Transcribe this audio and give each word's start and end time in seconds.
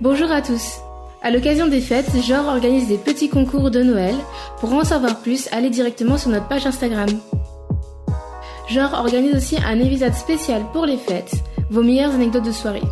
Bonjour 0.00 0.30
à 0.30 0.42
tous. 0.42 0.80
À 1.22 1.30
l'occasion 1.30 1.68
des 1.68 1.80
fêtes, 1.80 2.10
Genre 2.22 2.46
organise 2.48 2.86
des 2.86 2.98
petits 2.98 3.30
concours 3.30 3.70
de 3.70 3.82
Noël. 3.82 4.14
Pour 4.60 4.74
en 4.74 4.84
savoir 4.84 5.20
plus, 5.20 5.48
allez 5.52 5.70
directement 5.70 6.18
sur 6.18 6.28
notre 6.28 6.48
page 6.48 6.66
Instagram. 6.66 7.08
Genre 8.68 8.92
organise 8.92 9.34
aussi 9.34 9.56
un 9.66 9.80
épisode 9.80 10.12
spécial 10.12 10.62
pour 10.74 10.84
les 10.84 10.98
fêtes, 10.98 11.32
vos 11.70 11.82
meilleures 11.82 12.14
anecdotes 12.14 12.44
de 12.44 12.52
soirée. 12.52 12.82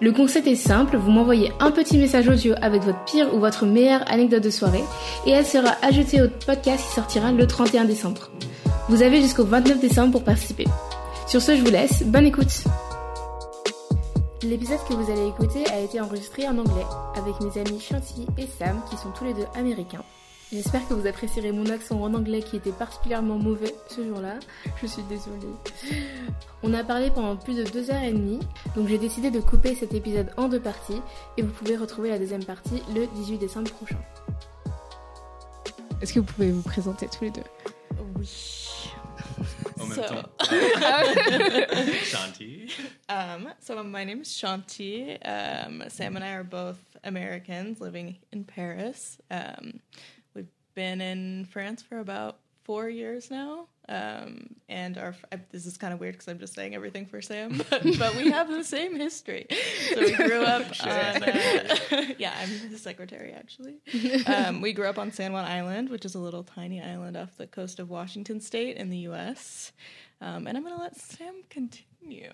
Le 0.00 0.12
concept 0.12 0.46
est 0.46 0.54
simple, 0.54 0.96
vous 0.96 1.10
m'envoyez 1.10 1.52
un 1.58 1.72
petit 1.72 1.98
message 1.98 2.28
audio 2.28 2.54
avec 2.62 2.82
votre 2.82 3.04
pire 3.04 3.34
ou 3.34 3.40
votre 3.40 3.66
meilleure 3.66 4.04
anecdote 4.06 4.44
de 4.44 4.50
soirée 4.50 4.84
et 5.26 5.30
elle 5.30 5.46
sera 5.46 5.74
ajoutée 5.82 6.22
au 6.22 6.28
podcast 6.46 6.84
qui 6.86 6.94
sortira 6.94 7.32
le 7.32 7.46
31 7.48 7.84
décembre. 7.84 8.30
Vous 8.88 9.02
avez 9.02 9.20
jusqu'au 9.20 9.44
29 9.44 9.80
décembre 9.80 10.12
pour 10.12 10.24
participer. 10.24 10.66
Sur 11.26 11.42
ce, 11.42 11.56
je 11.56 11.62
vous 11.62 11.70
laisse, 11.70 12.04
bonne 12.04 12.26
écoute 12.26 12.64
L'épisode 14.44 14.84
que 14.86 14.92
vous 14.92 15.10
allez 15.10 15.26
écouter 15.28 15.66
a 15.70 15.80
été 15.80 16.02
enregistré 16.02 16.46
en 16.46 16.58
anglais 16.58 16.84
avec 17.14 17.40
mes 17.40 17.58
amis 17.58 17.80
Chantilly 17.80 18.26
et 18.36 18.46
Sam 18.46 18.78
qui 18.90 18.96
sont 18.98 19.10
tous 19.10 19.24
les 19.24 19.32
deux 19.32 19.46
américains. 19.54 20.04
J'espère 20.52 20.86
que 20.86 20.92
vous 20.92 21.06
apprécierez 21.06 21.50
mon 21.50 21.64
accent 21.70 21.98
en 21.98 22.12
anglais 22.12 22.42
qui 22.42 22.56
était 22.56 22.70
particulièrement 22.70 23.38
mauvais 23.38 23.74
ce 23.88 24.06
jour-là. 24.06 24.34
Je 24.82 24.86
suis 24.86 25.02
désolée. 25.04 25.48
On 26.62 26.74
a 26.74 26.84
parlé 26.84 27.10
pendant 27.10 27.36
plus 27.36 27.56
de 27.56 27.64
deux 27.64 27.90
heures 27.90 28.02
et 28.02 28.12
demie, 28.12 28.40
donc 28.76 28.86
j'ai 28.88 28.98
décidé 28.98 29.30
de 29.30 29.40
couper 29.40 29.74
cet 29.74 29.94
épisode 29.94 30.30
en 30.36 30.48
deux 30.48 30.60
parties 30.60 31.00
et 31.38 31.42
vous 31.42 31.52
pouvez 31.52 31.78
retrouver 31.78 32.10
la 32.10 32.18
deuxième 32.18 32.44
partie 32.44 32.82
le 32.94 33.06
18 33.06 33.38
décembre 33.38 33.70
prochain. 33.70 33.98
Est-ce 36.02 36.12
que 36.12 36.20
vous 36.20 36.26
pouvez 36.26 36.50
vous 36.50 36.62
présenter 36.62 37.08
tous 37.08 37.24
les 37.24 37.30
deux? 37.30 37.44
Oui. 38.18 38.63
En 39.84 39.88
même 39.88 39.96
So- 39.96 40.08
temps. 40.08 40.30
Shanti. 42.04 42.70
Um, 43.08 43.48
so 43.60 43.82
my 43.82 44.04
name 44.04 44.22
is 44.22 44.28
Shanti. 44.28 45.18
Um, 45.24 45.82
Sam 45.88 46.16
and 46.16 46.24
I 46.24 46.32
are 46.32 46.44
both 46.44 46.78
Americans 47.04 47.80
living 47.80 48.16
in 48.32 48.44
Paris. 48.44 49.18
Um, 49.30 49.80
we've 50.34 50.48
been 50.74 51.00
in 51.00 51.44
France 51.46 51.82
for 51.82 51.98
about 51.98 52.38
four 52.64 52.88
years 52.88 53.30
now. 53.30 53.68
Um, 53.86 54.56
and 54.68 54.96
our 54.96 55.14
I, 55.30 55.40
this 55.50 55.66
is 55.66 55.76
kind 55.76 55.92
of 55.92 56.00
weird 56.00 56.14
because 56.14 56.28
I'm 56.28 56.38
just 56.38 56.54
saying 56.54 56.74
everything 56.74 57.04
for 57.04 57.20
Sam, 57.20 57.62
but, 57.70 57.82
but 57.98 58.16
we 58.16 58.30
have 58.30 58.48
the 58.48 58.64
same 58.64 58.96
history. 58.96 59.46
So 59.92 60.00
we 60.00 60.12
grew 60.14 60.42
up 60.42 60.62
on 60.82 60.88
uh, 60.88 61.76
yeah, 62.18 62.34
I'm 62.40 62.48
his 62.48 62.80
secretary 62.80 63.32
actually. 63.32 63.76
Um, 64.26 64.62
we 64.62 64.72
grew 64.72 64.86
up 64.86 64.98
on 64.98 65.12
San 65.12 65.32
Juan 65.34 65.44
Island, 65.44 65.90
which 65.90 66.06
is 66.06 66.14
a 66.14 66.18
little 66.18 66.42
tiny 66.42 66.80
island 66.82 67.16
off 67.16 67.36
the 67.36 67.46
coast 67.46 67.78
of 67.78 67.90
Washington 67.90 68.40
State 68.40 68.78
in 68.78 68.88
the 68.88 68.98
U.S. 68.98 69.72
Um, 70.22 70.46
and 70.46 70.56
I'm 70.56 70.64
gonna 70.64 70.80
let 70.80 70.96
Sam 70.96 71.42
continue. 71.50 72.32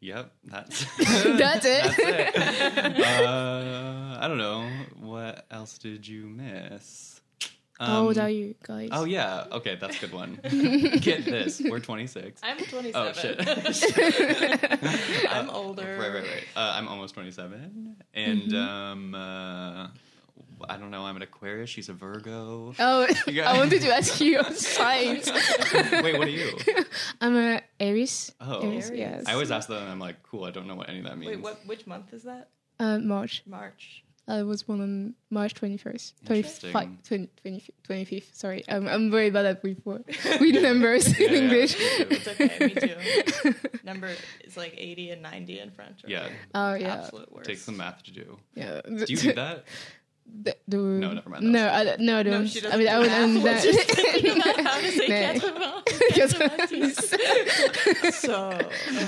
Yep, 0.00 0.32
that's 0.44 0.86
That's 0.98 1.66
it. 1.66 1.82
That's 1.82 1.98
it. 1.98 3.00
Uh, 3.26 4.16
I 4.20 4.28
don't 4.28 4.38
know. 4.38 4.70
What 5.00 5.44
else 5.50 5.78
did 5.78 6.06
you 6.06 6.28
miss? 6.28 7.17
How 7.80 8.02
old 8.06 8.18
Um, 8.18 8.24
are 8.24 8.30
you 8.30 8.54
guys? 8.62 8.88
Oh 8.92 9.04
yeah. 9.04 9.44
Okay, 9.52 9.76
that's 9.76 9.96
a 9.98 10.00
good 10.00 10.12
one. 10.12 10.40
Get 11.00 11.24
this. 11.24 11.60
We're 11.60 11.78
26. 11.78 12.40
I'm 12.42 12.58
27. 12.58 12.92
Oh 12.94 13.12
shit. 13.72 15.30
I'm 15.30 15.48
Uh, 15.48 15.52
older. 15.52 15.96
Right, 15.98 16.12
right, 16.12 16.22
right. 16.24 16.44
Uh, 16.56 16.72
I'm 16.76 16.88
almost 16.88 17.14
27, 17.14 17.96
and 18.14 18.54
um, 18.54 19.14
uh, 19.14 19.86
I 20.68 20.76
don't 20.76 20.90
know. 20.90 21.04
I'm 21.04 21.14
an 21.16 21.22
Aquarius. 21.22 21.70
She's 21.70 21.88
a 21.88 21.92
Virgo. 21.92 22.74
Oh, 22.80 23.06
Yeah. 23.28 23.48
I 23.50 23.56
wanted 23.58 23.80
to 23.82 23.94
ask 23.94 24.20
you 24.20 24.38
on 24.40 24.54
signs. 24.54 25.30
Wait, 26.02 26.18
what 26.18 26.26
are 26.26 26.30
you? 26.30 26.58
I'm 27.20 27.36
a 27.36 27.60
Aries. 27.78 28.32
Oh, 28.40 28.60
Aries, 28.62 28.88
Aries. 28.90 28.98
yes. 28.98 29.24
I 29.28 29.34
always 29.34 29.52
ask 29.52 29.68
that, 29.68 29.82
and 29.82 29.88
I'm 29.90 30.00
like, 30.00 30.22
cool. 30.24 30.42
I 30.44 30.50
don't 30.50 30.66
know 30.66 30.74
what 30.74 30.88
any 30.88 30.98
of 30.98 31.04
that 31.04 31.16
means. 31.16 31.30
Wait, 31.36 31.40
what? 31.40 31.64
Which 31.64 31.86
month 31.86 32.12
is 32.12 32.24
that? 32.24 32.48
Uh, 32.80 32.98
March. 32.98 33.42
March. 33.46 34.02
I 34.28 34.42
was 34.42 34.62
born 34.62 34.80
on 34.82 35.14
March 35.30 35.54
21st. 35.54 36.12
Interesting. 36.28 36.70
25, 36.72 37.02
20, 37.02 37.28
25th, 37.44 37.70
25th. 37.88 38.34
Sorry, 38.34 38.68
um, 38.68 38.86
I'm, 38.86 38.94
I'm 38.94 39.10
very 39.10 39.30
bad 39.30 39.46
at 39.46 39.62
with, 39.86 40.06
with 40.40 40.62
numbers 40.62 41.18
Yeah, 41.18 41.26
in 41.28 41.32
yeah, 41.32 41.38
English. 41.40 41.78
me. 41.78 42.06
It's 42.10 42.28
okay. 42.28 42.56
Me 42.60 42.74
too. 42.74 43.54
Number 43.84 44.10
is 44.44 44.56
like 44.56 44.74
80 44.76 45.10
and 45.12 45.22
90 45.22 45.60
in 45.60 45.70
French. 45.70 46.04
are 46.04 46.10
Yeah. 46.10 46.28
Oh, 46.54 46.74
yeah. 46.74 46.96
Absolute 46.96 47.32
worst. 47.32 47.48
Takes 47.48 47.62
some 47.62 47.78
math 47.78 48.02
to 48.04 48.12
do. 48.12 48.38
yeah. 48.54 48.82
Do 48.84 49.04
you 49.08 49.16
do 49.16 49.32
that? 49.32 49.64
The, 50.40 50.56
the, 50.68 50.76
No, 50.76 51.12
never 51.14 51.30
mind, 51.30 51.44
No, 51.52 51.62
that 51.64 51.74
I, 51.74 51.84
don't- 51.84 52.00
no, 52.00 52.18
I 52.18 52.22
No, 52.22 52.30
don't. 52.30 52.46
she 52.46 52.58
I 52.60 52.62
doesn't 52.62 52.78
mean, 52.78 52.86
do 52.88 52.92
I 52.92 52.98
would. 52.98 53.08
math. 53.08 53.22
I'm 53.22 53.42
We're 53.42 53.60
just 53.60 53.90
thinking 53.90 54.36
about 54.40 54.60
how 54.60 54.80
to 54.80 54.90
say 54.90 55.40
No. 55.48 55.82
80. 56.62 56.92
So, 58.12 58.58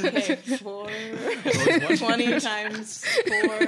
okay, 0.05 0.37
four. 0.59 0.89
20 1.97 2.41
times 2.41 3.05
four. 3.29 3.59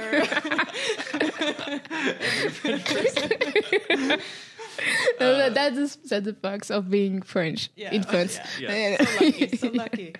No, 5.19 5.37
that, 5.37 5.53
that's 5.53 5.95
the, 5.95 6.07
that's 6.09 6.25
the 6.25 6.33
facts 6.33 6.69
of 6.71 6.89
being 6.89 7.21
French 7.21 7.69
Yeah, 7.75 7.93
in 7.93 8.03
France. 8.03 8.39
yeah. 8.59 8.97
So 8.97 9.13
lucky, 9.13 9.57
so 9.57 9.67
lucky. 9.73 10.15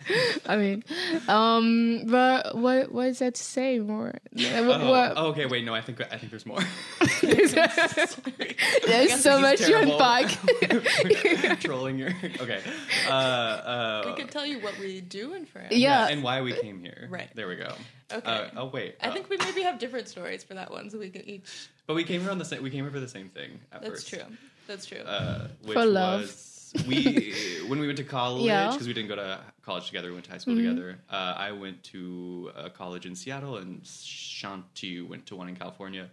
I 0.46 0.56
mean, 0.58 0.84
um, 1.28 2.04
but 2.06 2.56
what 2.56 2.92
what 2.92 3.08
is 3.08 3.20
that 3.20 3.36
to 3.36 3.44
say 3.44 3.80
more? 3.80 4.14
Uh, 4.38 4.64
what- 4.64 4.82
Oh, 4.82 4.90
what- 4.90 5.14
oh, 5.18 5.26
okay. 5.28 5.46
Wait, 5.46 5.66
no. 5.66 5.74
I 5.74 5.82
think 5.82 6.00
I 6.02 6.18
think 6.18 6.30
there's 6.32 6.46
more. 6.46 6.60
There's 7.22 7.54
guess 7.54 9.24
so 9.24 9.40
much 9.40 9.60
is 9.60 9.66
to 9.68 9.72
terrible. 9.72 9.94
unpack. 10.00 11.60
Trolling 11.62 11.98
your. 11.98 12.10
Okay. 12.40 12.60
Uh, 13.08 13.12
uh, 13.12 14.04
We 14.06 14.14
could 14.22 14.32
tell 14.32 14.46
you 14.46 14.60
what 14.60 14.78
we 14.80 15.02
do 15.02 15.34
in 15.34 15.46
France. 15.46 15.72
Yeah. 15.74 16.08
And 16.08 16.24
why 16.24 16.42
we 16.42 16.54
came 16.54 16.80
here. 16.80 17.08
Right. 17.10 17.30
There 17.36 17.48
we 17.48 17.56
go. 17.56 17.74
Okay. 18.14 18.32
Uh, 18.32 18.62
oh 18.62 18.66
wait. 18.68 18.96
I 19.02 19.08
uh, 19.08 19.14
think 19.14 19.30
we 19.30 19.38
maybe 19.38 19.62
have 19.62 19.80
different 19.80 20.08
stories 20.08 20.44
for 20.44 20.54
that 20.54 20.72
one, 20.72 20.90
so 20.90 20.98
we 21.00 21.10
can 21.10 21.28
each. 21.28 21.70
But 21.88 21.96
we 21.96 22.04
came 22.04 22.22
here 22.22 22.32
on 22.32 22.38
the 22.38 22.46
same. 22.46 22.64
We 22.64 22.70
came 22.70 22.84
here 22.84 22.92
for 22.92 23.00
the 23.00 23.08
same 23.08 23.30
thing 23.30 23.60
at 23.72 23.82
That's 23.82 24.04
first. 24.04 24.10
true. 24.10 24.24
That's 24.68 24.86
true. 24.86 25.00
Uh, 25.00 25.48
which 25.64 25.74
For 25.74 25.86
love. 25.86 26.22
was 26.22 26.54
we 26.88 27.34
when 27.68 27.80
we 27.80 27.86
went 27.88 27.98
to 27.98 28.04
college 28.04 28.46
Yeah. 28.46 28.72
because 28.72 28.88
we 28.88 28.94
didn't 28.94 29.10
go 29.10 29.16
to 29.16 29.40
college 29.62 29.88
together. 29.88 30.08
We 30.10 30.14
went 30.14 30.26
to 30.26 30.32
high 30.32 30.38
school 30.38 30.56
together. 30.56 31.00
Uh, 31.10 31.34
I 31.38 31.52
went 31.52 31.84
to 31.86 32.52
a 32.56 32.70
college 32.70 33.06
in 33.06 33.16
Seattle, 33.16 33.58
and 33.58 33.82
Shanti 33.84 35.08
went 35.08 35.26
to 35.28 35.36
one 35.36 35.50
in 35.50 35.56
California. 35.56 36.10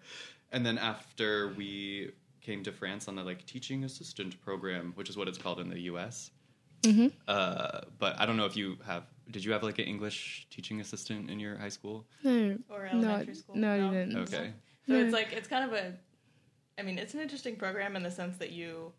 And 0.53 0.67
then 0.67 0.79
after 0.79 1.49
we 1.57 2.13
came 2.41 2.63
to 2.65 2.73
France 2.73 3.07
on 3.09 3.15
the 3.17 3.23
like 3.23 3.47
teaching 3.47 3.85
assistant 3.85 4.41
program, 4.43 4.93
which 4.97 5.09
is 5.09 5.17
what 5.17 5.29
it's 5.29 5.39
called 5.39 5.61
in 5.61 5.69
the 5.69 5.81
U.S. 5.83 6.31
Uh, 7.29 7.81
but 7.99 8.19
I 8.19 8.27
don't 8.27 8.37
know 8.37 8.47
if 8.47 8.57
you 8.57 8.77
have. 8.87 9.05
Did 9.31 9.45
you 9.45 9.53
have 9.53 9.63
like 9.63 9.79
an 9.79 9.85
English 9.87 10.47
teaching 10.51 10.81
assistant 10.81 11.31
in 11.31 11.39
your 11.41 11.57
high 11.57 11.69
school? 11.69 12.07
no, 12.25 12.59
or 12.69 12.85
no, 12.93 12.99
elementary 13.09 13.35
school. 13.35 13.57
no, 13.57 13.73
I 13.89 13.91
didn't. 13.91 14.17
Okay. 14.17 14.53
So 14.87 14.95
Yeah. 14.95 15.05
it's 15.05 15.13
like 15.13 15.33
it's 15.33 15.49
kind 15.49 15.65
of 15.65 15.73
a 15.73 15.95
I 16.79 16.83
mean, 16.83 16.99
it's 16.99 17.15
an 17.15 17.21
interesting 17.21 17.57
program 17.57 17.95
in 17.97 18.03
the 18.03 18.11
sense 18.11 18.39
that 18.39 18.53
you 18.53 18.93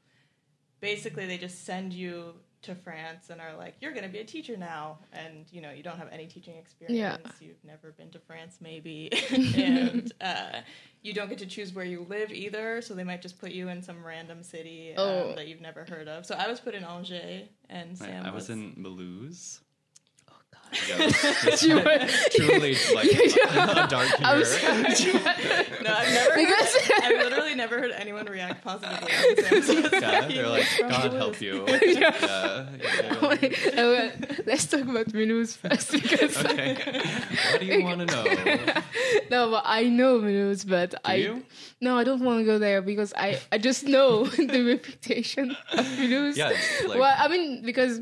basically 0.80 1.26
they 1.26 1.38
just 1.38 1.66
send 1.66 1.94
you 1.94 2.34
to 2.64 2.76
France 2.76 3.32
and 3.32 3.42
are 3.42 3.56
like, 3.58 3.74
You're 3.82 3.92
gonna 3.92 4.08
be 4.08 4.20
a 4.20 4.24
teacher 4.24 4.56
now 4.56 5.00
and 5.12 5.46
you 5.52 5.62
know, 5.62 5.72
you 5.72 5.82
don't 5.82 5.98
have 5.98 6.10
any 6.12 6.28
teaching 6.28 6.58
experience, 6.58 6.96
Yeah. 7.24 7.32
you've 7.48 7.64
never 7.64 7.92
been 7.92 8.12
to 8.12 8.20
France 8.20 8.60
maybe 8.62 9.10
and 9.58 10.12
uh, 10.22 10.60
you 11.02 11.12
don't 11.14 11.28
get 11.28 11.40
to 11.40 11.48
choose 11.48 11.74
where 11.74 11.86
you 11.86 12.06
live 12.08 12.32
either, 12.32 12.82
so 12.84 12.94
they 12.94 13.04
might 13.04 13.24
just 13.24 13.40
put 13.40 13.52
you 13.52 13.70
in 13.70 13.82
some 13.82 14.04
random 14.04 14.44
city 14.44 14.94
um, 14.96 15.04
Oh. 15.08 15.36
that 15.36 15.48
you've 15.48 15.62
never 15.62 15.86
heard 15.86 16.08
of. 16.08 16.24
So 16.28 16.36
I 16.36 16.48
was 16.48 16.60
put 16.60 16.76
in 16.76 16.84
Angers 16.84 17.48
and 17.70 17.92
I, 18.00 18.06
Sam 18.06 18.26
I 18.28 18.32
was 18.32 18.52
in 18.52 18.76
Mulhouse. 18.76 19.62
Yeah, 20.88 20.98
You 21.62 21.76
were- 21.76 22.08
truly 22.32 22.76
like 22.96 23.12
a 23.12 23.88
dark 23.90 24.08
I'm 24.22 24.44
humor. 24.44 24.46
sorry. 24.46 25.18
No, 25.82 25.94
I've 25.94 26.14
never 26.14 26.36
Because- 26.36 26.76
heard, 26.76 27.04
I've 27.04 27.24
literally 27.24 27.56
never 27.56 27.80
heard 27.80 27.92
anyone 27.92 28.26
react 28.26 28.64
positively 28.64 29.12
on 29.12 29.36
Sam's 29.64 29.92
Yeah, 29.94 30.22
they're 30.28 30.48
like, 30.48 30.66
God 30.80 31.14
help 31.14 31.42
you. 31.42 31.66
Yeah. 31.68 32.68
yeah. 32.80 33.28
Wait, 33.28 33.68
uh, 33.68 33.72
well, 33.76 34.12
let's 34.46 34.66
talk 34.68 34.82
about 34.82 35.12
first 35.12 35.92
because 35.92 36.38
Okay. 36.46 36.76
What 37.52 37.60
do 37.60 37.66
you 37.66 37.84
want 37.84 38.00
to 38.00 38.06
know? 38.16 38.24
no, 39.30 39.52
but 39.52 39.64
I 39.66 39.84
know 39.84 40.20
Mulhouse, 40.20 40.68
but 40.68 40.94
I 41.04 41.16
you? 41.16 41.44
no, 41.82 41.98
I 41.98 42.04
don't 42.04 42.22
want 42.24 42.40
to 42.42 42.46
go 42.46 42.60
there 42.60 42.82
because 42.82 43.14
I 43.18 43.40
I 43.52 43.58
just 43.58 43.84
know 43.86 44.26
the 44.26 44.64
reputation 44.64 45.56
of 45.72 45.86
Mulhouse. 45.86 46.38
Yeah, 46.38 46.52
it's 46.52 46.86
like- 46.88 47.00
well, 47.00 47.16
I 47.18 47.28
mean 47.28 47.64
because 47.64 48.02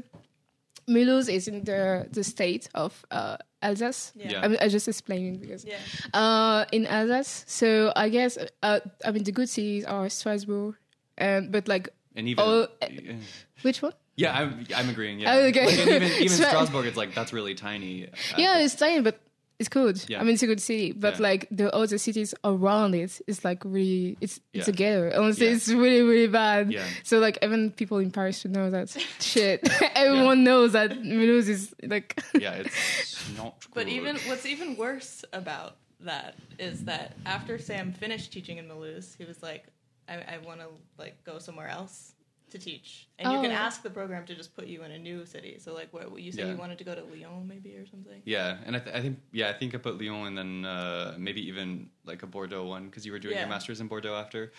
Mulhouse 0.90 1.30
is 1.30 1.48
in 1.48 1.64
the 1.64 2.08
the 2.12 2.24
state 2.24 2.68
of 2.74 3.06
uh, 3.12 3.38
Alsace. 3.62 4.12
Yeah. 4.16 4.32
Yeah. 4.32 4.42
I'm, 4.44 4.58
I 4.60 4.68
just 4.68 4.88
explaining 4.88 5.38
because 5.38 5.64
Yeah. 5.66 5.78
uh, 6.14 6.66
in 6.72 6.88
Alsace. 6.88 7.46
So 7.48 7.94
I 7.96 8.10
guess 8.10 8.38
uh, 8.64 8.80
I 9.06 9.12
mean 9.12 9.24
the 9.24 9.32
good 9.32 9.50
cities 9.50 9.86
are 9.86 10.10
Strasbourg, 10.10 10.76
and 11.18 11.52
but 11.52 11.68
like 11.68 11.90
And 12.16 12.28
even 12.28 12.44
Oh, 12.44 12.68
yeah. 12.82 13.16
which 13.62 13.82
one? 13.86 13.94
yeah, 14.18 14.34
I'm 14.34 14.66
I'm 14.76 14.90
agreeing. 14.90 15.20
Yeah, 15.22 15.34
Oh, 15.38 15.48
okay. 15.48 15.66
Like, 15.66 15.80
even 15.88 16.12
even 16.26 16.38
Strasbourg, 16.50 16.86
it's 16.90 16.98
like 16.98 17.14
that's 17.16 17.32
really 17.32 17.56
tiny. 17.56 18.08
Uh, 18.08 18.38
Yeah, 18.38 18.60
it's 18.66 18.76
tiny, 18.76 19.02
but 19.02 19.16
it's 19.60 19.70
good. 19.70 20.04
Yeah. 20.08 20.20
I 20.20 20.24
mean, 20.24 20.34
it's 20.36 20.44
a 20.44 20.48
good 20.48 20.62
city, 20.62 20.94
but 20.94 21.16
Yeah. 21.16 21.22
like 21.30 21.48
the 21.52 21.74
other 21.76 21.98
cities 21.98 22.34
around 22.44 22.96
it, 22.96 23.20
it's 23.28 23.44
like 23.44 23.62
really, 23.66 24.18
it's 24.22 24.40
it's 24.54 24.68
Yeah. 24.68 24.74
a 24.74 24.78
ghetto. 24.78 25.22
Honestly, 25.22 25.48
Yeah. 25.48 25.54
it's 25.56 25.68
really 25.70 26.02
really 26.02 26.28
bad. 26.28 26.72
Yeah. 26.72 26.88
So 27.04 27.20
like 27.20 27.38
even 27.44 27.72
people 27.72 27.98
in 28.00 28.10
Paris 28.12 28.40
should 28.40 28.52
know 28.52 28.70
that 28.72 28.90
shit. 29.20 29.68
Everyone 29.96 30.44
knows 30.44 30.72
that 30.74 30.92
Mulhouse 30.92 31.50
is 31.50 31.74
like. 31.84 32.20
yeah, 32.34 32.54
it's 32.64 33.30
not. 33.38 33.66
But 33.74 33.88
even 33.90 34.16
what's 34.28 34.46
even 34.46 34.76
worse 34.78 35.24
about 35.34 35.76
that 36.02 36.36
is 36.58 36.86
that 36.86 37.18
after 37.26 37.58
Sam 37.60 37.92
finished 37.94 38.32
teaching 38.32 38.58
in 38.58 38.66
Mulhouse, 38.70 39.18
he 39.18 39.26
was 39.26 39.44
like, 39.44 39.66
"I, 40.08 40.16
I 40.36 40.38
want 40.46 40.62
to 40.62 40.68
like 40.98 41.22
go 41.26 41.40
somewhere 41.40 41.68
else 41.68 42.14
to 42.52 42.58
teach, 42.60 43.08
and 43.18 43.32
you 43.32 43.42
can 43.42 43.52
Oh. 43.52 43.66
ask 43.66 43.82
the 43.84 43.90
program 43.90 44.26
to 44.26 44.36
just 44.36 44.56
put 44.56 44.68
you 44.68 44.84
in 44.84 44.92
a 44.92 44.98
new 45.00 45.26
city. 45.26 45.58
So 45.60 45.74
like, 45.74 45.92
what 45.94 46.22
you 46.22 46.32
said 46.32 46.46
Yeah. 46.46 46.52
you 46.54 46.58
wanted 46.58 46.78
to 46.80 46.84
go 46.84 46.96
to 46.96 47.04
Lyon, 47.04 47.48
maybe 47.48 47.76
or 47.76 47.86
something. 47.86 48.22
Yeah, 48.26 48.58
and 48.66 48.76
I, 48.76 48.80
th- 48.80 48.96
I 48.96 49.02
think 49.02 49.20
yeah, 49.32 49.50
I 49.50 49.54
think 49.54 49.76
I 49.76 49.78
put 49.78 50.00
Lyon 50.02 50.28
and 50.28 50.38
then 50.38 50.66
uh, 50.66 51.16
maybe 51.18 51.42
even 51.48 51.90
like 52.06 52.24
a 52.24 52.28
Bordeaux 52.28 52.66
one 52.66 52.86
because 52.88 53.06
you 53.06 53.12
were 53.12 53.20
doing 53.20 53.36
Yeah. 53.36 53.42
your 53.42 53.50
masters 53.50 53.80
in 53.82 53.88
Bordeaux 53.88 54.16
after, 54.16 54.52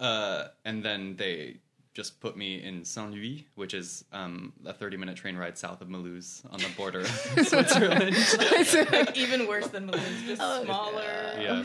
uh, 0.00 0.48
and 0.64 0.84
then 0.84 1.16
they 1.16 1.56
just 1.94 2.20
put 2.20 2.36
me 2.36 2.62
in 2.62 2.84
Saint 2.84 3.10
Louis, 3.12 3.46
which 3.56 3.74
is 3.74 4.04
um, 4.12 4.52
a 4.64 4.72
thirty-minute 4.72 5.16
train 5.16 5.36
ride 5.36 5.58
south 5.58 5.80
of 5.80 5.88
Mulhouse 5.88 6.44
on 6.52 6.60
the 6.60 6.68
border 6.76 7.00
of 7.00 7.08
Switzerland. 7.48 8.14
like 8.92 9.16
even 9.24 9.48
worse 9.48 9.66
than 9.68 9.88
Mulhouse, 9.90 10.26
just 10.26 10.40
Oh, 10.44 10.62
smaller. 10.64 11.02
yeah. 11.40 11.64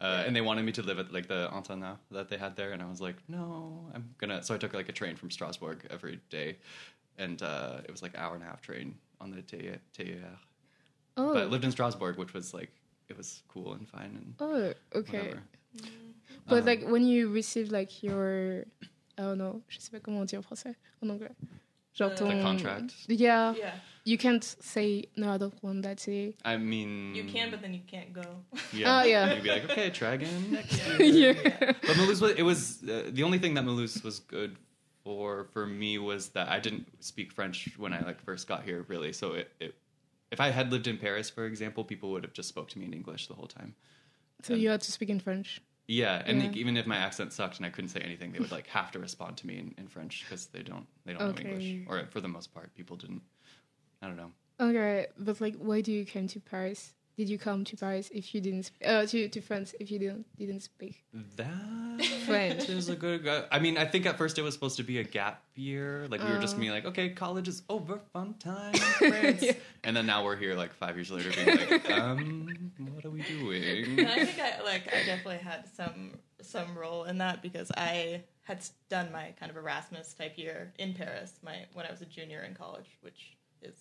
Uh, 0.00 0.22
and 0.26 0.34
they 0.36 0.40
wanted 0.40 0.64
me 0.64 0.70
to 0.72 0.82
live 0.82 0.98
at 0.98 1.12
like 1.12 1.26
the 1.26 1.48
internat 1.52 1.98
that 2.12 2.28
they 2.28 2.36
had 2.36 2.54
there, 2.54 2.72
and 2.72 2.80
I 2.80 2.88
was 2.88 3.00
like, 3.00 3.16
no, 3.28 3.90
I'm 3.94 4.14
gonna. 4.18 4.42
So 4.42 4.54
I 4.54 4.58
took 4.58 4.72
like 4.72 4.88
a 4.88 4.92
train 4.92 5.16
from 5.16 5.30
Strasbourg 5.30 5.86
every 5.90 6.20
day, 6.30 6.56
and 7.18 7.42
uh, 7.42 7.78
it 7.84 7.90
was 7.90 8.00
like 8.02 8.14
an 8.14 8.20
hour 8.20 8.34
and 8.34 8.42
a 8.44 8.46
half 8.46 8.60
train 8.60 8.94
on 9.20 9.30
the 9.30 9.42
TER. 9.42 9.78
Oh, 11.16 11.34
But 11.34 11.42
I 11.42 11.46
lived 11.46 11.64
in 11.64 11.72
Strasbourg, 11.72 12.16
which 12.16 12.32
was 12.32 12.54
like 12.54 12.70
it 13.08 13.16
was 13.16 13.42
cool 13.48 13.72
and 13.74 13.88
fine 13.88 14.14
and 14.16 14.34
oh, 14.38 14.72
okay. 14.98 15.18
whatever. 15.18 15.42
But 16.46 16.60
Um, 16.60 16.66
like 16.66 16.86
when 16.86 17.04
you 17.06 17.30
receive 17.30 17.70
like 17.72 18.02
your, 18.02 18.64
I 19.18 19.22
don't 19.22 19.38
know, 19.38 19.62
je 19.68 19.80
sais 19.80 19.90
pas 19.90 20.00
comment 20.00 20.24
dit 20.24 20.36
en 20.36 20.42
français, 20.42 20.74
en 21.02 21.10
anglais. 21.10 21.34
Genre 21.98 22.14
The 22.16 22.24
ton 22.24 22.36
The 22.36 22.42
contract. 22.42 22.94
Yeah, 23.08 23.54
Yeah, 23.54 23.72
you 24.04 24.16
can't 24.18 24.44
say 24.44 25.04
no, 25.16 25.30
I 25.34 25.38
don't 25.38 25.62
want 25.62 25.82
that 25.82 25.98
city. 26.00 26.36
I 26.44 26.56
mean, 26.56 27.14
you 27.14 27.24
can, 27.24 27.50
but 27.50 27.60
then 27.60 27.74
you 27.74 27.82
can't 27.86 28.12
go. 28.12 28.22
yeah, 28.72 29.00
Oh, 29.00 29.02
yeah. 29.04 29.34
You'd 29.34 29.42
be 29.42 29.50
like, 29.50 29.64
okay, 29.70 29.90
try 29.90 30.12
again 30.14 30.52
next 30.52 30.72
year. 30.98 31.32
yeah. 31.34 31.34
But 31.86 31.96
Mulhouse, 31.96 32.20
was, 32.22 32.32
it 32.36 32.42
was 32.52 32.82
uh, 32.88 33.10
the 33.10 33.22
only 33.24 33.38
thing 33.38 33.54
that 33.54 33.64
Mulhouse 33.64 34.02
was 34.04 34.20
good 34.20 34.56
for 35.04 35.44
for 35.52 35.66
me 35.66 35.98
was 35.98 36.28
that 36.30 36.48
I 36.48 36.58
didn't 36.60 36.86
speak 37.02 37.32
French 37.32 37.58
when 37.78 37.92
I 37.92 38.00
like 38.00 38.20
first 38.20 38.46
got 38.46 38.62
here, 38.64 38.84
really. 38.88 39.12
So 39.12 39.32
it, 39.32 39.50
it 39.60 39.74
if 40.30 40.40
I 40.40 40.50
had 40.50 40.70
lived 40.70 40.86
in 40.86 40.98
Paris, 40.98 41.30
for 41.30 41.46
example, 41.46 41.82
people 41.84 42.10
would 42.12 42.24
have 42.24 42.34
just 42.34 42.48
spoke 42.48 42.68
to 42.70 42.78
me 42.78 42.84
in 42.84 42.92
English 42.92 43.26
the 43.28 43.34
whole 43.34 43.46
time. 43.46 43.74
So 44.42 44.54
you 44.54 44.68
had 44.68 44.82
to 44.82 44.92
speak 44.92 45.08
in 45.08 45.18
French. 45.20 45.60
Yeah, 45.88 46.22
and 46.26 46.38
Yeah. 46.38 46.48
like, 46.48 46.56
even 46.56 46.76
if 46.76 46.86
my 46.86 46.96
accent 46.96 47.32
sucked 47.32 47.56
and 47.56 47.64
I 47.66 47.70
couldn't 47.70 47.88
say 47.88 48.00
anything, 48.00 48.30
they 48.32 48.40
would 48.40 48.52
like 48.52 48.66
have 48.68 48.90
to 48.92 48.98
respond 48.98 49.38
to 49.38 49.46
me 49.46 49.58
in, 49.58 49.74
in 49.78 49.88
French 49.88 50.22
because 50.24 50.46
they 50.46 50.62
don't 50.62 50.86
they 51.06 51.14
don't 51.14 51.22
Okay. 51.22 51.44
know 51.44 51.50
English, 51.50 51.74
or 51.86 52.06
for 52.10 52.20
the 52.20 52.28
most 52.28 52.52
part, 52.52 52.74
people 52.74 52.96
didn't. 52.96 53.22
I 54.02 54.06
don't 54.06 54.16
know. 54.16 54.32
Okay, 54.60 55.06
but 55.18 55.40
like, 55.40 55.56
why 55.56 55.80
do 55.80 55.90
you 55.92 56.04
come 56.04 56.26
to 56.28 56.40
Paris? 56.40 56.92
Did 57.18 57.28
you 57.28 57.36
come 57.36 57.64
to 57.64 57.76
Paris 57.76 58.08
if 58.14 58.32
you 58.32 58.40
didn't 58.40 58.70
uh, 58.86 59.04
to 59.06 59.28
to 59.28 59.40
France 59.40 59.74
if 59.80 59.90
you 59.90 59.98
didn't 59.98 60.24
didn't 60.38 60.60
speak? 60.62 61.02
That 61.36 62.04
French. 62.26 62.68
is 62.68 62.88
a 62.88 62.94
good. 62.94 63.26
I 63.50 63.58
mean, 63.58 63.76
I 63.76 63.86
think 63.86 64.06
at 64.06 64.16
first 64.16 64.38
it 64.38 64.42
was 64.42 64.54
supposed 64.54 64.76
to 64.76 64.84
be 64.84 65.00
a 65.00 65.02
gap 65.04 65.42
year. 65.56 66.06
Like 66.08 66.22
we 66.22 66.30
were 66.30 66.38
just 66.38 66.54
Oh. 66.54 66.60
being 66.60 66.70
like, 66.70 66.84
okay, 66.86 67.08
college 67.10 67.48
is 67.48 67.62
over, 67.68 67.98
fun 68.12 68.34
time 68.38 68.72
in 68.74 68.80
France. 69.10 69.42
Yeah. 69.42 69.52
And 69.82 69.96
then 69.96 70.06
now 70.06 70.24
we're 70.24 70.36
here, 70.36 70.54
like 70.54 70.72
five 70.72 70.94
years 70.96 71.10
later, 71.10 71.30
being 71.32 71.58
like, 71.58 71.90
um, 71.98 72.70
what 72.94 73.04
are 73.04 73.10
we 73.10 73.22
doing? 73.22 73.98
And 73.98 74.08
I 74.08 74.24
think 74.24 74.38
I 74.38 74.62
like 74.62 74.86
I 74.94 75.04
definitely 75.04 75.38
had 75.38 75.66
some 75.76 76.12
some 76.40 76.78
role 76.78 77.02
in 77.02 77.18
that 77.18 77.42
because 77.42 77.72
I 77.76 78.22
had 78.44 78.64
done 78.88 79.10
my 79.10 79.34
kind 79.40 79.50
of 79.50 79.56
Erasmus 79.56 80.14
type 80.14 80.38
year 80.38 80.72
in 80.78 80.94
Paris 80.94 81.32
my 81.42 81.56
when 81.74 81.84
I 81.84 81.90
was 81.90 82.00
a 82.00 82.06
junior 82.06 82.42
in 82.44 82.54
college, 82.54 82.96
which 83.00 83.36
is 83.60 83.74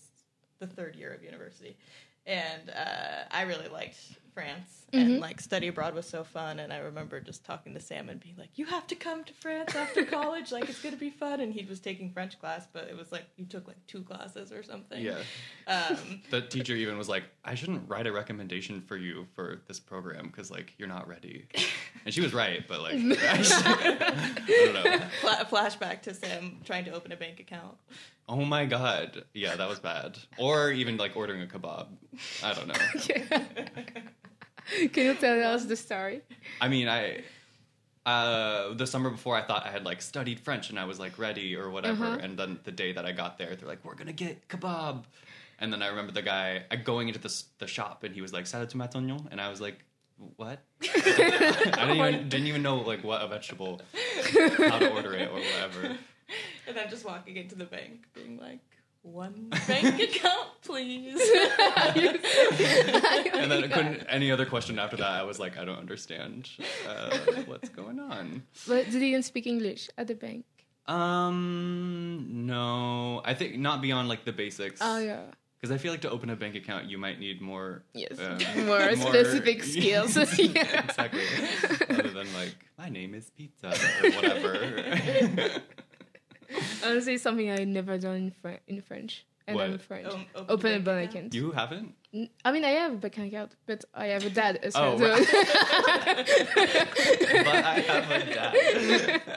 the 0.60 0.66
third 0.66 0.96
year 0.96 1.14
of 1.14 1.24
university. 1.24 1.78
And 2.28 2.70
uh, 2.70 3.24
I 3.32 3.44
really 3.44 3.70
liked 3.70 3.98
France, 4.34 4.86
and 4.94 5.20
like 5.20 5.42
study 5.42 5.68
abroad 5.68 5.96
was 5.96 6.06
so 6.08 6.24
fun. 6.24 6.60
And 6.60 6.72
I 6.72 6.78
remember 6.80 7.20
just 7.22 7.44
talking 7.46 7.74
to 7.74 7.80
Sam 7.80 8.10
and 8.10 8.20
being 8.20 8.36
like, 8.38 8.50
"You 8.56 8.66
have 8.66 8.86
to 8.88 8.96
come 8.96 9.24
to 9.24 9.34
France 9.34 9.74
after 9.76 10.04
college. 10.18 10.52
Like 10.52 10.70
it's 10.70 10.82
gonna 10.82 10.98
be 10.98 11.10
fun." 11.10 11.40
And 11.40 11.52
he 11.54 11.66
was 11.66 11.80
taking 11.80 12.12
French 12.12 12.38
class, 12.40 12.68
but 12.72 12.84
it 12.90 12.96
was 12.98 13.12
like 13.12 13.24
you 13.38 13.46
took 13.46 13.66
like 13.68 13.78
two 13.88 14.02
classes 14.04 14.52
or 14.52 14.62
something. 14.62 15.02
Yeah. 15.04 15.20
Um, 15.68 16.22
The 16.30 16.42
teacher 16.42 16.76
even 16.76 16.98
was 16.98 17.08
like, 17.10 17.24
I 17.46 17.56
shouldn't 17.56 17.90
write 17.90 18.06
a 18.08 18.12
recommendation 18.12 18.82
for 18.82 18.98
you 18.98 19.26
for 19.34 19.62
this 19.68 19.80
program 19.80 20.28
because 20.28 20.52
like 20.52 20.74
you're 20.78 20.88
not 20.90 21.08
ready. 21.08 21.46
And 22.06 22.14
she 22.14 22.22
was 22.22 22.34
right, 22.34 22.68
but 22.68 22.82
like 22.82 22.96
I, 22.96 23.42
should- 23.42 23.66
I 23.66 24.44
don't 24.48 24.74
know. 24.74 25.00
fla- 25.22 25.46
flashback 25.50 26.02
to 26.04 26.14
Sam 26.14 26.58
trying 26.66 26.86
to 26.86 26.92
open 26.92 27.12
a 27.14 27.18
bank 27.18 27.40
account. 27.40 27.76
Oh 28.30 28.44
my 28.44 28.66
god, 28.66 29.24
yeah, 29.34 29.56
that 29.56 29.70
was 29.70 29.80
bad. 29.80 30.18
Or 30.38 30.70
even 30.72 30.98
like 30.98 31.16
ordering 31.16 31.42
a 31.42 31.46
kebab. 31.46 31.88
I 32.44 32.54
don't 32.54 32.68
know. 32.68 32.74
Can 34.92 35.06
you 35.06 35.14
tell 35.16 35.54
us 35.56 35.66
the 35.66 35.78
story? 35.78 36.22
I 36.60 36.68
mean, 36.68 36.90
I 36.90 37.24
uh, 38.06 38.74
the 38.74 38.86
summer 38.88 39.10
before 39.10 39.36
I 39.36 39.42
thought 39.42 39.66
I 39.66 39.70
had 39.72 39.86
like 39.86 40.02
studied 40.02 40.40
French 40.42 40.70
and 40.70 40.78
I 40.80 40.86
was 40.86 41.00
like 41.00 41.18
ready 41.18 41.56
or 41.56 41.70
whatever, 41.70 42.06
Uh-huh. 42.06 42.18
and 42.22 42.38
then 42.38 42.60
the 42.64 42.72
day 42.72 42.92
that 42.92 43.06
I 43.06 43.14
got 43.14 43.38
there, 43.38 43.56
they're 43.56 43.68
like, 43.68 43.84
"We're 43.86 43.96
gonna 43.96 44.12
get 44.14 44.48
kebab," 44.50 45.06
and 45.60 45.72
then 45.72 45.82
I 45.82 45.88
remember 45.88 46.12
the 46.12 46.22
guy 46.22 46.64
uh, 46.70 46.76
going 46.76 47.08
into 47.08 47.20
the 47.20 47.44
the 47.60 47.68
shop 47.68 48.04
and 48.04 48.14
he 48.14 48.22
was 48.22 48.34
like, 48.34 48.46
"Salad 48.46 48.70
tomate 48.70 48.94
oignon," 48.96 49.28
and 49.32 49.40
I 49.40 49.50
was 49.50 49.62
like, 49.62 49.80
"What?" 50.36 50.60
I 50.84 51.88
didn't 51.88 51.98
even 51.98 52.30
didn't 52.30 52.48
even 52.48 52.62
know 52.62 52.80
like 52.82 53.04
what 53.06 53.22
a 53.22 53.28
vegetable, 53.28 53.82
how 54.70 54.80
to 54.80 54.90
order 54.92 55.14
it 55.14 55.30
or 55.30 55.36
whatever. 55.40 55.98
And 56.68 56.76
then 56.76 56.90
just 56.90 57.06
walking 57.06 57.38
into 57.38 57.56
the 57.56 57.66
bank, 57.66 58.08
being 58.14 58.38
like, 58.38 58.60
one 59.02 59.50
bank 59.68 60.02
account, 60.10 60.50
please. 60.64 61.18
And 63.38 63.52
then 63.52 63.64
I 63.64 63.68
couldn't 63.68 64.06
any 64.10 64.32
other 64.32 64.46
question 64.46 64.80
after 64.80 64.98
that. 64.98 65.12
I 65.12 65.24
was 65.24 65.40
like, 65.40 65.58
I 65.58 65.64
don't 65.64 65.78
understand 65.80 66.50
uh, 66.90 67.18
what's 67.46 67.70
going 67.70 68.00
on. 68.00 68.44
But 68.68 68.88
they 68.88 69.00
didn't 69.00 69.24
speak 69.24 69.48
English 69.48 69.90
at 69.98 70.08
the 70.08 70.16
bank. 70.16 70.46
Um, 70.88 72.26
no, 72.48 73.22
I 73.24 73.34
think 73.34 73.58
not 73.58 73.82
beyond 73.82 74.10
like 74.10 74.26
the 74.26 74.32
basics. 74.34 74.80
Oh 74.84 75.00
yeah. 75.00 75.22
Because 75.60 75.74
I 75.74 75.78
feel 75.80 75.92
like 75.92 76.02
to 76.02 76.10
open 76.10 76.30
a 76.30 76.36
bank 76.36 76.56
account, 76.56 76.86
you 76.86 76.98
might 76.98 77.20
need 77.20 77.42
more. 77.42 77.84
Yes. 77.94 78.20
uh, 78.20 78.38
More 78.66 78.96
specific 78.96 79.64
skills. 79.64 80.16
Yeah. 80.38 80.84
exactly. 80.84 81.24
Other 81.90 82.10
than 82.10 82.32
like, 82.34 82.56
my 82.78 82.90
name 82.90 83.14
is 83.16 83.30
Pizza 83.32 83.70
or 83.70 84.10
whatever. 84.12 85.62
Honestly, 86.86 87.18
something 87.18 87.50
I 87.52 87.64
never 87.64 87.98
done 87.98 88.16
in, 88.16 88.32
Fr- 88.32 88.60
in 88.68 88.82
French, 88.82 89.26
and 89.48 89.60
I'm 89.60 89.72
What? 89.72 89.82
French. 89.82 90.14
Um, 90.14 90.26
Open 90.50 90.72
a 90.72 90.74
bank 90.80 90.86
bank 90.86 91.10
account? 91.12 91.16
account. 91.26 91.34
you 91.34 91.52
haven't? 91.52 91.94
N- 92.14 92.30
I 92.46 92.52
mean, 92.52 92.64
I 92.66 92.70
have 92.70 92.94
a 92.94 92.98
bank 92.98 93.18
account, 93.18 93.56
but 93.66 93.84
I 93.94 94.08
have 94.08 94.26
a 94.26 94.30
dad 94.30 94.58
as 94.64 94.74
Oh, 94.76 94.96
well. 94.98 95.18
right. 95.18 95.28
so- 95.28 95.44
but 97.44 97.66
I 97.66 97.80
have 97.88 98.12
a 98.12 98.34
dad. 98.34 99.22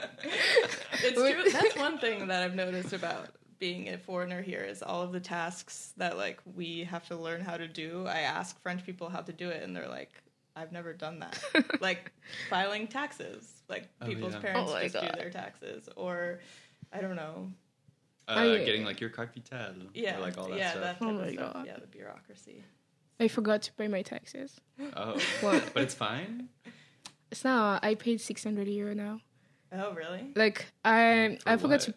It's 1.03 1.19
true. 1.19 1.43
That's 1.51 1.75
one 1.77 1.97
thing 1.97 2.27
that 2.27 2.43
I've 2.43 2.53
noticed 2.55 2.93
about 2.93 3.29
being 3.59 3.89
a 3.89 3.97
foreigner 3.97 4.41
here 4.41 4.61
is 4.61 4.83
all 4.83 5.01
of 5.01 5.11
the 5.11 5.19
tasks 5.19 5.93
that 5.97 6.15
like 6.17 6.39
we 6.55 6.83
have 6.83 7.07
to 7.07 7.15
learn 7.15 7.41
how 7.41 7.57
to 7.57 7.67
do. 7.67 8.05
I 8.07 8.19
ask 8.19 8.59
French 8.61 8.85
people 8.85 9.09
how 9.09 9.21
to 9.21 9.33
do 9.33 9.49
it, 9.49 9.63
and 9.63 9.75
they're 9.75 9.87
like, 9.89 10.11
"I've 10.55 10.71
never 10.71 10.93
done 10.93 11.19
that." 11.19 11.39
like 11.81 12.11
filing 12.51 12.87
taxes, 12.87 13.51
like 13.67 13.89
Oh, 14.01 14.05
people's 14.05 14.33
yeah. 14.33 14.39
parents 14.41 14.71
Oh 14.71 14.75
my 14.75 14.83
just 14.83 14.93
God. 14.95 15.11
do 15.11 15.19
their 15.19 15.31
taxes, 15.31 15.89
or 15.95 16.39
I 16.91 17.01
don't 17.01 17.15
know. 17.15 17.51
Uh, 18.27 18.55
yeah. 18.57 18.63
getting 18.63 18.85
like 18.85 19.01
your 19.01 19.09
capital. 19.09 19.73
Yeah, 19.93 20.17
Or, 20.17 20.21
like 20.21 20.37
all 20.37 20.49
that 20.49 20.57
yeah, 20.57 20.71
stuff. 20.71 20.83
that 20.83 20.99
type 20.99 21.07
Oh 21.07 21.15
of 21.15 21.21
my 21.21 21.33
stuff. 21.33 21.53
God. 21.53 21.65
Yeah, 21.65 21.79
the 21.79 21.87
bureaucracy. 21.87 22.63
I 23.19 23.27
forgot 23.27 23.61
to 23.63 23.73
pay 23.73 23.87
my 23.87 24.01
taxes. 24.01 24.59
Oh. 24.95 25.19
What? 25.41 25.71
But 25.73 25.83
it's 25.83 25.93
fine. 25.95 26.49
So 27.33 27.49
now 27.49 27.79
I 27.81 27.95
paid 27.95 28.21
six 28.21 28.43
hundred 28.43 28.67
euro 28.67 28.93
now. 28.93 29.19
Oh, 29.73 29.93
really? 29.93 30.31
Like 30.35 30.65
I, 30.83 31.37
For 31.43 31.49
I 31.49 31.57
forgot 31.57 31.71
what? 31.71 31.81
to. 31.81 31.93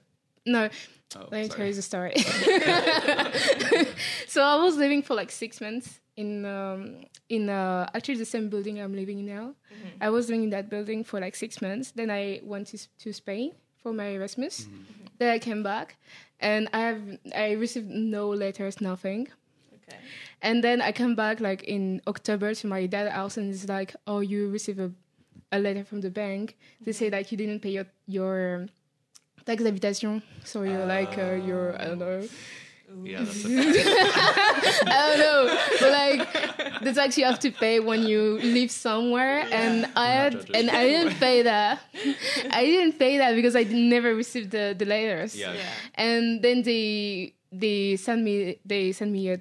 No, 0.47 0.69
Oh, 1.17 1.29
let 1.31 1.43
me 1.43 1.49
sorry. 1.49 1.59
tell 1.59 1.67
you 1.67 1.75
the 1.75 1.83
story. 1.83 2.15
so 4.27 4.43
I 4.43 4.57
was 4.57 4.77
living 4.77 5.03
for 5.03 5.15
like 5.15 5.31
six 5.31 5.61
months 5.61 6.01
in 6.17 6.45
um, 6.45 7.05
in 7.29 7.49
uh, 7.49 7.89
actually 7.95 8.17
the 8.17 8.25
same 8.25 8.49
building 8.49 8.81
I'm 8.81 8.95
living 8.95 9.19
in 9.21 9.27
now. 9.27 9.55
I 10.01 10.11
was 10.11 10.29
living 10.29 10.45
in 10.45 10.51
that 10.51 10.69
building 10.71 11.05
for 11.05 11.21
like 11.21 11.35
six 11.35 11.61
months. 11.63 11.93
Then 11.93 12.11
I 12.11 12.41
went 12.43 12.69
to, 12.69 12.79
to 13.01 13.13
Spain 13.13 13.53
for 13.85 13.93
my 13.93 14.09
Erasmus. 14.17 14.67
Then 15.19 15.29
I 15.29 15.38
came 15.38 15.62
back, 15.62 15.97
and 16.41 16.69
I 16.73 16.81
have 16.81 17.03
I 17.37 17.53
received 17.53 17.88
no 17.88 18.31
letters, 18.31 18.81
nothing. 18.81 19.29
Okay. 19.76 19.99
And 20.43 20.64
then 20.64 20.81
I 20.81 20.91
come 20.91 21.14
back 21.14 21.38
like 21.41 21.62
in 21.62 22.00
October 22.09 22.55
to 22.55 22.67
my 22.67 22.87
dad's 22.87 23.12
house, 23.12 23.37
and 23.37 23.53
it's 23.53 23.69
like, 23.69 23.95
oh, 24.07 24.21
you 24.21 24.49
receive 24.50 24.81
a, 24.81 24.91
a 25.53 25.59
letter 25.59 25.85
from 25.85 26.00
the 26.00 26.11
bank. 26.11 26.57
They 26.81 26.93
say 26.93 27.11
that 27.11 27.31
you 27.31 27.38
didn't 27.38 27.61
pay 27.61 27.71
your 27.79 27.87
your 28.09 28.67
tax 29.47 29.62
d'habitation, 29.62 30.23
so 30.43 30.64
you're 30.64 30.87
like 30.87 31.17
uh, 31.19 31.35
your 31.35 31.81
I 31.81 31.85
don't 31.85 31.99
know, 31.99 32.26
Yeah, 33.03 33.23
that's 33.25 33.45
a 33.45 33.49
I 34.87 34.99
don't 35.09 35.19
know, 35.19 35.59
but 35.81 35.91
like 35.91 36.81
the 36.83 36.93
tax 36.93 37.19
you 37.19 37.25
have 37.25 37.39
to 37.41 37.51
pay 37.51 37.81
when 37.81 38.07
you 38.07 38.39
live 38.39 38.71
somewhere, 38.71 39.47
and 39.51 39.87
I 39.97 40.09
had 40.09 40.51
and 40.55 40.71
I 40.71 40.85
didn't 40.85 41.15
pay 41.19 41.43
that. 41.51 41.81
I 42.51 42.65
didn't 42.65 42.99
pay 42.99 43.19
that 43.19 43.35
because 43.35 43.57
I 43.57 43.65
never 43.65 44.15
received 44.15 44.51
the 44.53 44.75
the 44.77 44.85
letters. 44.85 45.35
Yeah. 45.37 45.53
Yeah. 45.53 45.69
and 45.95 46.43
then 46.43 46.63
they 46.63 47.35
they 47.53 47.97
send 47.97 48.25
me 48.25 48.59
they 48.65 48.93
send 48.93 49.13
me 49.13 49.31
a, 49.31 49.39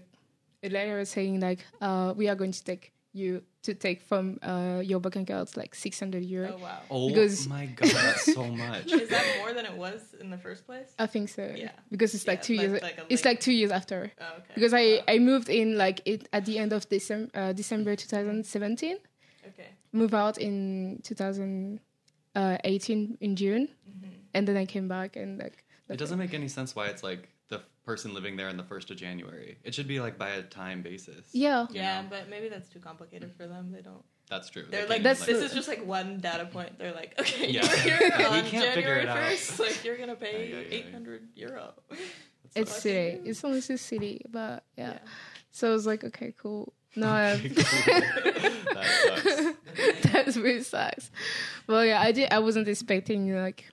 a 0.64 0.70
letter 0.70 1.04
saying 1.06 1.40
like 1.40 1.60
uh, 1.82 2.14
we 2.16 2.28
are 2.30 2.36
going 2.36 2.52
to 2.52 2.64
take 2.64 2.92
you 3.14 3.44
to 3.64 3.74
take 3.74 4.02
from 4.02 4.38
uh, 4.42 4.82
your 4.84 5.00
bank 5.00 5.16
account 5.16 5.56
like 5.58 5.74
600 5.76 6.24
euro. 6.24 6.54
Oh 6.56 6.58
wow. 6.64 6.80
Oh 6.90 7.08
Because- 7.10 7.48
my 7.48 7.66
god, 7.68 7.90
that's 7.90 8.34
so 8.34 8.46
much. 8.48 8.86
Is 8.92 9.10
that 9.10 9.26
more 9.40 9.54
than 9.54 9.66
it 9.66 9.74
was 9.78 10.02
in 10.22 10.30
the 10.30 10.38
first 10.38 10.66
place? 10.66 10.88
I 11.00 11.08
think 11.08 11.30
so. 11.30 11.52
Yeah. 11.56 11.72
Because 11.90 12.14
it's 12.14 12.28
like 12.28 12.40
Yeah, 12.40 12.44
two 12.50 12.56
like- 12.56 12.68
years. 12.70 12.82
like 12.82 13.00
it's 13.10 13.26
like 13.26 13.40
two 13.40 13.54
years 13.54 13.72
after. 13.72 14.12
Oh, 14.20 14.26
okay. 14.40 14.54
Because 14.56 14.74
I 14.74 14.86
Wow. 14.98 15.04
I 15.14 15.20
moved 15.20 15.50
in 15.50 15.78
like 15.78 16.02
it 16.06 16.28
at 16.32 16.46
the 16.46 16.58
end 16.60 16.74
of 16.74 16.88
December 16.90 17.30
uh, 17.34 17.54
December 17.54 17.96
2017. 17.96 18.98
okay. 19.50 19.68
Move 19.92 20.14
out 20.14 20.38
in 20.38 21.00
2018 21.04 23.18
in 23.22 23.36
June, 23.36 23.68
Mm-hmm. 23.90 24.10
and 24.34 24.48
then 24.48 24.58
I 24.58 24.66
came 24.66 24.88
back 24.88 25.16
and 25.16 25.40
like. 25.40 25.64
It 25.90 25.98
doesn't 26.00 26.18
make 26.18 26.34
any 26.34 26.48
sense 26.48 26.76
why 26.76 26.88
it's 26.88 27.04
like 27.04 27.20
the 27.20 27.28
person 27.86 28.14
living 28.14 28.38
there 28.38 28.48
on 28.50 28.58
the 28.58 28.64
first 28.64 28.90
of 28.92 28.98
January. 28.98 29.58
It 29.64 29.76
should 29.76 29.88
be 29.88 30.00
like 30.00 30.18
by 30.18 30.30
a 30.30 30.42
time 30.44 30.82
basis. 30.82 31.26
Yeah. 31.34 31.68
Yeah, 31.72 32.02
know? 32.02 32.08
but 32.10 32.30
maybe 32.30 32.50
that's 32.50 32.70
too 32.70 32.80
complicated 32.80 33.34
for 33.36 33.48
them. 33.48 33.72
They 33.72 33.82
don't. 33.82 34.04
That's 34.30 34.50
true. 34.50 34.64
They're 34.70 34.84
They 34.84 34.88
like, 34.88 34.90
can't, 34.90 35.04
That's 35.04 35.26
this 35.26 35.42
is 35.44 35.54
just 35.54 35.68
like 35.68 35.86
one 35.86 36.20
data 36.20 36.46
point. 36.46 36.80
They're 36.80 36.94
like, 36.94 37.14
okay, 37.20 37.50
Yeah. 37.52 37.62
you're 37.86 37.98
here 38.00 38.12
We 38.18 38.24
on 38.26 38.44
can't 38.46 38.74
figure 38.74 38.96
January 38.96 39.02
it 39.04 39.10
out. 39.10 39.18
first. 39.18 39.60
Like, 39.60 39.84
you're 39.84 39.98
gonna 39.98 40.16
pay 40.16 40.50
Yeah, 40.50 40.56
yeah, 40.56 40.62
yeah, 40.70 40.76
yeah. 40.78 40.88
800 40.90 41.28
euro. 41.36 41.74
It's 42.56 42.72
Fuck. 42.72 42.82
silly. 42.82 43.20
It's 43.26 43.44
honestly 43.44 43.78
silly, 43.78 44.22
but 44.30 44.64
yeah. 44.78 44.92
Yeah. 44.94 45.00
So 45.52 45.70
I 45.70 45.72
was 45.74 45.86
like, 45.86 46.04
okay, 46.06 46.34
cool. 46.38 46.74
No, 46.96 47.08
I 47.10 47.36
that 47.38 48.86
sucks. 49.04 50.12
that 50.12 50.36
really 50.42 50.62
sucks. 50.64 51.12
Well, 51.68 51.84
yeah, 51.86 52.00
I 52.02 52.12
did. 52.12 52.32
I 52.32 52.40
wasn't 52.40 52.68
expecting 52.68 53.34
like 53.36 53.66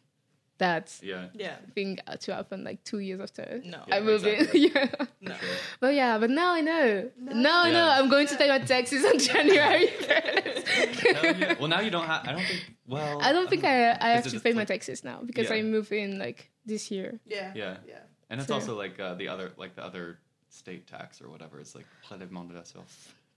that 0.61 0.87
Yeah. 1.03 1.27
Yeah. 1.35 1.57
thing 1.75 1.99
to 2.25 2.35
happen 2.35 2.65
like 2.65 2.81
two 2.85 3.01
years 3.01 3.21
after 3.21 3.61
No. 3.65 3.81
Yeah, 3.89 3.97
I 3.97 4.01
moved 4.01 4.25
exactly. 4.27 4.67
in. 4.67 4.73
yeah. 4.75 5.07
No. 5.21 5.35
But 5.81 5.93
yeah, 5.95 6.19
but 6.23 6.31
now 6.31 6.51
I 6.55 6.61
know. 6.61 7.11
Now 7.19 7.65
I 7.67 7.71
know 7.77 7.87
Yeah. 7.87 7.99
I'm 7.99 8.09
going 8.09 8.27
to 8.29 8.37
pay 8.37 8.49
my 8.49 8.61
taxes 8.61 9.05
on 9.05 9.19
January 9.31 9.89
1st. 9.89 11.15
Hell 11.17 11.37
yeah. 11.37 11.55
Well, 11.59 11.69
now 11.69 11.81
you 11.81 11.91
don't 11.91 12.07
have. 12.07 12.23
I 12.29 12.33
don't 12.33 12.47
think. 12.51 12.63
Well, 12.87 13.21
I 13.21 13.33
don't 13.33 13.49
think 13.51 13.65
I 13.65 13.75
I 14.07 14.09
have 14.15 14.25
to 14.25 14.31
just 14.31 14.45
pay 14.45 14.53
my 14.63 14.65
taxes 14.65 15.03
now 15.05 15.19
because 15.29 15.49
Yeah. 15.51 15.57
I 15.57 15.63
moved 15.63 15.93
in 15.93 16.19
like 16.19 16.51
this 16.65 16.91
year. 16.91 17.19
Yeah. 17.27 17.53
Yeah. 17.55 17.77
Yeah. 17.87 18.03
And 18.31 18.41
it's 18.41 18.47
True. 18.47 18.57
also 18.57 18.73
like 18.85 18.97
uh, 19.01 19.15
the 19.15 19.29
other, 19.29 19.53
like 19.63 19.75
the 19.75 19.85
other 19.85 20.19
state 20.49 20.87
tax 20.87 21.21
or 21.23 21.29
whatever. 21.35 21.59
It's 21.61 21.75
like 21.75 21.87
prélèvement 22.07 22.47
de 22.49 22.55
la. 22.55 22.63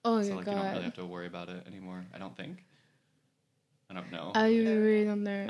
Oh 0.05 0.21
so 0.21 0.29
my 0.31 0.35
like 0.35 0.47
you 0.47 0.53
don't 0.53 0.71
really 0.71 0.83
have 0.83 0.95
to 0.95 1.05
worry 1.05 1.27
about 1.27 1.47
it 1.49 1.65
anymore. 1.65 2.03
I 2.13 2.17
don't 2.23 2.35
think. 2.35 2.65
I 3.89 3.93
don't 3.93 4.11
know. 4.11 4.31
I 4.33 4.47
really 4.47 5.05
don't 5.05 5.23
know. 5.23 5.47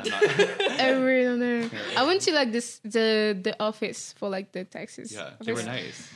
I 0.80 0.90
really 0.92 1.24
don't 1.24 1.40
know. 1.40 1.70
I 1.98 2.04
went 2.06 2.22
to 2.22 2.34
like 2.34 2.52
this 2.52 2.80
the 2.84 3.38
the 3.42 3.56
office 3.60 4.13
for 4.18 4.30
like 4.30 4.52
the 4.52 4.66
taxes. 4.66 5.12
yeah, 5.12 5.32
they 5.40 5.54
were 5.54 5.63
nice. 5.63 6.10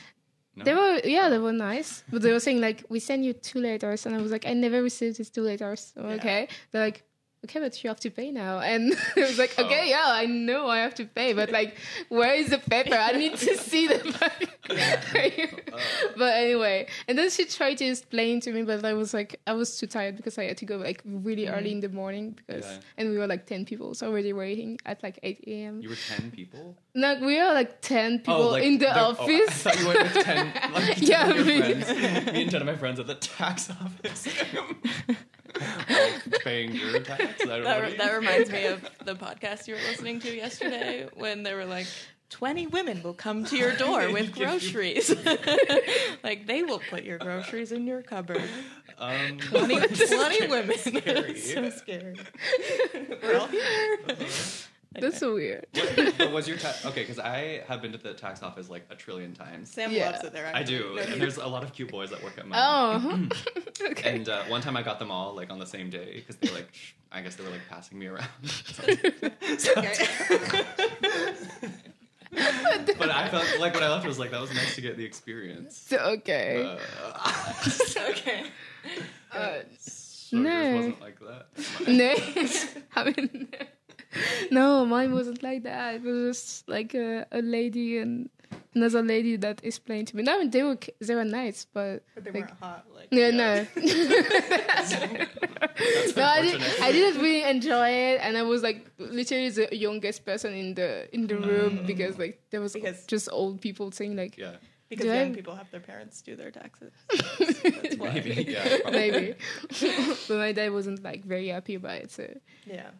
No? 0.54 0.64
They 0.64 0.74
were 0.74 1.00
yeah, 1.04 1.28
they 1.28 1.38
were 1.38 1.52
nice, 1.52 2.02
but 2.10 2.22
they 2.22 2.32
were 2.32 2.40
saying 2.40 2.60
like 2.60 2.84
we 2.88 2.98
send 2.98 3.24
you 3.24 3.32
two 3.32 3.60
letters, 3.60 4.06
and 4.06 4.14
I 4.14 4.20
was 4.20 4.32
like 4.32 4.44
I 4.46 4.54
never 4.54 4.82
received 4.82 5.18
these 5.18 5.30
two 5.30 5.42
letters. 5.42 5.92
Yeah. 5.96 6.02
Okay, 6.18 6.48
they're 6.72 6.84
like 6.84 7.04
okay, 7.44 7.60
but 7.60 7.82
you 7.82 7.88
have 7.88 8.00
to 8.00 8.10
pay 8.10 8.30
now, 8.30 8.58
and 8.60 8.92
I 9.16 9.20
was 9.20 9.38
like 9.38 9.58
okay, 9.58 9.80
Oh. 9.82 9.90
yeah, 9.94 10.04
I 10.06 10.26
know 10.26 10.68
I 10.68 10.78
have 10.78 10.94
to 10.96 11.04
pay, 11.04 11.32
but 11.32 11.50
like 11.50 11.76
where 12.08 12.34
is 12.34 12.50
the 12.50 12.58
paper? 12.58 12.94
I 12.94 13.12
need 13.12 13.36
to 13.36 13.56
see 13.56 13.86
the 13.88 13.98
paper. 15.12 15.62
but 16.16 16.34
anyway, 16.34 16.86
and 17.06 17.16
then 17.18 17.30
she 17.30 17.44
tried 17.46 17.78
to 17.78 17.84
explain 17.86 18.40
to 18.40 18.52
me, 18.52 18.62
but 18.62 18.84
I 18.84 18.92
was 18.94 19.14
like 19.14 19.40
I 19.46 19.52
was 19.52 19.78
too 19.78 19.86
tired 19.86 20.16
because 20.16 20.38
I 20.38 20.44
had 20.44 20.56
to 20.58 20.66
go 20.66 20.76
like 20.76 21.02
really 21.04 21.46
mm. 21.46 21.56
early 21.56 21.72
in 21.72 21.80
the 21.80 21.88
morning 21.88 22.32
because 22.46 22.64
Yeah. 22.64 22.78
and 22.98 23.10
we 23.10 23.18
were 23.18 23.26
like 23.26 23.46
ten 23.46 23.64
people, 23.64 23.94
so 23.94 24.08
already 24.08 24.32
waiting 24.32 24.78
at 24.86 25.02
like 25.02 25.18
eight 25.22 25.42
a.m. 25.46 25.80
You 25.82 25.90
were 25.90 25.96
ten 26.16 26.30
people. 26.30 26.76
Like 26.94 27.20
we 27.20 27.38
are 27.38 27.54
like 27.54 27.80
ten 27.80 28.14
oh, 28.14 28.18
people 28.18 28.50
like 28.50 28.64
in 28.64 28.78
the 28.78 28.88
oh, 28.88 29.00
I 29.00 29.10
office. 29.10 29.62
thought 29.62 29.78
you 29.80 29.86
went 29.88 30.02
with 30.02 30.24
ten. 30.24 30.52
Like 30.74 30.96
10 30.98 31.08
Yeah, 31.08 31.28
of 31.30 31.36
your 31.36 31.44
me. 31.44 31.58
friends. 31.60 31.88
Me 32.32 32.42
and 32.42 32.50
ten 32.50 32.60
of 32.60 32.66
my 32.66 32.76
friends 32.76 32.98
at 33.00 33.06
the 33.06 33.14
tax 33.14 33.70
office. 33.70 34.26
like 35.90 36.42
paying 36.42 36.74
your 36.74 37.00
tax. 37.00 37.42
I 37.42 37.44
don't 37.46 37.64
That, 37.64 37.98
that 37.98 38.16
reminds 38.16 38.50
me 38.50 38.66
of 38.74 38.82
the 39.04 39.14
podcast 39.14 39.66
you 39.66 39.74
were 39.74 39.80
listening 39.80 40.20
to 40.20 40.34
yesterday 40.34 41.08
when 41.14 41.42
they 41.42 41.54
were 41.54 41.64
like, 41.64 41.86
20 42.30 42.66
women 42.66 43.02
will 43.02 43.14
come 43.14 43.44
to 43.46 43.56
your 43.56 43.74
door 43.76 44.12
with 44.12 44.34
groceries. 44.34 45.14
like, 46.22 46.46
they 46.46 46.62
will 46.62 46.80
put 46.90 47.02
your 47.04 47.18
groceries 47.18 47.72
in 47.72 47.86
your 47.86 48.02
cupboard. 48.02 48.42
um, 48.98 49.38
20, 49.38 49.78
20 49.78 50.46
women. 50.48 50.78
scary. 50.78 51.38
So 51.38 51.70
scary. 51.70 52.16
We're 53.22 53.38
all 53.38 53.46
here. 53.46 53.98
That's 54.92 55.18
so 55.18 55.34
weird. 55.34 55.66
but 56.18 56.32
was 56.32 56.48
your 56.48 56.56
tax 56.56 56.84
okay? 56.86 57.02
Because 57.02 57.18
I 57.18 57.62
have 57.68 57.82
been 57.82 57.92
to 57.92 57.98
the 57.98 58.14
tax 58.14 58.42
office 58.42 58.68
like 58.70 58.86
a 58.90 58.94
trillion 58.94 59.34
times. 59.34 59.70
Sam 59.70 59.92
Yeah. 59.92 60.10
loves 60.10 60.24
it 60.24 60.32
there. 60.32 60.50
I 60.54 60.62
do, 60.62 60.94
No, 60.96 61.02
and 61.02 61.20
there's 61.20 61.36
a 61.36 61.46
lot 61.46 61.62
of 61.62 61.72
cute 61.72 61.90
boys 61.90 62.10
that 62.10 62.22
work 62.24 62.38
at 62.38 62.46
mine. 62.48 62.58
Oh, 62.62 63.28
okay. 63.90 64.16
And 64.16 64.28
uh, 64.28 64.44
one 64.44 64.60
time 64.62 64.76
I 64.76 64.82
got 64.82 64.98
them 64.98 65.10
all 65.10 65.34
like 65.34 65.50
on 65.50 65.58
the 65.58 65.66
same 65.66 65.90
day 65.90 66.14
because 66.16 66.36
they 66.36 66.48
were 66.50 66.56
like, 66.56 66.68
sh- 66.72 66.92
I 67.12 67.20
guess 67.20 67.36
they 67.36 67.44
were 67.44 67.50
like 67.50 67.68
passing 67.68 67.98
me 67.98 68.06
around. 68.06 68.28
So- 69.58 69.72
okay. 69.76 70.06
but 72.98 73.10
I 73.10 73.28
felt 73.30 73.58
like 73.58 73.74
when 73.74 73.82
I 73.82 73.88
left, 73.88 74.04
it 74.04 74.08
was 74.08 74.18
like 74.18 74.30
that 74.30 74.40
was 74.40 74.54
nice 74.54 74.74
to 74.74 74.80
get 74.80 74.96
the 74.96 75.04
experience. 75.04 75.76
So, 75.88 75.96
okay. 75.98 76.78
Uh, 77.14 77.52
okay. 78.10 78.44
Uh, 79.32 79.58
so 79.78 80.36
yours 80.36 80.44
No. 80.44 80.76
wasn't 80.76 81.00
like 81.00 81.18
that. 81.20 81.46
no, 81.88 82.14
I 82.96 83.04
mean, 83.04 83.48
no, 84.50 84.84
mine 84.86 85.12
wasn't 85.12 85.42
like 85.42 85.62
that. 85.64 85.96
It 85.96 86.02
was 86.02 86.40
just 86.42 86.68
like 86.68 86.94
a, 86.94 87.26
a 87.32 87.42
lady 87.42 87.98
and 87.98 88.28
another 88.74 89.02
lady 89.02 89.36
that 89.36 89.60
explained 89.64 90.08
to 90.08 90.16
me. 90.16 90.22
No, 90.22 90.36
I 90.36 90.38
mean, 90.38 90.50
they 90.50 90.62
were 90.62 90.78
they 91.00 91.14
were 91.14 91.24
nice, 91.24 91.66
but 91.72 92.02
But 92.14 92.24
they 92.24 92.30
like, 92.32 92.48
weren't 92.48 92.60
hot. 92.60 92.86
Like, 92.94 93.08
yeah, 93.10 93.28
Yeah. 93.28 93.64
no. 93.76 95.08
no, 96.16 96.24
I, 96.24 96.42
did, 96.42 96.54
unfortunate. 96.54 96.82
I 96.82 96.92
didn't 96.92 97.22
really 97.22 97.42
enjoy 97.44 97.88
it, 97.88 98.20
and 98.22 98.36
I 98.36 98.42
was 98.42 98.62
like 98.62 98.90
literally 98.98 99.50
the 99.50 99.68
youngest 99.76 100.24
person 100.24 100.54
in 100.54 100.74
the 100.74 101.12
in 101.14 101.26
the 101.26 101.36
room 101.36 101.84
because 101.86 102.18
like 102.18 102.40
there 102.50 102.60
was 102.60 102.72
Because- 102.72 103.04
just 103.06 103.28
old 103.32 103.60
people 103.60 103.90
saying 103.92 104.16
like 104.16 104.36
Yeah, 104.36 104.56
because 104.88 105.04
Do 105.06 105.12
I- 105.12 105.16
young 105.22 105.34
people 105.34 105.54
have 105.54 105.70
their 105.70 105.80
parents 105.80 106.22
do 106.22 106.36
their 106.36 106.50
taxes. 106.50 106.92
That's 107.38 107.96
why. 107.96 108.12
maybe. 108.14 108.44
Yeah, 108.48 108.78
probably. 108.82 108.98
maybe, 109.10 109.34
but 110.28 110.36
my 110.38 110.52
dad 110.52 110.72
wasn't 110.72 111.02
like 111.02 111.24
very 111.24 111.48
happy 111.48 111.74
about 111.74 111.96
it. 112.02 112.10
So 112.10 112.26
Yeah. 112.66 112.90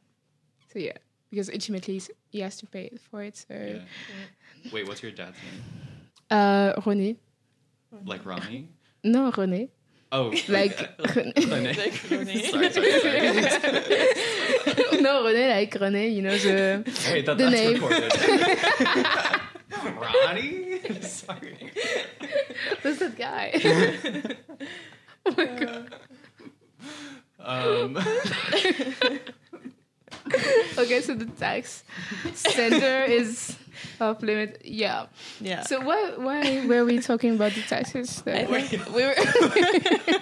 so 0.72 0.78
yeah, 0.78 0.98
because 1.30 1.50
ultimately 1.50 2.00
he 2.30 2.40
has 2.40 2.56
to 2.58 2.66
pay 2.66 2.90
for 3.10 3.22
it. 3.22 3.36
So 3.36 3.54
Yeah. 3.54 3.82
Wait, 4.72 4.86
what's 4.88 5.02
your 5.02 5.12
dad's 5.12 5.36
name? 5.42 5.62
uh, 6.30 6.72
René, 6.80 7.16
Like 8.04 8.24
Ronnie? 8.26 8.68
no 9.04 9.30
René, 9.32 9.68
Oh, 10.10 10.28
like 10.48 10.76
René. 10.98 11.76
Like, 11.76 11.92
René. 12.08 12.42
sorry, 12.50 12.70
sorry, 12.72 13.00
sorry. 13.00 13.22
no 15.02 15.22
René 15.24 15.48
like 15.56 15.72
René, 15.74 16.14
you 16.14 16.22
know 16.22 16.36
the 16.36 16.82
Hey, 17.06 17.22
that, 17.22 17.36
The 17.38 17.44
that's 17.44 17.54
name. 17.56 17.74
recorded. 17.74 18.12
Ronnie? 20.00 21.00
Sorry. 21.02 21.72
who's 22.82 22.98
that 22.98 23.16
guy? 23.16 23.50
oh 25.26 25.34
my 25.36 25.44
god. 25.46 25.94
Um, 27.40 27.96
Okay, 30.78 31.00
so 31.00 31.14
the 31.14 31.26
tax 31.26 31.84
center 32.34 33.04
is 33.04 33.56
off 34.00 34.22
limit. 34.22 34.62
Yeah. 34.64 35.06
Yeah. 35.40 35.62
So 35.62 35.80
why 35.80 36.12
why 36.16 36.66
were 36.66 36.84
we 36.84 36.98
talking 37.00 37.34
about 37.34 37.52
the 37.52 37.62
taxes? 37.62 38.22
I 38.26 38.44
think 38.44 38.86
we 38.94 39.04
were 39.04 39.14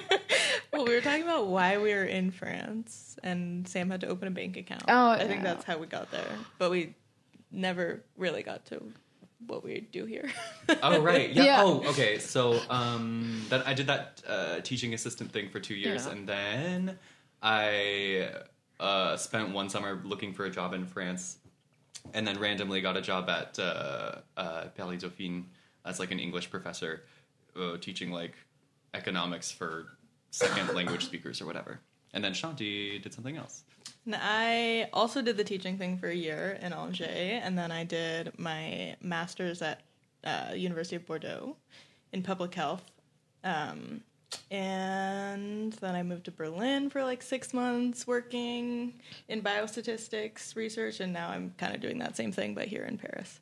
well, 0.73 0.85
we 0.85 0.95
were 0.95 1.01
talking 1.01 1.23
about 1.23 1.47
why 1.47 1.79
we 1.79 1.93
were 1.93 2.05
in 2.05 2.31
France, 2.31 3.17
and 3.23 3.69
Sam 3.69 3.91
had 3.91 4.01
to 4.03 4.09
open 4.09 4.29
a 4.29 4.31
bank 4.31 4.57
account. 4.57 4.85
Oh, 4.89 5.11
I 5.11 5.27
think 5.27 5.43
yeah. 5.43 5.55
that's 5.55 5.65
how 5.65 5.79
we 5.79 5.87
got 5.87 6.11
there, 6.11 6.29
but 6.59 6.71
we 6.71 6.95
never 7.51 8.03
really 8.17 8.43
got 8.43 8.67
to 8.67 8.83
what 9.47 9.65
we 9.65 9.81
do 9.81 10.07
here. 10.07 10.31
oh, 10.83 11.01
right. 11.01 11.31
Yeah. 11.31 11.45
Yeah. 11.45 11.63
Oh, 11.63 11.83
okay. 11.91 12.19
So 12.19 12.61
um, 12.71 13.45
that 13.49 13.67
I 13.67 13.75
did 13.75 13.87
that 13.89 14.23
uh, 14.27 14.61
teaching 14.61 14.95
assistant 14.95 15.33
thing 15.33 15.51
for 15.51 15.61
two 15.61 15.75
years, 15.75 16.07
Yeah. 16.07 16.13
and 16.13 16.29
then 16.29 16.99
I 17.43 18.31
uh, 18.81 19.17
spent 19.17 19.51
one 19.51 19.69
summer 19.69 20.01
looking 20.05 20.33
for 20.33 20.45
a 20.45 20.51
job 20.51 20.75
in 20.75 20.87
France, 20.87 21.39
and 22.15 22.27
then 22.27 22.39
randomly 22.39 22.81
got 22.81 22.97
a 22.97 23.01
job 23.01 23.29
at 23.29 23.59
uh, 23.59 24.17
uh, 24.37 24.67
Paris 24.77 25.03
Dauphine 25.03 25.47
as 25.85 25.99
like 26.01 26.11
an 26.11 26.19
English 26.19 26.51
professor, 26.51 27.03
uh, 27.59 27.77
teaching 27.79 28.11
like 28.11 28.35
economics 28.95 29.51
for 29.51 29.87
second 30.31 30.75
language 30.75 31.05
speakers 31.11 31.41
or 31.41 31.47
whatever. 31.47 31.81
And 32.13 32.23
then 32.25 32.33
Shanti 32.33 33.03
did 33.03 33.13
something 33.13 33.37
else. 33.37 33.65
And 34.05 34.17
I 34.19 34.89
also 34.93 35.21
did 35.21 35.37
the 35.37 35.45
teaching 35.45 35.79
thing 35.79 35.99
for 35.99 36.09
a 36.09 36.15
year 36.15 36.59
in 36.63 36.73
Angers, 36.73 37.09
and 37.43 37.59
then 37.59 37.73
I 37.73 37.85
did 37.85 38.39
my 38.39 38.97
master's 39.01 39.63
at 39.63 39.81
uh, 40.25 40.53
University 40.55 40.97
of 40.97 41.07
Bordeaux 41.07 41.57
in 42.13 42.23
public 42.23 42.55
health. 42.55 42.85
Um, 43.45 44.03
and 44.51 45.73
then 45.75 45.95
I 45.95 46.03
moved 46.03 46.25
to 46.27 46.31
Berlin 46.31 46.91
for 46.91 47.03
like 47.05 47.23
six 47.23 47.53
months 47.55 48.07
working 48.07 48.95
in 49.29 49.43
biostatistics 49.43 50.55
research, 50.57 51.01
and 51.01 51.13
now 51.13 51.29
I'm 51.31 51.53
kind 51.59 51.75
of 51.75 51.81
doing 51.81 51.99
that 51.99 52.17
same 52.17 52.33
thing, 52.33 52.55
but 52.55 52.67
here 52.69 52.85
in 52.85 52.99
Paris. 52.99 53.41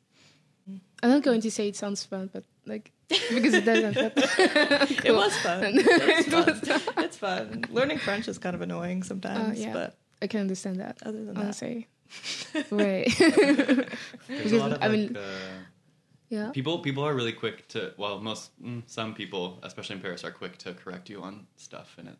I'm 0.67 1.09
not 1.11 1.21
going 1.21 1.41
to 1.41 1.51
say 1.51 1.67
it 1.67 1.75
sounds 1.75 2.03
fun, 2.03 2.29
but 2.33 2.43
like 2.65 2.91
because 3.09 3.53
it 3.53 3.65
doesn't. 3.65 3.95
It 5.05 5.13
was 5.13 5.35
fun. 5.37 5.61
It's 5.75 6.27
It 6.27 6.31
fun. 6.31 6.45
was- 6.45 6.87
it's 7.05 7.17
fun. 7.17 7.65
Learning 7.69 7.99
French 7.99 8.27
is 8.27 8.37
kind 8.39 8.55
of 8.55 8.61
annoying 8.61 9.03
sometimes, 9.03 9.59
Uh, 9.59 9.61
yeah. 9.61 9.73
but 9.73 9.95
I 10.21 10.27
can 10.27 10.41
understand 10.41 10.79
that. 10.79 10.97
other 11.05 11.23
than 11.23 11.35
that, 11.35 11.41
Honestly, 11.41 11.87
right? 12.71 13.05
Because, 14.27 14.51
a 14.51 14.57
lot 14.57 14.71
of 14.71 14.81
I 14.81 14.87
like, 14.87 14.91
mean- 14.91 15.17
uh, 15.17 15.21
yeah. 16.29 16.49
people 16.51 16.79
people 16.79 17.03
are 17.03 17.13
really 17.13 17.33
quick 17.33 17.67
to 17.69 17.93
well 17.97 18.19
most 18.19 18.51
mm, 18.61 18.81
some 18.87 19.13
people 19.13 19.59
especially 19.63 19.95
in 19.97 20.01
Paris 20.01 20.23
are 20.23 20.31
quick 20.31 20.57
to 20.59 20.73
correct 20.73 21.09
you 21.09 21.21
on 21.21 21.45
stuff 21.57 21.95
and 21.97 22.07
it 22.09 22.17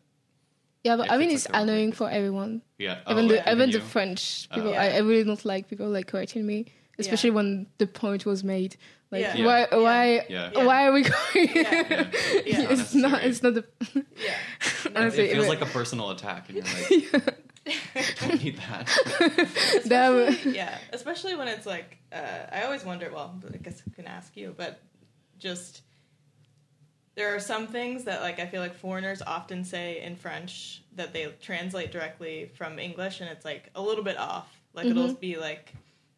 Yeah, 0.84 0.96
but 0.96 1.06
If 1.06 1.12
I 1.12 1.16
mean, 1.18 1.30
it's 1.30 1.44
it's 1.46 1.46
like 1.46 1.52
the 1.52 1.58
wrong 1.58 1.68
annoying 1.68 1.92
for 1.92 2.08
everyone. 2.10 2.62
yeah 2.78 3.00
even 3.10 3.24
oh, 3.24 3.28
the 3.28 3.36
like, 3.36 3.46
even 3.54 3.70
the 3.70 3.78
you? 3.78 3.84
French 3.94 4.22
Oh. 4.50 4.54
people, 4.54 4.70
Yeah. 4.72 4.82
I, 4.82 4.86
I 4.98 5.00
really 5.08 5.24
don't 5.24 5.44
like 5.44 5.68
people 5.68 5.88
like 5.88 6.06
correcting 6.06 6.46
me, 6.46 6.66
especially 6.98 7.32
when 7.38 7.66
the 7.78 7.86
point 7.86 8.24
was 8.24 8.42
made. 8.44 8.76
Like, 9.10 9.22
Yeah. 9.22 9.44
why, 9.46 9.60
Yeah. 9.70 9.76
why, 9.86 10.04
Yeah. 10.28 10.50
Yeah. 10.54 10.64
why 10.68 10.78
are 10.86 10.92
we 10.92 11.02
going? 11.02 11.48
Yeah. 11.54 11.72
Yeah. 12.46 12.60
Yeah. 12.62 12.72
it's 12.72 12.94
not. 12.94 13.18
It's 13.28 13.42
not 13.42 13.54
the. 13.58 13.64
yeah, 13.94 14.34
It 14.86 14.96
Honestly, 14.96 15.28
feels 15.34 15.48
like 15.54 15.60
a 15.68 15.70
personal 15.78 16.10
attack, 16.10 16.42
and 16.48 16.54
you're 16.58 16.66
like, 16.76 17.38
don't 18.20 18.42
need 18.42 18.58
that. 18.58 18.88
That 19.86 20.12
Especially- 20.12 20.56
yeah, 20.56 20.78
especially 20.92 21.34
when 21.36 21.48
it's 21.48 21.66
like 21.66 21.98
uh, 22.12 22.46
I 22.52 22.62
always 22.64 22.84
wonder. 22.84 23.10
Well, 23.12 23.40
I 23.52 23.56
guess 23.58 23.82
I 23.86 23.94
can 23.94 24.06
ask 24.06 24.36
you, 24.36 24.54
but 24.56 24.80
just 25.38 25.82
there 27.14 27.34
are 27.34 27.40
some 27.40 27.66
things 27.66 28.04
that 28.04 28.20
like 28.22 28.38
I 28.40 28.46
feel 28.46 28.60
like 28.60 28.74
foreigners 28.74 29.22
often 29.22 29.64
say 29.64 30.00
in 30.02 30.16
French 30.16 30.82
that 30.94 31.12
they 31.12 31.26
translate 31.40 31.90
directly 31.92 32.50
from 32.54 32.78
English, 32.78 33.20
and 33.20 33.30
it's 33.30 33.44
like 33.44 33.70
a 33.74 33.82
little 33.82 34.04
bit 34.04 34.18
off. 34.18 34.48
Like 34.74 34.86
it'll 34.86 35.08
Mhm. 35.08 35.20
be 35.20 35.36
like 35.36 35.72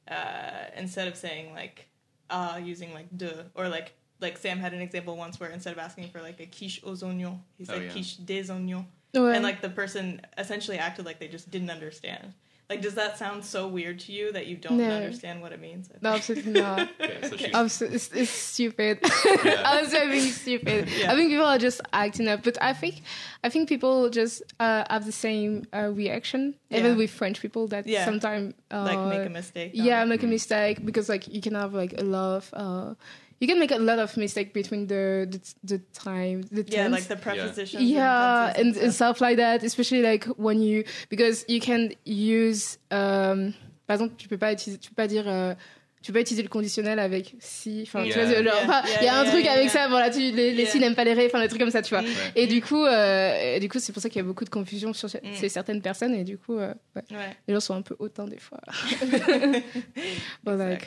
uh, 0.08 0.64
instead 0.76 1.06
of 1.08 1.16
saying 1.16 1.52
like 1.54 1.86
uh 2.30 2.60
using 2.62 2.92
like 2.92 3.06
de 3.16 3.46
or 3.54 3.68
like 3.68 3.92
like 4.20 4.36
Sam 4.36 4.58
had 4.58 4.72
an 4.74 4.80
example 4.80 5.16
once 5.16 5.38
where 5.38 5.50
instead 5.50 5.72
of 5.72 5.78
asking 5.78 6.08
for 6.10 6.20
like 6.20 6.40
a 6.40 6.46
quiche 6.46 6.80
aux 6.84 6.96
oignons, 7.06 7.38
he 7.56 7.64
said 7.64 7.78
Oh, 7.78 7.80
yeah. 7.84 7.92
quiche 7.92 8.16
des 8.24 8.44
oignons 8.50 8.84
Ouais. 9.14 9.34
and 9.34 9.42
like 9.42 9.60
the 9.62 9.70
person 9.70 10.20
essentially 10.36 10.78
acted 10.78 11.04
like 11.06 11.18
they 11.18 11.28
just 11.28 11.50
didn't 11.50 11.70
understand. 11.70 12.34
Like, 12.70 12.82
does 12.82 12.96
that 12.96 13.16
sound 13.16 13.46
so 13.46 13.66
weird 13.66 13.98
to 14.00 14.12
you 14.12 14.30
that 14.32 14.46
you 14.46 14.54
don't 14.58 14.76
No. 14.76 14.90
understand 14.90 15.40
what 15.40 15.52
it 15.52 15.60
means? 15.60 15.88
no, 16.02 16.10
absolutely 16.10 16.52
not. 16.60 16.86
Okay, 17.00 17.18
so 17.30 17.36
she's 17.38 17.48
Abso- 17.54 17.90
it's, 17.90 18.12
it's 18.12 18.30
stupid. 18.30 18.98
Yeah. 19.42 19.62
I'm 19.72 19.86
so 19.86 20.06
being 20.10 20.30
stupid. 20.30 20.86
Yeah. 20.90 21.10
I 21.10 21.14
think 21.16 21.30
people 21.30 21.46
are 21.46 21.56
just 21.56 21.80
acting 21.94 22.28
up, 22.28 22.42
but 22.42 22.58
I 22.60 22.74
think 22.74 22.96
I 23.42 23.48
think 23.48 23.70
people 23.70 24.10
just 24.10 24.42
uh, 24.60 24.84
have 24.90 25.06
the 25.06 25.12
same 25.12 25.64
uh, 25.72 25.88
reaction, 25.94 26.56
even 26.70 26.90
Yeah. 26.92 26.96
with 26.98 27.10
French 27.10 27.40
people 27.40 27.68
that 27.68 27.86
Yeah. 27.86 28.04
sometimes 28.04 28.52
uh, 28.70 28.82
like, 28.82 29.00
make 29.18 29.26
a 29.26 29.30
mistake. 29.30 29.70
yeah 29.72 30.02
it. 30.02 30.06
make 30.06 30.22
a 30.22 30.26
mistake 30.26 30.84
because 30.84 31.08
like 31.08 31.26
you 31.26 31.40
can 31.40 31.54
have 31.54 31.72
like 31.72 31.94
a 31.98 32.04
lot 32.04 32.36
of 32.36 32.50
uh, 32.52 32.94
you 33.40 33.46
can 33.48 33.58
make 33.58 33.70
a 33.72 33.78
lot 33.78 33.98
of 33.98 34.16
mistake 34.16 34.52
between 34.52 34.86
the 34.86 35.26
the, 35.30 35.38
the 35.64 35.78
time 35.92 36.42
the 36.50 36.64
yeah, 36.68 36.84
tense. 36.88 36.90
like 36.92 37.08
the 37.08 37.16
prepositions. 37.16 37.82
yeah 37.82 38.52
tenses 38.54 38.76
and, 38.76 38.84
and 38.84 38.92
stuff. 38.92 39.16
stuff 39.16 39.20
like 39.20 39.36
that 39.36 39.62
especially 39.64 40.02
like 40.02 40.24
when 40.36 40.60
you 40.60 40.84
because 41.08 41.44
you 41.48 41.60
can 41.60 41.90
use 42.04 42.78
um, 42.90 43.52
par 43.86 43.94
exemple 43.96 44.14
tu 44.18 44.28
peux 44.28 44.38
pas 44.38 44.52
utiliser 44.52 44.78
tu 44.78 44.90
peux 44.90 44.96
pas 44.96 45.06
dire 45.08 45.24
euh, 45.28 45.54
tu 46.00 46.12
peux 46.12 46.18
pas 46.18 46.20
utiliser 46.22 46.44
le 46.44 46.48
conditionnel 46.48 47.00
avec 47.00 47.34
si 47.40 47.82
enfin 47.82 48.04
tu 48.04 48.10
Yeah. 48.10 48.24
vois 48.24 48.34
genre 48.34 48.44
Yeah, 48.44 48.64
enfin, 48.64 48.82
il 48.86 48.92
y 48.92 48.96
a 48.96 49.02
yeah, 49.02 49.18
un 49.20 49.22
yeah, 49.24 49.30
truc 49.32 49.44
yeah, 49.44 49.52
avec 49.52 49.64
yeah. 49.64 49.72
ça 49.82 49.88
voilà 49.88 50.10
tu 50.10 50.18
les, 50.20 50.30
les 50.52 50.62
Yeah. 50.62 50.66
si 50.70 50.78
n'aiment 50.78 50.94
pas 50.94 51.02
les 51.04 51.12
ré 51.14 51.26
enfin 51.26 51.40
des 51.40 51.48
trucs 51.48 51.60
comme 51.60 51.70
ça 51.72 51.82
tu 51.82 51.90
vois 51.94 52.02
Mm. 52.02 52.06
Et 52.36 52.46
du 52.46 52.62
coup 52.62 52.84
euh, 52.84 53.56
et 53.56 53.60
du 53.60 53.68
coup 53.68 53.78
c'est 53.80 53.92
pour 53.92 54.00
ça 54.02 54.08
qu'il 54.08 54.18
y 54.20 54.24
a 54.24 54.26
beaucoup 54.26 54.44
de 54.44 54.50
confusion 54.50 54.92
sur 54.92 55.08
Mm. 55.08 55.34
ces 55.34 55.48
certaines 55.48 55.82
personnes 55.82 56.14
et 56.14 56.22
du 56.24 56.38
coup 56.38 56.56
euh, 56.56 56.72
ouais, 56.94 57.02
Ouais. 57.10 57.36
les 57.48 57.54
gens 57.54 57.60
sont 57.60 57.74
un 57.74 57.82
peu 57.82 57.96
hautains 57.98 58.26
des 58.28 58.38
fois 58.38 58.60
But 60.44 60.56
like 60.58 60.86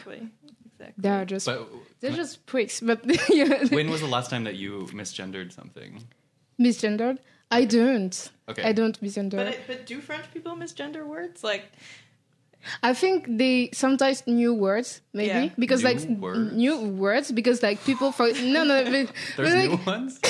exactly. 0.81 0.93
Exactly. 0.93 1.03
they're 1.03 1.25
just 1.25 1.45
But 1.45 1.69
they're 2.01 2.11
just 2.23 2.45
pricks 2.45 2.79
but 2.81 3.05
when 3.71 3.89
was 3.89 4.01
the 4.01 4.07
last 4.07 4.29
time 4.29 4.43
that 4.45 4.55
you 4.55 4.87
misgendered 4.93 5.51
something? 5.51 6.03
misgendered 6.59 7.17
I 7.49 7.65
don't 7.65 8.15
Okay. 8.49 8.63
I 8.63 8.71
don't 8.73 8.99
misgender 9.01 9.35
But, 9.37 9.47
it, 9.47 9.59
but 9.67 9.85
do 9.85 9.99
French 10.01 10.25
people 10.33 10.55
misgender 10.55 11.05
words? 11.05 11.43
Like, 11.43 11.65
I 12.83 12.93
think 12.93 13.25
they 13.27 13.69
sometimes 13.73 14.25
new 14.27 14.53
words 14.53 15.01
maybe 15.13 15.27
Yeah. 15.29 15.49
because 15.57 15.81
New 15.83 15.89
like 15.89 15.99
words? 16.19 16.53
new 16.53 16.77
words 16.77 17.31
because 17.31 17.63
like 17.63 17.83
people 17.83 18.11
for 18.11 18.27
no 18.33 18.63
no 18.63 18.83
but, 18.83 19.07
but, 19.35 19.43
There's 19.43 19.55
like, 19.55 19.69
new 19.71 19.85
ones. 19.85 20.19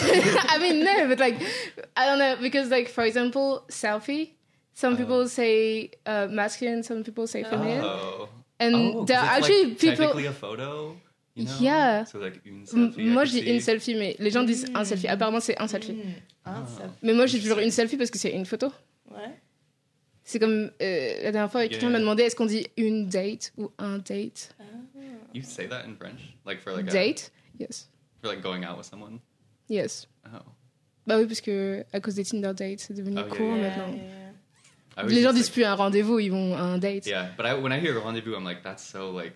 I 0.54 0.58
mean 0.60 0.84
no 0.86 1.08
but 1.10 1.20
like 1.20 1.38
I 1.98 2.06
don't 2.08 2.20
know 2.20 2.38
because 2.42 2.70
like 2.70 2.88
for 2.88 3.04
example 3.04 3.66
selfie 3.70 4.32
some 4.74 4.94
Oh. 4.94 4.98
people 4.98 5.28
say 5.28 5.92
uh, 6.06 6.28
masculine 6.32 6.82
some 6.84 7.04
people 7.04 7.28
say 7.28 7.44
feminine 7.44 7.84
Oh. 7.84 8.30
And 8.62 8.74
Oh, 8.96 9.06
there 9.06 9.18
are 9.20 9.38
actually 9.38 9.66
like, 9.70 9.78
people 9.80 9.98
technically 9.98 10.28
a 10.28 10.32
photo. 10.32 10.96
You 11.36 11.46
know? 11.46 11.52
Yeah. 11.62 12.06
So 12.06 12.20
like 12.20 12.42
une 12.46 12.66
selfie. 12.66 13.04
Moi 13.04 13.26
je 13.26 13.32
dis 13.32 13.40
une 13.50 13.60
selfie 13.62 13.96
mais 13.96 14.16
les 14.20 14.32
gens 14.32 14.44
disent 14.44 14.66
un 14.76 14.84
selfie 14.86 15.08
apparemment 15.08 15.40
c'est 15.40 15.58
un 15.62 15.68
selfie 15.68 15.94
mm, 15.94 16.14
ah, 16.46 16.64
ça- 16.68 16.94
mais 17.02 17.14
moi 17.14 17.26
dis 17.26 17.42
toujours 17.42 17.60
une 17.60 17.72
selfie 17.72 17.96
parce 17.98 18.12
que 18.12 18.18
c'est 18.20 18.32
une 18.32 18.46
photo 18.46 18.68
ouais. 19.10 19.32
c'est 20.24 20.40
comme 20.40 20.70
euh, 20.82 21.24
la 21.24 21.32
dernière 21.32 21.50
fois 21.52 21.62
quelqu'un 21.68 21.88
Yeah. 21.88 21.94
m'a 21.94 22.00
demandé 22.00 22.24
est-ce 22.24 22.36
qu'on 22.36 22.46
dit 22.48 22.68
une 22.78 23.08
date 23.08 23.54
ou 23.58 23.72
un 23.78 23.98
date? 24.00 24.56
You 25.34 25.42
say 25.44 25.68
that 25.70 25.86
in 25.88 25.96
French, 25.98 26.20
like 26.46 26.60
for 26.62 26.74
like 26.74 26.90
a, 26.90 26.92
date? 26.92 27.32
Yes 27.58 27.90
for 28.22 28.28
like 28.30 28.42
going 28.44 28.66
out 28.66 28.78
with 28.78 28.86
someone? 28.88 29.20
yes 29.70 30.08
Oh. 30.26 30.38
Bah 31.08 31.18
oui, 31.18 31.26
parce 31.26 31.42
que 31.42 31.84
à 31.94 32.00
cause 32.00 32.16
des 32.16 32.24
Tinder 32.26 32.54
dates, 32.54 32.82
c'est 32.82 32.94
devenu 32.94 33.18
Oh, 33.18 33.22
yeah, 33.22 33.30
court 33.36 33.56
yeah, 33.56 33.70
maintenant. 33.70 33.94
yeah, 33.96 34.04
yeah. 34.04 34.21
I 34.98 35.02
always 35.02 35.16
Les 35.16 35.22
gens 35.24 35.30
just, 35.34 35.38
disent 35.38 35.48
like- 35.50 35.54
plus 35.54 35.64
un 35.66 35.76
rendez-vous, 35.76 36.20
ils 36.20 36.30
vont 36.32 36.56
à 36.56 36.62
un 36.62 36.78
date. 36.78 37.06
Yeah, 37.08 37.30
but 37.38 37.46
I, 37.46 37.54
when 37.56 37.72
I 37.72 37.80
hear 37.80 37.98
rendezvous, 38.00 38.36
I'm 38.36 38.44
like, 38.44 38.62
that's 38.64 38.84
so 38.84 39.12
like 39.12 39.36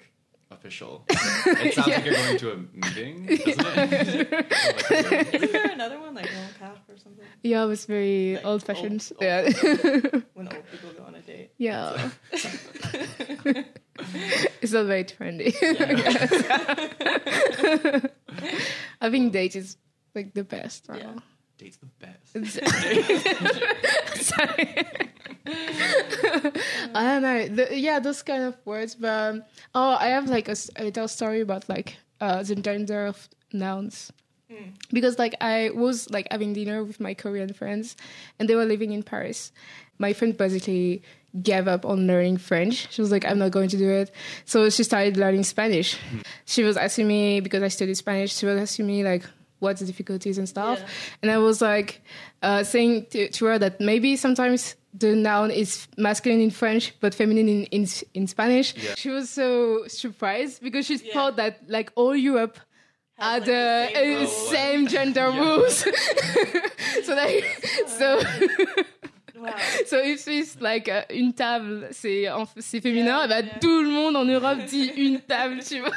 official. 0.51 1.03
it 1.09 1.73
sounds 1.73 1.87
like 1.87 2.05
you're 2.05 2.13
going 2.13 2.37
to 2.37 2.51
a 2.51 2.57
meeting, 2.73 3.25
doesn't 3.45 3.77
it? 3.77 4.31
Like, 4.35 5.11
yeah. 5.11 5.23
Isn't 5.33 5.51
there 5.51 5.71
another 5.71 5.99
one 5.99 6.13
like 6.13 6.27
rencard 6.27 6.77
or 6.89 6.97
something? 6.97 7.25
Yeah, 7.43 7.63
it 7.63 7.67
was 7.67 7.85
very 7.85 8.35
Like 8.35 8.45
old 8.45 8.63
fashioned. 8.63 9.09
old- 9.13 9.21
Yeah. 9.23 9.49
When 10.33 10.47
old 10.47 10.63
people 10.71 10.91
go 10.97 11.03
on 11.07 11.15
a 11.15 11.21
date. 11.21 11.51
yeah. 11.57 12.09
it's 14.61 14.71
not 14.73 14.85
very 14.85 15.03
trendy. 15.05 15.55
I 19.01 19.09
think 19.09 19.33
date 19.33 19.55
is 19.55 19.77
like 20.13 20.33
the 20.33 20.43
best. 20.43 20.89
I 20.89 20.97
Yeah. 20.97 21.13
Don't 21.57 21.77
know. 21.77 21.77
Date's 21.77 21.77
the 21.77 21.87
best. 21.99 22.59
Sorry. 24.23 24.85
I 26.93 27.03
don't 27.03 27.21
know. 27.21 27.47
The, 27.47 27.77
yeah, 27.77 27.99
those 27.99 28.23
kind 28.23 28.43
of 28.43 28.57
words. 28.65 28.95
But 28.95 29.09
um, 29.35 29.43
oh, 29.73 29.97
I 29.99 30.07
have 30.07 30.29
like 30.29 30.49
a 30.49 30.55
little 30.79 31.07
story 31.07 31.41
about 31.41 31.67
like 31.69 31.97
uh, 32.21 32.43
the 32.43 32.55
gender 32.55 33.05
of 33.05 33.29
nouns. 33.53 34.11
Because 34.91 35.17
like 35.19 35.35
I 35.41 35.71
was 35.73 36.09
like 36.11 36.27
having 36.31 36.53
dinner 36.53 36.83
with 36.83 36.99
my 36.99 37.13
Korean 37.13 37.51
friends, 37.53 37.95
and 38.39 38.47
they 38.47 38.55
were 38.55 38.65
living 38.65 38.91
in 38.91 39.03
Paris. 39.03 39.51
My 39.97 40.13
friend 40.13 40.37
basically 40.37 41.01
gave 41.41 41.67
up 41.67 41.83
on 41.85 42.05
learning 42.07 42.37
French. 42.37 42.91
She 42.91 43.01
was 43.01 43.11
like, 43.11 43.25
"I'm 43.25 43.39
not 43.39 43.51
going 43.51 43.69
to 43.69 43.77
do 43.77 43.89
it." 43.89 44.11
So 44.45 44.69
she 44.69 44.83
started 44.83 45.17
learning 45.17 45.43
Spanish. 45.43 45.97
She 46.45 46.63
was 46.63 46.77
asking 46.77 47.07
me 47.07 47.39
because 47.41 47.63
I 47.63 47.69
studied 47.69 47.97
Spanish. 47.97 48.35
She 48.35 48.45
was 48.45 48.59
asking 48.61 48.85
me 48.87 49.03
like, 49.03 49.25
"What's 49.65 49.81
the 49.81 49.87
difficulties 49.87 50.37
and 50.37 50.47
stuff?" 50.47 50.77
Yeah. 50.79 51.21
And 51.21 51.31
I 51.31 51.37
was 51.47 51.59
like 51.61 52.01
uh, 52.41 52.63
saying 52.63 53.07
to, 53.11 53.29
to 53.37 53.45
her 53.49 53.57
that 53.59 53.79
maybe 53.81 54.15
sometimes 54.15 54.75
the 54.97 55.15
noun 55.15 55.51
is 55.51 55.87
masculine 55.97 56.41
in 56.41 56.51
French 56.51 56.93
but 57.01 57.13
feminine 57.15 57.49
in 57.49 57.63
in, 57.71 57.85
in 58.13 58.27
Spanish. 58.27 58.73
Yeah. 58.77 58.93
She 58.95 59.09
was 59.09 59.29
so 59.29 59.83
surprised 59.87 60.61
because 60.61 60.85
she 60.87 60.95
Yeah. 60.95 61.13
thought 61.13 61.35
that 61.35 61.53
like 61.67 61.91
all 61.95 62.15
Europe 62.15 62.57
had 63.17 63.41
like, 63.41 63.45
the 63.45 63.89
the 63.93 63.95
same 63.95 64.15
uh, 64.15 64.19
rules. 64.19 64.49
same 64.51 64.87
gender 64.87 65.27
rules. 65.31 65.75
so 67.05 67.11
like 67.15 67.43
so. 67.87 68.07
Wow. 69.35 69.53
So 69.85 69.97
if 69.99 70.25
it's 70.27 70.55
like 70.61 70.87
uh, 70.87 71.03
une 71.09 71.33
table, 71.33 71.87
c'est 71.91 72.25
c'est 72.59 72.79
féminin, 72.81 73.19
Yeah, 73.19 73.25
et 73.25 73.27
bah, 73.27 73.41
yeah. 73.41 73.59
tout 73.59 73.81
le 73.83 73.89
monde 73.89 74.15
en 74.15 74.23
Europe 74.25 74.59
dit 74.65 74.91
une 74.95 75.19
table, 75.19 75.59
tu 75.61 75.81
vois. 75.81 75.91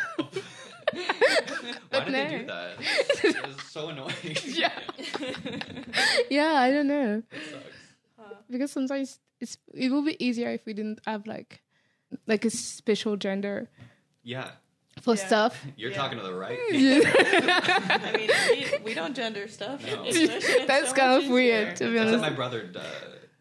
Why 0.93 2.05
did 2.05 2.15
they 2.15 2.39
do 2.39 2.47
that? 2.47 2.71
It's 2.81 3.71
so 3.71 3.89
annoying. 3.89 4.15
Yeah. 4.45 4.73
yeah, 6.31 6.53
I 6.55 6.71
don't 6.71 6.87
know. 6.89 7.23
It 7.31 7.41
sucks. 7.51 8.35
Because 8.51 8.73
sometimes 8.73 9.19
it's 9.41 9.59
it 9.75 9.91
will 9.93 10.03
be 10.05 10.17
easier 10.25 10.51
if 10.51 10.65
we 10.67 10.73
didn't 10.73 11.01
have 11.07 11.27
like 11.27 11.63
like 12.27 12.45
a 12.45 12.51
special 12.51 13.17
gender 13.17 13.69
Yeah, 14.23 14.51
for 15.03 15.15
Yeah. 15.17 15.27
stuff. 15.27 15.65
you're 15.77 15.91
Yeah. 15.91 15.97
talking 15.97 16.19
to 16.19 16.25
the 16.25 16.35
right. 16.35 16.59
I 16.73 18.13
mean, 18.17 18.31
we, 18.51 18.79
we 18.85 18.95
don't 18.95 19.15
gender 19.15 19.49
stuff. 19.49 19.85
No. 19.87 20.05
It's- 20.07 20.17
it's 20.45 20.67
That's 20.67 20.89
so 20.91 20.95
kind 20.97 21.13
much 21.17 21.25
of 21.25 21.31
weird, 21.31 21.73
easier. 21.75 21.77
to 21.77 21.85
be 21.93 21.99
That's 21.99 22.07
what 22.13 22.15
honest. 22.19 22.31
my 22.31 22.37
brother 22.37 22.63
does. 22.65 22.85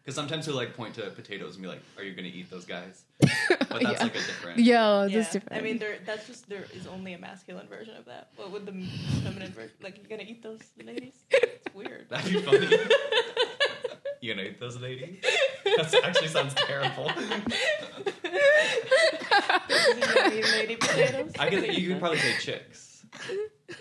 Because 0.08 0.16
sometimes 0.16 0.46
he'll 0.46 0.54
like 0.54 0.74
point 0.74 0.94
to 0.94 1.02
potatoes 1.10 1.56
and 1.56 1.62
be 1.62 1.68
like, 1.68 1.82
"Are 1.98 2.02
you 2.02 2.14
gonna 2.14 2.28
eat 2.28 2.48
those 2.48 2.64
guys?" 2.64 3.02
But 3.20 3.68
that's 3.68 3.82
Yeah. 3.82 4.02
like 4.04 4.14
a 4.14 4.18
different. 4.18 4.58
Yeah, 4.58 5.04
Yeah, 5.04 5.18
that's 5.18 5.32
different. 5.34 5.60
I 5.60 5.62
mean, 5.62 5.76
there. 5.76 5.98
That's 6.06 6.26
just 6.26 6.48
there 6.48 6.64
is 6.74 6.86
only 6.86 7.12
a 7.12 7.18
masculine 7.18 7.68
version 7.68 7.94
of 7.94 8.06
that. 8.06 8.30
What 8.36 8.50
would 8.52 8.64
the 8.64 8.72
feminine 9.22 9.52
version? 9.52 9.72
Like, 9.82 9.98
you 9.98 10.04
gonna 10.08 10.22
eat 10.26 10.42
those 10.42 10.60
ladies? 10.82 11.12
It's 11.30 11.74
weird. 11.74 12.06
That'd 12.08 12.32
be 12.32 12.40
funny. 12.40 12.68
you 14.22 14.32
gonna 14.34 14.48
eat 14.48 14.58
those 14.58 14.78
ladies? 14.80 15.22
That 15.76 15.94
actually 16.02 16.28
sounds 16.28 16.54
terrible. 16.54 17.10
You 18.24 18.30
gonna 20.14 20.34
eat 20.36 20.52
lady 20.54 20.76
potatoes? 20.76 21.32
I 21.38 21.50
guess 21.50 21.76
you 21.76 21.88
could 21.88 21.98
probably 22.00 22.18
say 22.20 22.32
chicks. 22.40 23.04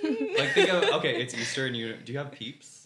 Like 0.03 0.51
think 0.51 0.73
of 0.73 0.83
okay, 0.95 1.21
it's 1.21 1.33
Easter 1.33 1.67
and 1.67 1.75
you 1.77 1.95
do 1.95 2.11
you 2.11 2.17
have 2.17 2.33
peeps? 2.33 2.76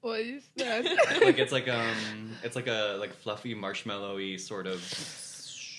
What 0.00 0.20
is 0.20 0.44
that? 0.56 0.84
Like 1.22 1.38
it's 1.38 1.52
like 1.52 1.68
um 1.68 2.30
it's 2.42 2.54
like 2.56 2.68
a 2.68 2.96
like 3.00 3.12
fluffy 3.14 3.54
marshmallowy 3.54 4.38
sort 4.38 4.66
of 4.66 4.80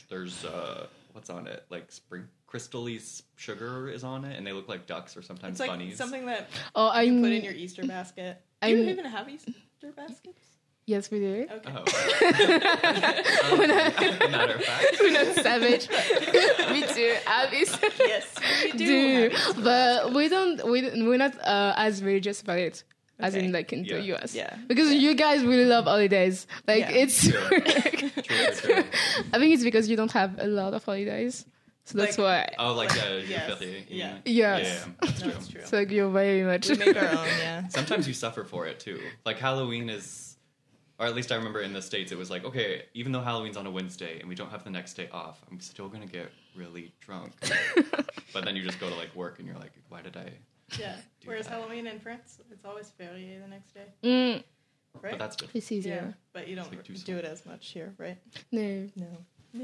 there's 0.09 0.43
uh 0.45 0.87
what's 1.13 1.29
on 1.29 1.47
it? 1.47 1.65
Like 1.69 1.91
spring 1.91 2.27
crystally 2.51 3.21
sugar 3.35 3.89
is 3.89 4.03
on 4.03 4.23
it 4.25 4.37
and 4.37 4.45
they 4.47 4.53
look 4.53 4.67
like 4.69 4.85
ducks 4.87 5.15
or 5.17 5.21
sometimes 5.21 5.51
It's 5.53 5.59
like 5.61 5.69
bunnies. 5.69 5.97
something 5.97 6.25
that 6.27 6.49
oh, 6.75 6.87
you 7.01 7.13
I'm. 7.13 7.21
put 7.21 7.31
in 7.31 7.43
your 7.43 7.53
Easter 7.53 7.85
basket. 7.85 8.41
Do 8.61 8.67
I'm- 8.69 8.77
you 8.77 8.83
even 8.89 9.05
have 9.05 9.29
Easter 9.29 9.51
baskets? 9.95 10.39
yes, 10.85 11.11
we 11.11 11.19
do. 11.19 11.47
Okay. 11.51 11.73
Oh. 11.75 11.83
Um, 13.47 13.59
matter 14.31 14.55
of 14.55 14.63
fact. 14.63 14.97
We're 14.99 15.11
not 15.11 15.35
savage. 15.35 15.89
me 16.71 16.85
too. 16.93 17.15
Obviously. 17.27 17.89
Yes, 17.99 18.35
we 18.63 18.71
do. 18.71 18.77
do, 18.77 19.21
have 19.21 19.31
Easter 19.33 19.61
but 19.61 20.13
we 20.13 20.27
don't. 20.29 20.65
We, 20.69 20.81
we're 21.07 21.17
not 21.17 21.37
uh, 21.45 21.73
as 21.77 22.01
religious 22.03 22.41
about 22.41 22.59
it. 22.59 22.83
As 23.19 23.33
in, 23.35 23.51
like 23.51 23.73
in 23.73 23.81
the 23.83 23.99
US, 24.13 24.35
Yeah. 24.35 24.55
because 24.67 24.93
you 24.93 25.15
guys 25.15 25.43
really 25.43 25.65
love 25.65 25.85
holidays. 25.85 26.45
Like 26.67 26.81
Yeah. 26.81 27.01
it's, 27.01 27.27
True. 27.31 27.61
True, 27.61 28.09
true, 28.21 28.47
true. 28.61 28.83
I 29.33 29.39
think 29.39 29.53
it's 29.55 29.63
because 29.63 29.89
you 29.89 29.95
don't 29.97 30.11
have 30.11 30.37
a 30.39 30.45
lot 30.47 30.73
of 30.75 30.83
holidays, 30.85 31.45
so 31.85 31.97
that's 31.97 32.17
Like- 32.19 32.51
why. 32.57 32.63
Oh, 32.63 32.73
like 32.73 32.89
Like, 32.91 33.03
uh, 33.03 33.09
your 33.13 33.19
yes, 33.21 33.57
Philly. 33.57 33.85
you 33.89 33.97
yeah. 33.97 34.13
mean? 34.13 34.21
Yes. 34.25 34.85
Yeah, 34.85 34.93
that's 35.01 35.19
No, 35.21 35.25
true. 35.29 35.35
it's 35.39 35.47
true. 35.47 35.61
So 35.65 35.77
like 35.77 35.89
you're 35.91 36.11
very 36.11 36.43
much. 36.43 36.69
we 36.69 36.77
make 36.77 36.95
our 36.95 37.07
own, 37.09 37.27
yeah. 37.39 37.67
Sometimes 37.77 38.07
you 38.07 38.13
suffer 38.13 38.43
for 38.43 38.67
it 38.67 38.79
too. 38.79 38.99
Like 39.25 39.39
Halloween 39.39 39.89
is, 39.89 40.37
or 40.99 41.07
at 41.07 41.15
least 41.15 41.31
I 41.31 41.35
remember 41.37 41.61
in 41.61 41.73
the 41.73 41.81
states, 41.81 42.11
it 42.11 42.17
was 42.19 42.29
like, 42.29 42.43
okay, 42.45 42.83
even 42.93 43.11
though 43.13 43.21
Halloween's 43.21 43.57
on 43.57 43.65
a 43.65 43.71
Wednesday 43.71 44.19
and 44.19 44.29
we 44.29 44.35
don't 44.35 44.51
have 44.51 44.63
the 44.63 44.69
next 44.69 44.93
day 44.93 45.09
off, 45.11 45.41
I'm 45.49 45.59
still 45.59 45.89
gonna 45.89 46.05
get 46.07 46.29
really 46.55 46.93
drunk. 46.99 47.33
but 48.33 48.45
then 48.45 48.55
you 48.55 48.61
just 48.63 48.79
go 48.79 48.89
to 48.89 48.95
like 48.95 49.15
work 49.15 49.39
and 49.39 49.47
you're 49.47 49.57
like, 49.57 49.73
why 49.89 50.01
did 50.03 50.15
I? 50.17 50.29
Yeah. 50.79 50.95
Whereas 51.25 51.47
that. 51.47 51.53
Halloween 51.55 51.87
in 51.87 51.99
France, 51.99 52.39
it's 52.51 52.65
always 52.65 52.91
férié 52.99 53.41
the 53.41 53.47
next 53.47 53.73
day, 53.73 53.85
Mm, 54.03 54.43
right? 55.01 55.11
But 55.11 55.19
that's 55.19 55.35
good. 55.35 55.49
it's 55.53 55.71
yeah, 55.71 55.77
easier. 55.77 56.17
but 56.33 56.47
you 56.47 56.55
don't 56.55 56.69
like 56.71 56.83
do 57.05 57.17
it 57.17 57.25
as 57.25 57.45
much 57.45 57.69
here, 57.69 57.93
right? 57.97 58.17
No, 58.51 58.89
No. 58.95 59.07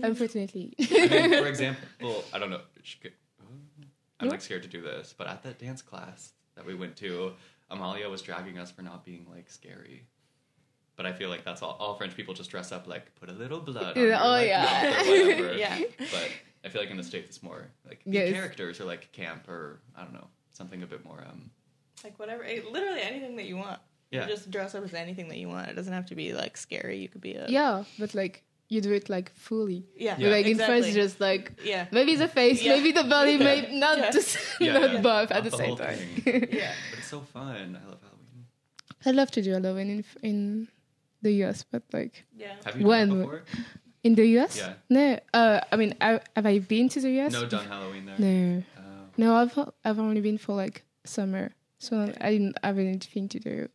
unfortunately. 0.02 0.74
I 0.80 0.84
mean, 1.08 1.30
for 1.44 1.48
example, 1.56 2.24
I 2.34 2.40
don't 2.40 2.50
know. 2.50 2.62
I'm 4.20 4.30
like 4.30 4.42
scared 4.42 4.64
to 4.64 4.70
do 4.70 4.82
this, 4.82 5.14
but 5.18 5.28
at 5.28 5.44
that 5.44 5.60
dance 5.60 5.82
class 5.82 6.32
that 6.56 6.66
we 6.66 6.74
went 6.76 6.96
to, 6.98 7.34
Amalia 7.70 8.10
was 8.10 8.22
dragging 8.22 8.58
us 8.58 8.72
for 8.72 8.82
not 8.82 9.04
being 9.04 9.26
like 9.30 9.50
scary. 9.50 10.06
But 10.96 11.06
I 11.08 11.12
feel 11.14 11.30
like 11.30 11.44
that's 11.44 11.62
all. 11.62 11.76
All 11.80 11.96
French 11.96 12.16
people 12.16 12.34
just 12.34 12.50
dress 12.52 12.72
up 12.72 12.88
like 12.88 13.14
put 13.16 13.30
a 13.30 13.34
little 13.34 13.60
blood. 13.60 13.98
On 13.98 14.04
oh, 14.04 14.30
like, 14.30 14.48
yeah. 14.48 14.98
whatever. 15.02 15.54
Yeah. 15.58 15.80
But 15.98 16.30
I 16.64 16.70
feel 16.70 16.82
like 16.82 16.92
in 16.92 16.98
the 16.98 17.04
states 17.04 17.28
it's 17.30 17.44
more 17.44 17.68
like 17.86 18.04
be 18.06 18.12
Yeah, 18.12 18.22
it's- 18.22 18.34
characters 18.36 18.80
or 18.80 18.86
like 18.86 19.12
camp 19.12 19.48
or 19.50 19.82
I 19.98 20.04
don't 20.04 20.14
know 20.14 20.28
something 20.54 20.82
a 20.84 20.88
bit 20.88 21.04
more. 21.06 21.20
Um, 21.30 21.52
Like 22.04 22.18
whatever, 22.20 22.44
literally 22.72 23.02
anything 23.02 23.36
that 23.38 23.46
you 23.46 23.58
want. 23.58 23.80
Yeah. 24.12 24.24
You 24.28 24.28
just 24.36 24.52
dress 24.52 24.76
up 24.76 24.84
as 24.84 24.94
anything 24.94 25.28
that 25.30 25.38
you 25.38 25.48
want. 25.48 25.70
It 25.70 25.76
doesn't 25.76 25.94
have 25.94 26.06
to 26.08 26.16
be 26.16 26.34
like 26.34 26.56
scary. 26.58 26.98
You 27.04 27.10
could 27.10 27.22
be 27.22 27.34
a 27.34 27.46
yeah, 27.50 27.84
but 28.00 28.14
like 28.14 28.44
you 28.70 28.82
do 28.82 28.92
it 28.94 29.10
like 29.10 29.32
fully. 29.36 29.86
yeah. 29.98 30.16
Yeah. 30.20 30.30
like 30.30 30.46
in 30.46 30.58
France, 30.58 30.88
just 30.94 31.20
like 31.20 31.52
yeah. 31.64 31.88
maybe 31.92 32.16
the 32.16 32.28
face, 32.28 32.62
Yeah. 32.62 32.76
maybe 32.76 32.92
the 32.92 33.04
body, 33.16 33.34
Yeah. 33.34 33.44
maybe 33.50 33.68
not 33.86 33.98
Yeah. 33.98 34.12
just 34.12 34.38
Yeah, 34.60 34.74
not 34.80 34.92
yeah. 34.94 35.02
both 35.02 35.30
Not 35.30 35.38
at 35.38 35.44
the, 35.44 35.50
the 35.50 35.58
same 35.58 35.76
time. 35.78 35.98
yeah. 36.26 36.74
but 36.90 37.00
it's 37.00 37.08
so 37.08 37.22
fun. 37.22 37.78
I 37.82 37.90
love 37.90 38.02
Halloween. 38.08 38.46
I'd 39.06 39.16
love 39.16 39.32
to 39.32 39.42
do 39.42 39.52
Halloween 39.58 39.90
in 39.90 40.02
in 40.30 40.68
the 41.22 41.32
US, 41.44 41.64
but 41.72 41.84
like 41.94 42.26
Yeah. 42.38 42.56
Have 42.66 42.76
you 42.80 42.86
When? 42.88 43.10
done 43.10 43.18
it 43.18 43.22
before? 43.24 43.44
in 44.04 44.16
the 44.16 44.26
US, 44.38 44.58
Yeah. 44.58 44.74
no. 44.90 45.06
Uh, 45.34 45.60
I 45.72 45.76
mean, 45.82 45.92
I, 46.02 46.20
have 46.36 46.46
I 46.46 46.60
been 46.60 46.88
to 46.90 47.00
the 47.00 47.12
US? 47.22 47.32
No, 47.34 47.46
done 47.48 47.66
Halloween 47.68 48.06
there. 48.06 48.20
No, 48.20 48.64
Oh. 48.78 48.83
No. 49.18 49.36
I've 49.36 49.58
I've 49.86 50.00
only 50.00 50.22
been 50.22 50.38
for 50.38 50.54
like 50.56 50.84
summer, 51.06 51.52
so 51.80 52.14
I 52.22 52.32
didn't 52.32 52.58
have 52.64 52.78
anything 52.80 53.30
to 53.30 53.40
do 53.40 53.70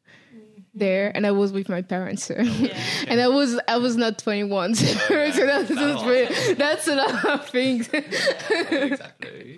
there, 0.75 1.11
and 1.15 1.27
I 1.27 1.31
was 1.33 1.53
with 1.53 1.69
my 1.69 1.83
parents. 1.83 2.25
So. 2.25 2.35
Yeah. 2.39 2.79
And 3.09 3.21
I 3.23 3.29
was 3.29 3.59
I 3.67 3.79
was 3.79 3.97
not 3.97 4.19
21, 4.19 4.75
so, 4.75 4.85
Oh, 5.11 5.15
yeah. 5.15 5.33
so 5.33 5.47
that's, 5.47 5.69
That's 5.69 5.81
that's, 5.81 6.05
really, 6.05 6.55
that's 6.55 6.89
a 6.89 6.95
lot 6.97 7.25
of 7.25 7.49
things. 7.49 7.89
exactly. 7.93 9.57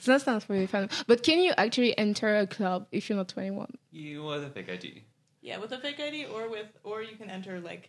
so 0.00 0.12
that 0.12 0.20
sounds 0.20 0.48
really 0.50 0.66
fun. 0.66 0.90
But 1.06 1.22
can 1.22 1.40
you 1.40 1.52
actually 1.56 1.96
enter 1.96 2.36
a 2.36 2.46
club 2.46 2.86
if 2.92 3.08
you're 3.08 3.16
not 3.16 3.28
21? 3.28 3.78
You 3.92 4.24
want 4.24 4.44
a 4.44 4.50
fake 4.50 4.68
ID. 4.68 5.04
Yeah, 5.40 5.56
with 5.58 5.72
a 5.72 5.78
fake 5.78 6.00
ID 6.00 6.26
or 6.26 6.50
with 6.50 6.66
or 6.84 7.02
you 7.02 7.16
can 7.16 7.30
enter 7.30 7.60
like 7.60 7.88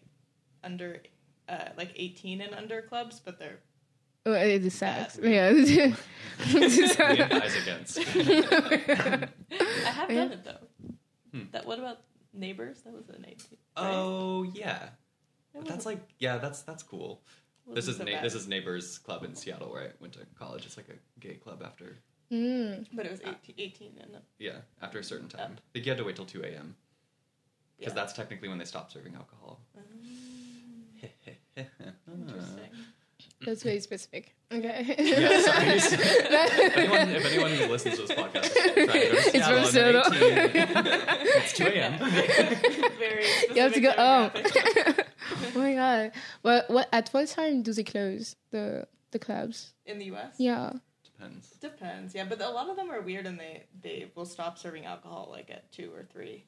under 0.63 1.01
uh 1.49 1.69
like 1.77 1.91
18 1.95 2.39
and 2.41 2.53
under 2.53 2.81
clubs, 2.81 3.19
but 3.19 3.39
they're 3.39 3.59
Oh, 4.25 4.33
it 4.33 4.63
is 4.65 4.73
sex. 4.73 5.17
Bad. 5.17 5.55
Yeah. 5.67 5.95
We 6.53 6.65
advise 6.65 7.55
against. 7.62 7.99
I 7.99 8.01
have 9.86 10.09
Yeah. 10.12 10.15
done 10.15 10.31
it 10.31 10.43
though. 10.43 10.67
Hmm. 11.31 11.43
That 11.51 11.65
what 11.65 11.77
about 11.79 11.99
neighbors? 12.33 12.81
That 12.83 12.93
was 12.93 13.07
an 13.09 13.23
18. 13.27 13.36
right? 13.51 13.57
Oh 13.77 14.43
yeah, 14.43 14.89
It 15.53 15.65
that's 15.65 15.86
like 15.86 15.99
yeah, 16.19 16.38
that's 16.39 16.62
that's 16.63 16.81
cool. 16.83 17.21
This 17.71 17.88
is 17.88 17.97
so 17.97 18.03
na- 18.03 18.21
this 18.21 18.33
is 18.36 18.47
neighbors 18.47 18.97
club 18.97 19.23
in 19.23 19.36
Seattle 19.36 19.69
where 19.71 19.83
I 19.83 19.89
went 19.99 20.13
to 20.13 20.19
college. 20.38 20.65
It's 20.65 20.75
like 20.75 20.89
a 20.89 20.97
gay 21.19 21.36
club 21.36 21.62
after 21.63 21.97
Mm. 22.31 22.88
but 22.93 23.05
it 23.05 23.12
was 23.12 23.21
18, 23.21 23.55
18 23.59 23.91
and 24.01 24.15
up. 24.15 24.23
yeah 24.39 24.62
after 24.81 24.97
a 24.99 25.03
certain 25.03 25.27
time. 25.29 25.41
Up. 25.53 25.62
Like 25.75 25.86
you 25.86 25.91
had 25.91 25.99
to 25.99 26.03
wait 26.03 26.15
till 26.15 26.25
two 26.25 26.41
a.m. 26.43 26.75
because 27.77 27.93
Yeah. 27.93 27.99
that's 28.01 28.13
technically 28.13 28.49
when 28.49 28.57
they 28.57 28.65
stop 28.65 28.91
serving 28.91 29.13
alcohol. 29.15 29.62
Interesting. 31.55 32.69
That's 33.45 33.63
very 33.63 33.79
specific. 33.79 34.36
Okay. 34.51 34.95
Yeah, 34.99 35.41
sorry. 35.41 35.67
if, 35.77 36.77
anyone, 36.77 37.10
if 37.10 37.25
anyone 37.25 37.51
who 37.51 37.65
listens 37.67 37.95
to 37.99 38.06
this 38.06 38.12
podcast 38.17 38.45
is 38.45 38.53
trying 38.53 38.75
to 38.75 38.86
go 38.86 38.93
to 38.93 39.38
It's 39.38 39.47
from 39.47 39.65
Seattle 39.65 40.03
and 40.03 40.15
they're 40.15 40.51
Seattle. 40.51 40.75
18, 40.75 41.27
it's 41.36 41.53
2 41.53 41.63
a.m. 41.65 41.99
Very 42.99 43.25
you 43.56 43.62
have 43.62 43.73
to 43.73 43.82
go 43.82 43.91
specific 43.91 43.97
home. 43.97 44.29
demographic. 44.29 45.06
oh 45.56 45.60
my 45.60 45.73
god. 45.73 46.12
Well, 46.43 46.63
what 46.67 46.89
at 46.91 47.10
what 47.10 47.27
time 47.27 47.63
do 47.63 47.73
they 47.73 47.84
close 47.84 48.36
the 48.51 48.88
the 49.12 49.19
clubs? 49.19 49.73
in 49.86 49.97
the 49.99 50.06
US? 50.15 50.36
Yeah. 50.38 50.73
Depends. 51.03 51.49
Depends. 51.62 52.15
Yeah, 52.15 52.25
but 52.25 52.41
a 52.41 52.49
lot 52.49 52.69
of 52.69 52.75
them 52.75 52.89
are 52.91 53.01
weird 53.01 53.25
and 53.25 53.39
they 53.39 53.63
they 53.82 54.12
will 54.15 54.25
stop 54.25 54.58
serving 54.58 54.86
alcohol 54.86 55.29
like 55.32 55.49
at 55.49 55.71
2 55.71 55.91
or 55.93 56.03
3. 56.12 56.43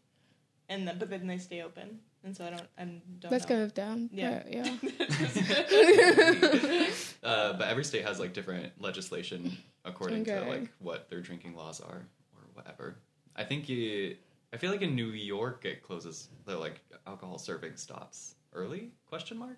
And 0.70 0.88
then, 0.88 0.98
but 0.98 1.10
then 1.10 1.28
they 1.28 1.38
stay 1.38 1.62
open. 1.62 2.00
And 2.24 2.36
so 2.36 2.46
I 2.46 2.50
don't 2.50 2.68
I 2.78 2.84
don't 2.86 3.30
That's 3.30 3.44
know. 3.46 3.50
kind 3.56 3.62
of 3.62 3.74
down. 3.76 4.10
Yeah. 4.12 4.42
Yeah. 4.50 4.76
Uh, 7.24 7.54
but 7.54 7.68
every 7.68 7.84
state 7.84 8.06
has 8.06 8.20
like 8.20 8.34
different 8.34 8.72
legislation 8.80 9.58
according 9.84 10.24
to 10.26 10.42
like 10.42 10.70
what 10.78 11.10
their 11.10 11.22
drinking 11.22 11.56
laws 11.56 11.82
are 11.82 12.06
or 12.36 12.42
whatever. 12.54 12.98
I 13.36 13.44
think 13.44 13.68
it, 13.70 14.20
I 14.54 14.58
feel 14.58 14.70
like 14.70 14.84
in 14.84 14.96
New 14.96 15.08
York 15.08 15.66
it 15.66 15.82
closes 15.82 16.30
the 16.46 16.56
like 16.56 16.82
alcohol 17.08 17.40
serving 17.40 17.78
stops 17.78 18.36
early 18.54 18.92
question 19.08 19.38
mark. 19.40 19.58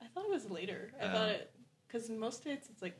I 0.00 0.06
thought 0.14 0.24
it 0.24 0.30
was 0.30 0.48
later. 0.50 0.92
I 1.02 1.06
Oh. 1.06 1.12
thought 1.12 1.28
it 1.30 1.50
because 1.88 2.08
in 2.10 2.18
most 2.18 2.42
states 2.42 2.68
it's 2.70 2.80
like 2.80 2.96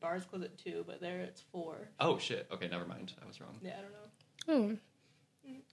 bars 0.00 0.24
close 0.24 0.44
at 0.44 0.56
two, 0.56 0.84
but 0.86 1.00
there 1.00 1.18
it's 1.20 1.40
four. 1.52 1.88
Oh 1.98 2.16
shit. 2.16 2.46
Okay, 2.52 2.68
never 2.68 2.86
mind. 2.86 3.12
I 3.22 3.26
was 3.26 3.40
wrong. 3.40 3.58
Yeah, 3.60 3.74
I 3.78 3.82
don't 3.82 3.92
know. 3.92 4.74
Oh. 4.74 4.76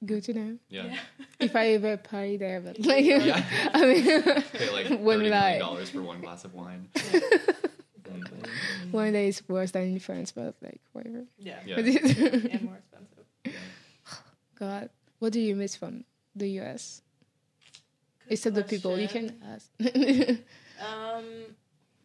Good 0.06 0.24
to 0.26 0.34
know. 0.34 0.58
Yeah. 0.70 0.96
If 1.40 1.56
I 1.56 1.70
ever 1.74 1.98
party 1.98 2.38
there, 2.38 2.60
but 2.62 2.80
like, 2.86 3.06
Yeah. 3.06 3.44
I 3.74 3.86
mean, 3.86 4.04
Pay 4.04 4.72
like 4.72 4.88
when 5.00 5.20
thirty 5.20 5.30
will 5.30 5.34
I? 5.34 5.42
million 5.52 5.60
dollars 5.60 5.90
for 5.90 6.02
one 6.02 6.22
glass 6.22 6.46
of 6.46 6.54
wine. 6.54 6.90
Exactly. 6.96 8.40
One 8.92 9.14
day 9.14 9.30
is 9.30 9.42
worse 9.48 9.72
than 9.72 9.84
in 9.84 10.00
France, 10.00 10.32
but 10.32 10.56
like 10.62 10.82
whatever. 10.94 11.24
Yeah. 11.40 11.60
Yeah. 11.66 11.78
and 11.78 12.62
more 12.64 12.78
expensive. 12.78 13.26
God, 14.60 14.90
what 15.20 15.34
do 15.34 15.40
you 15.40 15.56
miss 15.56 15.76
from 15.76 16.04
the 16.36 16.50
US? 16.62 17.02
Good 18.28 18.34
Except 18.34 18.56
the 18.56 18.64
people 18.64 18.98
you 19.00 19.08
can 19.08 19.34
ask. 19.46 19.70
Um. 20.80 21.26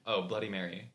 Oh, 0.07 0.23
Bloody 0.23 0.49
Mary. 0.49 0.91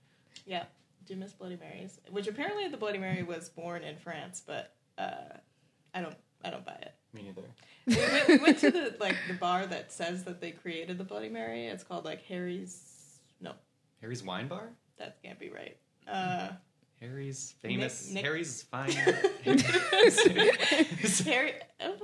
Yeah. 0.45 0.63
Do 1.05 1.13
you 1.13 1.19
miss 1.19 1.33
Bloody 1.33 1.57
Marys, 1.57 1.99
which 2.09 2.27
apparently 2.27 2.67
the 2.67 2.77
Bloody 2.77 2.97
Mary 2.97 3.21
was 3.21 3.49
born 3.49 3.83
in 3.83 3.95
France, 3.97 4.41
but 4.45 4.73
uh, 4.97 5.37
I 5.93 6.01
don't. 6.01 6.15
I 6.45 6.49
don't 6.51 6.65
buy 6.65 6.77
it. 6.81 6.93
Me 7.13 7.23
neither. 7.23 7.41
We 7.87 7.95
went, 7.95 8.27
we 8.27 8.37
went 8.37 8.59
to 8.59 8.71
the 8.71 8.95
like 8.99 9.15
the 9.27 9.33
bar 9.35 9.65
that 9.67 9.91
says 9.91 10.23
that 10.25 10.41
they 10.41 10.51
created 10.51 10.97
the 10.97 11.03
Bloody 11.03 11.29
Mary. 11.29 11.65
It's 11.67 11.83
called 11.83 12.05
like 12.05 12.21
Harry's. 12.23 13.19
No, 13.41 13.53
Harry's 14.01 14.23
wine 14.23 14.47
bar. 14.47 14.69
that 14.97 15.17
can't 15.23 15.39
be 15.39 15.49
right. 15.49 15.77
Uh, 16.07 16.49
Harry's 17.01 17.55
famous. 17.61 18.11
Nick- 18.11 18.23
Harry's 18.25 18.63
fine. 18.71 18.91
Harry. 21.25 21.53
Oh, 21.81 21.95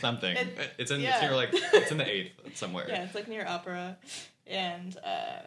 Something. 0.00 0.36
It- 0.36 0.58
it's 0.78 0.90
in. 0.90 1.00
yeah. 1.00 1.12
It's 1.14 1.22
near 1.22 1.34
like. 1.36 1.50
It's 1.52 1.90
in 1.90 1.98
the 1.98 2.08
eighth 2.10 2.56
somewhere. 2.56 2.86
yeah, 2.88 3.04
it's 3.04 3.14
like 3.14 3.28
near 3.28 3.46
Opera, 3.46 3.96
and 4.46 4.96
uh, 5.04 5.40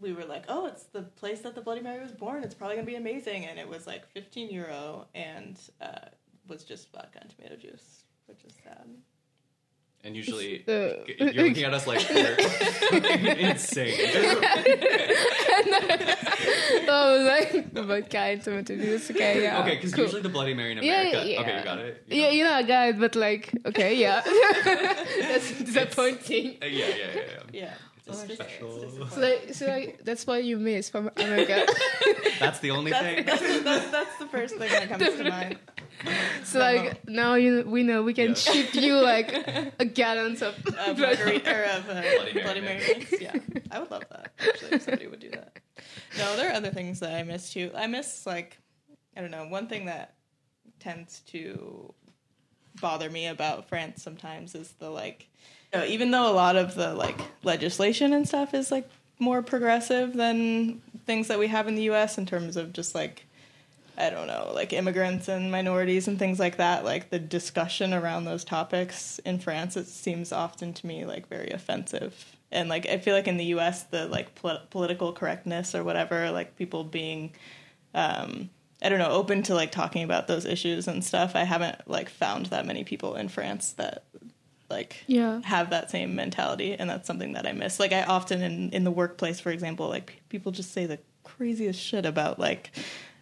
we 0.00 0.12
were 0.12 0.24
like, 0.24 0.44
"Oh, 0.48 0.66
it's 0.66 0.84
the 0.84 1.02
place 1.02 1.40
that 1.40 1.54
the 1.54 1.60
Bloody 1.60 1.80
Mary 1.80 2.00
was 2.02 2.12
born. 2.12 2.42
It's 2.44 2.54
probably 2.54 2.76
gonna 2.76 2.86
be 2.86 2.96
amazing." 2.96 3.46
And 3.46 3.58
it 3.58 3.68
was 3.68 3.86
like 3.86 4.06
fifteen 4.08 4.50
euro, 4.50 5.06
and 5.14 5.58
uh, 5.80 6.08
was 6.48 6.64
just 6.64 6.90
vodka 6.92 7.18
and 7.20 7.30
tomato 7.30 7.56
juice, 7.56 8.04
which 8.26 8.44
is 8.44 8.54
sad. 8.62 8.86
And 10.04 10.14
usually, 10.14 10.62
Uh, 10.68 11.02
you're 11.18 11.48
looking 11.48 11.64
at 11.64 11.74
us 11.74 11.86
like 11.86 12.06
we're 12.10 12.36
insane. 13.50 13.92
oh, 16.88 17.24
like 17.26 17.72
vodka 17.72 18.18
and 18.18 18.42
tomato 18.42 18.76
juice. 18.76 19.10
Okay, 19.10 19.42
yeah. 19.42 19.60
Okay, 19.62 19.76
because 19.76 19.94
cool. 19.94 20.04
usually 20.04 20.22
the 20.22 20.28
Bloody 20.28 20.54
Mary 20.54 20.72
in 20.72 20.78
America. 20.78 21.26
yeah. 21.26 21.40
Okay, 21.40 21.58
you 21.58 21.64
got 21.64 21.78
it. 21.78 22.04
You 22.08 22.16
Yeah, 22.20 22.26
got 22.26 22.34
you 22.34 22.44
know, 22.44 22.52
I 22.52 22.62
got 22.62 22.88
it, 22.88 23.00
but 23.00 23.16
like, 23.16 23.52
okay, 23.66 23.94
yeah. 23.96 24.22
That's 24.64 25.50
disappointing. 25.58 26.58
Uh, 26.62 26.66
yeah, 26.66 26.86
yeah, 26.86 26.94
yeah, 26.96 27.14
yeah. 27.14 27.42
Yeah. 27.52 27.74
It's 28.06 28.20
a 28.22 28.34
special. 28.36 28.82
it's 28.84 29.14
So, 29.14 29.20
like, 29.20 29.54
so 29.54 29.66
like, 29.66 30.04
that's 30.04 30.24
what 30.28 30.44
you 30.44 30.58
miss 30.58 30.88
from 30.88 31.10
America. 31.16 31.66
That's 32.38 32.60
the 32.60 32.70
only 32.70 32.92
thing. 32.92 33.24
That's, 33.26 33.40
that's, 33.40 33.64
that's, 33.64 33.90
that's 33.90 34.16
the 34.18 34.26
first 34.26 34.54
thing 34.56 34.70
that 34.70 34.88
comes 34.88 35.16
to 35.16 35.24
mind. 35.28 35.58
So 36.44 36.58
like 36.58 37.08
now 37.08 37.34
you 37.34 37.64
we 37.66 37.82
know 37.82 38.02
we 38.02 38.14
can 38.14 38.28
Yeah. 38.28 38.34
ship 38.34 38.74
you 38.74 38.94
like 38.94 39.32
a 39.78 39.84
gallons 39.84 40.42
of 40.42 40.54
Of 40.86 40.98
margarita 40.98 41.50
or 41.50 41.64
of 41.64 41.88
uh, 41.88 41.92
Bloody 42.02 42.32
Mary 42.34 42.42
Bloody 42.42 42.60
Mary. 42.60 42.82
mix. 42.98 43.10
mix. 43.12 43.22
Yeah, 43.22 43.34
I 43.70 43.78
would 43.78 43.90
love 43.90 44.04
that. 44.10 44.32
Actually, 44.38 44.72
if 44.72 44.82
somebody 44.82 45.06
would 45.06 45.20
do 45.20 45.30
that. 45.30 45.58
No, 46.18 46.36
there 46.36 46.50
are 46.50 46.54
other 46.54 46.70
things 46.70 47.00
that 47.00 47.14
I 47.14 47.22
miss 47.22 47.52
too. 47.52 47.70
I 47.74 47.86
miss 47.86 48.26
like 48.26 48.58
I 49.16 49.20
don't 49.20 49.30
know. 49.30 49.46
One 49.48 49.66
thing 49.66 49.86
that 49.86 50.14
tends 50.80 51.20
to 51.28 51.92
bother 52.80 53.08
me 53.10 53.26
about 53.26 53.68
France 53.68 54.02
sometimes 54.02 54.54
is 54.54 54.72
the 54.78 54.90
like. 54.90 55.28
You 55.72 55.80
know, 55.80 55.86
even 55.86 56.10
though 56.12 56.30
a 56.30 56.32
lot 56.32 56.56
of 56.56 56.74
the 56.74 56.94
like 56.94 57.18
legislation 57.42 58.12
and 58.12 58.26
stuff 58.26 58.54
is 58.54 58.70
like 58.70 58.88
more 59.18 59.42
progressive 59.42 60.12
than 60.14 60.80
things 61.06 61.28
that 61.28 61.38
we 61.38 61.48
have 61.48 61.66
in 61.68 61.74
the 61.74 61.82
U.S. 61.84 62.18
in 62.18 62.26
terms 62.26 62.56
of 62.56 62.72
just 62.72 62.94
like 62.94 63.25
I 63.98 64.10
don't 64.10 64.26
know, 64.26 64.50
like 64.54 64.72
immigrants 64.72 65.28
and 65.28 65.50
minorities 65.50 66.06
and 66.08 66.18
things 66.18 66.38
like 66.38 66.56
that, 66.58 66.84
like 66.84 67.10
the 67.10 67.18
discussion 67.18 67.94
around 67.94 68.24
those 68.24 68.44
topics 68.44 69.18
in 69.20 69.38
France, 69.38 69.76
it 69.76 69.86
seems 69.86 70.32
often 70.32 70.72
to 70.74 70.86
me 70.86 71.04
like 71.04 71.28
very 71.28 71.50
offensive. 71.50 72.36
And 72.52 72.68
like 72.68 72.86
I 72.86 72.98
feel 72.98 73.14
like 73.14 73.26
in 73.28 73.36
the 73.38 73.46
US, 73.56 73.84
the 73.84 74.06
like 74.06 74.34
pol- 74.34 74.60
political 74.70 75.12
correctness 75.12 75.74
or 75.74 75.82
whatever, 75.82 76.30
like 76.30 76.56
people 76.56 76.84
being, 76.84 77.32
um, 77.94 78.50
I 78.82 78.88
don't 78.90 78.98
know, 78.98 79.10
open 79.10 79.42
to 79.44 79.54
like 79.54 79.72
talking 79.72 80.02
about 80.04 80.26
those 80.28 80.44
issues 80.44 80.86
and 80.88 81.02
stuff. 81.02 81.34
I 81.34 81.44
haven't 81.44 81.88
like 81.88 82.08
found 82.10 82.46
that 82.46 82.66
many 82.66 82.84
people 82.84 83.14
in 83.16 83.28
France 83.28 83.72
that 83.72 84.04
like 84.68 85.04
Yeah. 85.06 85.40
have 85.44 85.70
that 85.70 85.90
same 85.90 86.14
mentality 86.16 86.74
and 86.74 86.90
that's 86.90 87.06
something 87.06 87.34
that 87.34 87.46
i 87.46 87.52
miss 87.52 87.78
like 87.78 87.92
i 87.92 88.02
often 88.02 88.42
in 88.42 88.70
in 88.70 88.82
the 88.82 88.90
workplace 88.90 89.38
for 89.38 89.52
example 89.52 89.88
like 89.88 90.20
people 90.28 90.50
just 90.50 90.72
say 90.72 90.86
the 90.86 90.98
craziest 91.22 91.78
shit 91.80 92.04
about 92.04 92.40
like 92.40 92.72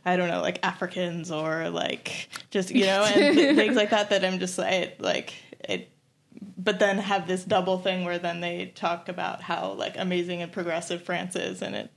i 0.04 0.16
don't 0.16 0.28
know 0.28 0.40
like 0.40 0.58
africans 0.62 1.30
or 1.30 1.70
like 1.70 2.28
just 2.50 2.70
you 2.70 2.86
know 2.86 3.04
and 3.04 3.36
th- 3.36 3.56
things 3.60 3.76
like 3.76 3.90
that 3.90 4.10
that 4.10 4.24
i'm 4.24 4.38
just 4.38 4.58
like 4.58 4.96
like 4.98 5.34
it 5.68 5.90
but 6.58 6.78
then 6.78 6.98
have 6.98 7.26
this 7.26 7.44
double 7.44 7.78
thing 7.78 8.04
where 8.04 8.18
then 8.18 8.40
they 8.40 8.66
talk 8.74 9.08
about 9.08 9.40
how 9.42 9.72
like 9.72 9.96
amazing 9.98 10.42
and 10.42 10.52
progressive 10.52 11.02
france 11.02 11.36
is 11.36 11.62
and 11.62 11.74
it 11.74 11.90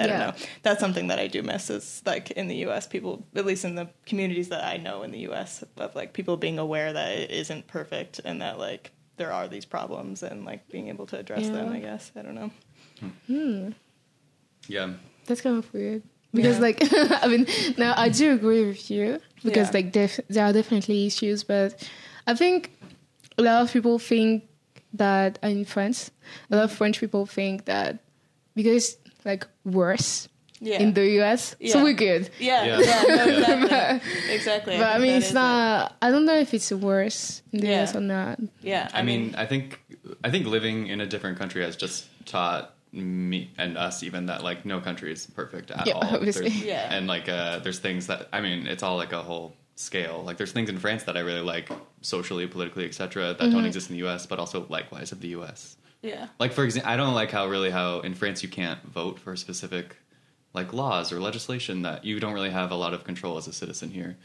I 0.00 0.06
don't 0.06 0.18
Yeah. 0.18 0.26
know. 0.30 0.32
That's 0.62 0.80
something 0.80 1.08
that 1.08 1.18
I 1.18 1.26
do 1.26 1.42
miss 1.42 1.68
is 1.68 2.00
like 2.06 2.30
in 2.30 2.48
the 2.48 2.56
US 2.64 2.86
people 2.86 3.26
at 3.36 3.44
least 3.44 3.66
in 3.66 3.74
the 3.74 3.90
communities 4.06 4.48
that 4.48 4.64
I 4.64 4.78
know 4.78 5.02
in 5.02 5.10
the 5.10 5.18
US 5.30 5.62
of 5.76 5.94
like 5.94 6.14
people 6.14 6.38
being 6.38 6.58
aware 6.58 6.94
that 6.94 7.10
it 7.12 7.30
isn't 7.30 7.66
perfect 7.66 8.18
and 8.24 8.40
that 8.40 8.58
like 8.58 8.92
there 9.18 9.30
are 9.30 9.48
these 9.48 9.66
problems 9.66 10.22
and 10.22 10.46
like 10.46 10.66
being 10.70 10.88
able 10.88 11.04
to 11.08 11.18
address 11.18 11.46
them, 11.46 11.70
I 11.70 11.78
guess. 11.80 12.10
I 12.16 12.22
don't 12.22 12.34
know. 12.34 12.50
Hmm. 13.26 13.68
Yeah. 14.66 14.94
That's 15.26 15.42
kind 15.42 15.58
of 15.58 15.70
weird. 15.74 16.02
Because 16.34 16.56
Yeah. 16.56 16.62
like 16.62 16.78
I 17.24 17.26
mean 17.28 17.46
now 17.76 17.94
I 17.96 18.08
do 18.08 18.32
agree 18.32 18.64
with 18.66 18.90
you 18.90 19.20
because 19.44 19.68
Yeah. 19.68 19.74
like 19.78 19.92
def- 19.92 20.20
there 20.28 20.44
are 20.46 20.52
definitely 20.52 21.06
issues 21.06 21.44
but 21.44 21.74
I 22.26 22.34
think 22.34 22.70
a 23.38 23.42
lot 23.42 23.62
of 23.62 23.72
people 23.72 23.98
think 23.98 24.44
that 24.94 25.38
in 25.42 25.64
France 25.64 26.10
a 26.50 26.56
lot 26.56 26.64
of 26.64 26.72
French 26.72 27.00
people 27.00 27.26
think 27.26 27.64
that 27.66 27.98
because 28.54 28.96
like 29.24 29.46
worse 29.64 30.28
Yeah. 30.60 30.78
in 30.80 30.94
the 30.94 31.06
US 31.20 31.56
Yeah. 31.60 31.72
so 31.72 31.82
we're 31.82 31.92
good. 32.08 32.30
yeah, 32.38 32.64
Yeah. 32.64 32.78
yeah, 32.80 33.02
no, 33.02 33.24
Yeah. 33.26 33.98
exactly. 33.98 34.34
exactly. 34.34 34.76
But 34.78 34.86
I 34.86 34.92
think 34.92 35.02
mean 35.02 35.10
that 35.12 35.16
it's 35.18 35.28
is 35.28 35.34
not 35.34 35.96
I 36.00 36.10
don't 36.10 36.24
know 36.24 36.38
if 36.38 36.54
it's 36.54 36.70
worse 36.72 37.42
in 37.52 37.60
the 37.60 37.66
Yeah. 37.66 37.82
US 37.82 37.96
or 37.96 38.00
not. 38.00 38.38
Yeah. 38.62 38.88
I 38.94 39.02
mean, 39.02 39.34
I 39.36 39.44
think 39.44 39.82
I 40.24 40.30
think 40.30 40.46
living 40.46 40.86
in 40.86 41.00
a 41.00 41.06
different 41.06 41.36
country 41.38 41.62
has 41.64 41.74
just 41.76 42.06
taught 42.26 42.72
me 42.92 43.50
and 43.58 43.78
us 43.78 44.02
even 44.02 44.26
that 44.26 44.42
like 44.44 44.64
no 44.66 44.80
country 44.80 45.10
is 45.12 45.26
perfect 45.26 45.70
at 45.70 45.86
Yeah, 45.86 45.94
all. 45.94 46.04
obviously. 46.16 46.48
There's- 46.50 46.64
Yeah. 46.72 46.94
And 46.94 47.06
like 47.06 47.28
uh, 47.28 47.58
there's 47.60 47.78
things 47.78 48.06
that 48.08 48.28
I 48.32 48.40
mean, 48.40 48.66
it's 48.66 48.82
all 48.82 48.96
like 48.96 49.12
a 49.12 49.22
whole 49.22 49.54
scale. 49.76 50.22
Like 50.24 50.36
there's 50.36 50.52
things 50.52 50.68
in 50.68 50.78
France 50.78 51.04
that 51.04 51.16
I 51.16 51.20
really 51.20 51.40
like 51.40 51.70
socially, 52.02 52.46
politically, 52.46 52.84
etc. 52.84 53.28
that 53.28 53.38
Mm-hmm. 53.40 53.50
don't 53.52 53.64
exist 53.64 53.88
in 53.90 53.94
the 53.94 54.00
U.S. 54.00 54.26
But 54.26 54.38
also 54.38 54.66
likewise 54.68 55.10
of 55.12 55.20
the 55.20 55.28
U.S. 55.28 55.76
yeah. 56.02 56.28
Like 56.38 56.52
for 56.52 56.64
example, 56.64 56.90
I 56.92 56.96
don't 56.96 57.14
like 57.14 57.30
how 57.30 57.46
really 57.46 57.70
how 57.70 58.00
in 58.00 58.14
France 58.14 58.42
you 58.42 58.48
can't 58.50 58.82
vote 58.84 59.18
for 59.18 59.34
specific 59.36 59.96
like 60.54 60.74
laws 60.74 61.12
or 61.12 61.18
legislation 61.20 61.80
that 61.82 62.04
you 62.04 62.20
don't 62.20 62.34
really 62.34 62.50
have 62.50 62.70
a 62.72 62.74
lot 62.74 62.92
of 62.92 63.04
control 63.04 63.38
as 63.38 63.46
a 63.48 63.52
citizen 63.54 63.88
here. 63.88 64.18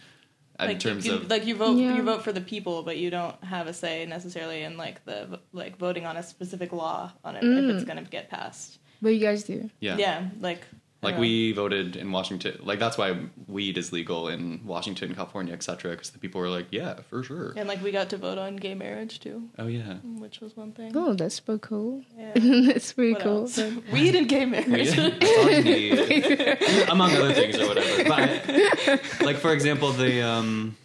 In 0.60 0.68
like 0.68 0.80
terms 0.80 1.06
you, 1.06 1.14
of 1.14 1.30
like 1.30 1.46
you 1.46 1.56
vote 1.56 1.78
Yeah. 1.78 1.96
you 1.96 2.02
vote 2.02 2.24
for 2.24 2.32
the 2.32 2.42
people 2.42 2.82
but 2.82 2.98
you 2.98 3.10
don't 3.12 3.42
have 3.44 3.68
a 3.68 3.74
say 3.74 4.06
necessarily 4.08 4.64
in 4.64 4.76
like 4.76 5.06
the 5.06 5.40
like 5.54 5.78
voting 5.78 6.06
on 6.06 6.18
a 6.18 6.24
specific 6.24 6.72
law 6.74 7.12
on 7.24 7.36
it 7.36 7.44
if 7.44 7.76
it's 7.76 7.84
mm. 7.84 7.88
going 7.88 8.04
to 8.04 8.10
get 8.10 8.30
passed 8.30 8.80
But 9.02 9.10
you 9.10 9.20
guys 9.20 9.44
do. 9.44 9.70
yeah, 9.80 9.98
yeah, 9.98 10.30
like 10.40 10.62
I 10.62 10.87
Like 11.04 11.14
don't 11.14 11.22
we 11.22 11.52
voted 11.52 11.96
in 11.96 12.12
Washington, 12.12 12.58
like 12.64 12.80
that's 12.80 12.98
why 12.98 13.16
weed 13.48 13.78
is 13.78 13.94
legal 13.94 14.30
in 14.30 14.62
Washington, 14.66 15.14
California, 15.14 15.54
etc. 15.54 15.92
Because 15.92 16.10
the 16.10 16.18
people 16.18 16.42
were 16.42 16.50
like, 16.50 16.68
"Yeah, 16.72 16.96
for 17.10 17.22
sure." 17.24 17.54
and 17.56 17.68
like 17.68 17.84
we 17.84 17.92
got 17.92 18.10
to 18.10 18.18
vote 18.18 18.40
on 18.40 18.56
gay 18.56 18.74
marriage 18.74 19.20
too 19.20 19.48
Oh 19.60 19.68
yeah, 19.68 19.98
which 20.18 20.40
was 20.42 20.58
one 20.58 20.72
thing 20.72 20.92
Oh, 20.98 21.14
that's 21.14 21.40
pretty 21.40 21.60
cool. 21.62 22.04
Yeah. 22.18 22.32
that's 22.74 22.94
pretty 22.94 23.14
What 23.14 23.22
cool. 23.22 23.42
else? 23.42 23.60
weed 23.94 24.16
and 24.16 24.28
gay 24.28 24.46
marriage 24.46 24.98
among 26.90 27.12
other 27.12 27.34
things 27.34 27.60
or 27.60 27.68
whatever. 27.68 28.04
But 28.10 29.02
like 29.22 29.38
for 29.38 29.54
example, 29.54 29.92
the 29.92 30.22
um, 30.24 30.76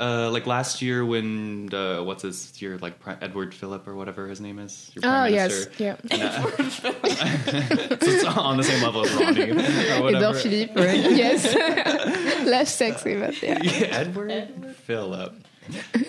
uh, 0.00 0.30
like 0.30 0.46
last 0.46 0.82
year 0.82 1.04
when 1.04 1.72
uh, 1.72 2.02
what's 2.02 2.22
his 2.22 2.60
your 2.60 2.78
like 2.78 2.98
Pri- 2.98 3.18
Edward 3.20 3.54
Philip 3.54 3.86
or 3.86 3.94
whatever 3.94 4.26
his 4.26 4.40
name 4.40 4.58
is. 4.58 4.90
Your 4.94 5.04
Oh 5.04 5.08
prime 5.08 5.32
yes, 5.34 5.68
yeah. 5.78 5.96
And, 6.10 6.22
uh, 6.22 6.42
so 6.72 8.10
it's 8.10 8.24
on 8.24 8.56
the 8.56 8.64
same 8.64 8.82
level 8.82 9.04
as 9.04 9.14
Ronnie 9.14 9.50
or 9.52 9.58
Edouard 9.58 10.02
whatever. 10.02 10.38
Philippe, 10.38 10.74
right? 10.74 10.98
yes. 11.10 11.54
Less 12.46 12.74
sexy, 12.74 13.18
but 13.18 13.40
yeah. 13.42 13.58
Yeah, 13.62 13.86
Edward, 14.00 14.30
Edward. 14.30 14.76
Philip. 14.76 15.34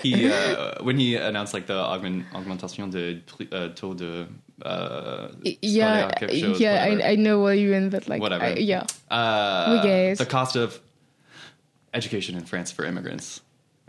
He 0.01 0.31
uh, 0.31 0.81
when 0.83 0.97
he 0.97 1.15
announced 1.15 1.53
like 1.53 1.67
the 1.67 1.75
augment, 1.77 2.25
augmentation 2.33 2.89
de 2.89 3.19
pri- 3.27 3.47
uh, 3.51 3.67
taux 3.75 3.93
de 3.93 4.27
uh, 4.65 5.27
Yeah, 5.61 6.09
scolaire, 6.09 6.29
chose, 6.41 6.59
yeah, 6.59 6.83
whatever. 6.89 7.03
I, 7.03 7.11
I 7.11 7.15
know 7.15 7.39
what 7.39 7.59
you 7.59 7.69
mean, 7.69 7.89
but 7.91 8.07
like, 8.07 8.19
Whatever. 8.21 8.45
I, 8.45 8.53
yeah, 8.55 8.85
uh, 9.11 9.79
We 9.83 9.87
guys. 9.87 10.17
the 10.17 10.25
cost 10.25 10.55
of 10.55 10.79
education 11.93 12.35
in 12.35 12.45
France 12.45 12.71
for 12.71 12.83
immigrants. 12.83 13.41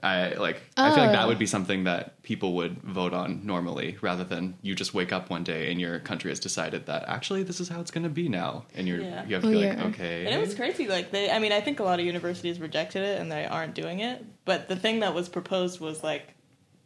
I 0.05 0.35
like. 0.35 0.61
I 0.77 0.91
feel 0.95 1.03
like 1.05 1.13
that 1.13 1.25
Oh. 1.25 1.29
would 1.29 1.39
be 1.39 1.47
oh. 1.47 1.57
something 1.57 1.85
that 1.85 2.23
people 2.23 2.53
would 2.57 2.77
vote 2.83 3.15
on 3.15 3.47
normally, 3.47 3.97
rather 4.03 4.23
than 4.25 4.57
you 4.63 4.75
just 4.75 4.93
wake 4.93 5.13
up 5.13 5.31
one 5.31 5.45
day 5.45 5.71
and 5.73 5.81
your 5.81 5.99
country 5.99 6.31
has 6.31 6.39
decided 6.41 6.87
that 6.87 7.05
actually 7.09 7.43
this 7.43 7.59
is 7.59 7.69
how 7.69 7.81
it's 7.81 7.91
going 7.91 8.05
to 8.05 8.11
be 8.23 8.29
now, 8.29 8.67
and 8.75 8.87
you're 8.87 9.01
Yeah. 9.01 9.25
you 9.27 9.35
have 9.35 9.43
to 9.45 9.49
Oh, 9.49 9.53
be 9.53 9.59
yeah. 9.61 9.69
like, 9.75 9.95
okay, 9.95 10.27
And 10.27 10.35
it 10.35 10.39
was 10.47 10.55
crazy. 10.55 10.87
Like 10.89 11.11
they, 11.11 11.31
I 11.31 11.39
mean, 11.39 11.53
I 11.53 11.61
think 11.63 11.81
a 11.81 11.85
lot 11.85 11.99
of 12.01 12.05
universities 12.07 12.61
rejected 12.61 13.03
it 13.03 13.21
and 13.21 13.33
they 13.33 13.47
aren't 13.47 13.75
doing 13.75 14.01
it. 14.01 14.23
But 14.45 14.69
the 14.69 14.77
thing 14.77 15.01
that 15.01 15.15
was 15.15 15.29
proposed 15.31 15.81
was 15.81 16.03
like 16.05 16.35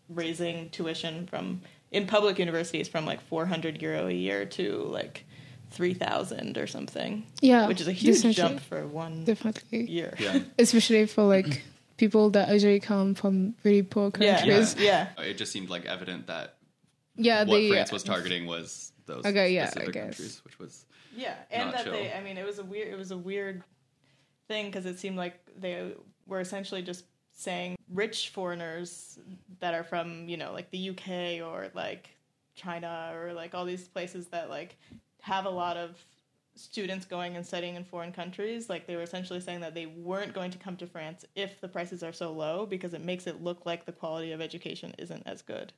raising 0.08 0.70
tuition 0.70 1.26
from 1.26 1.60
in 1.90 2.06
public 2.06 2.38
universities 2.38 2.86
from 2.88 3.04
like 3.06 3.20
400 3.22 3.82
euro 3.82 4.06
a 4.06 4.12
year 4.12 4.44
to 4.44 4.84
like 4.92 5.24
3,000 5.70 6.56
or 6.58 6.66
something, 6.66 7.26
yeah, 7.40 7.66
which 7.66 7.80
is 7.80 7.88
a 7.88 7.92
huge 7.92 8.16
definitely- 8.16 8.34
jump 8.34 8.60
for 8.60 8.86
one 8.86 9.24
Definitely, 9.24 9.90
year. 9.90 10.14
yeah. 10.18 10.38
especially 10.58 11.06
for 11.06 11.22
like 11.24 11.62
people 11.98 12.30
that 12.30 12.48
usually 12.50 12.80
come 12.80 13.14
from 13.14 13.54
really 13.64 13.82
poor 13.82 14.10
Yeah, 14.18 14.36
countries. 14.38 14.74
yeah, 14.78 15.08
It 15.18 15.34
just 15.36 15.52
seemed 15.52 15.68
like 15.68 15.84
evident 15.84 16.26
that 16.28 16.56
Yeah, 17.16 17.40
what 17.40 17.58
they, 17.58 17.68
France 17.68 17.92
uh, 17.92 17.96
was 17.96 18.02
targeting 18.04 18.46
was 18.46 18.92
those 19.04 19.26
Okay, 19.26 19.52
yeah, 19.52 19.64
I 19.64 19.66
specific 19.66 19.92
guess. 19.94 20.04
countries, 20.04 20.40
which 20.44 20.58
was 20.58 20.86
yeah, 21.14 21.34
and 21.50 21.66
Not 21.66 21.74
that 21.74 21.84
chill. 21.84 21.92
they. 21.92 22.12
I 22.12 22.22
mean, 22.22 22.38
it 22.38 22.46
was 22.46 22.58
a 22.58 22.64
weird. 22.64 22.88
It 22.88 22.96
was 22.96 23.10
a 23.10 23.16
weird 23.18 23.62
thing 24.46 24.66
because 24.66 24.86
it 24.86 24.98
seemed 24.98 25.16
like 25.16 25.34
they 25.58 25.92
were 26.26 26.40
essentially 26.40 26.82
just 26.82 27.04
saying 27.32 27.76
rich 27.92 28.28
foreigners 28.30 29.18
that 29.60 29.74
are 29.74 29.84
from 29.84 30.28
you 30.28 30.36
know 30.36 30.52
like 30.52 30.70
the 30.70 30.90
UK 30.90 31.42
or 31.46 31.68
like 31.74 32.10
China 32.54 33.12
or 33.14 33.32
like 33.32 33.54
all 33.54 33.64
these 33.64 33.88
places 33.88 34.26
that 34.28 34.50
like 34.50 34.76
have 35.22 35.46
a 35.46 35.50
lot 35.50 35.76
of 35.76 35.96
students 36.58 37.06
going 37.06 37.36
and 37.36 37.46
studying 37.46 37.76
in 37.76 37.84
foreign 37.84 38.12
countries 38.12 38.68
like 38.68 38.86
they 38.86 38.96
were 38.96 39.02
essentially 39.02 39.40
saying 39.40 39.60
that 39.60 39.74
they 39.74 39.86
weren't 39.86 40.34
going 40.34 40.50
to 40.50 40.58
come 40.58 40.76
to 40.76 40.86
France 40.86 41.24
if 41.34 41.60
the 41.60 41.68
prices 41.68 42.02
are 42.02 42.12
so 42.12 42.32
low 42.32 42.66
because 42.66 42.94
it 42.94 43.04
makes 43.04 43.26
it 43.26 43.42
look 43.42 43.64
like 43.64 43.84
the 43.84 43.92
quality 43.92 44.32
of 44.32 44.40
education 44.40 44.94
isn't 44.98 45.22
as 45.26 45.42
good. 45.42 45.72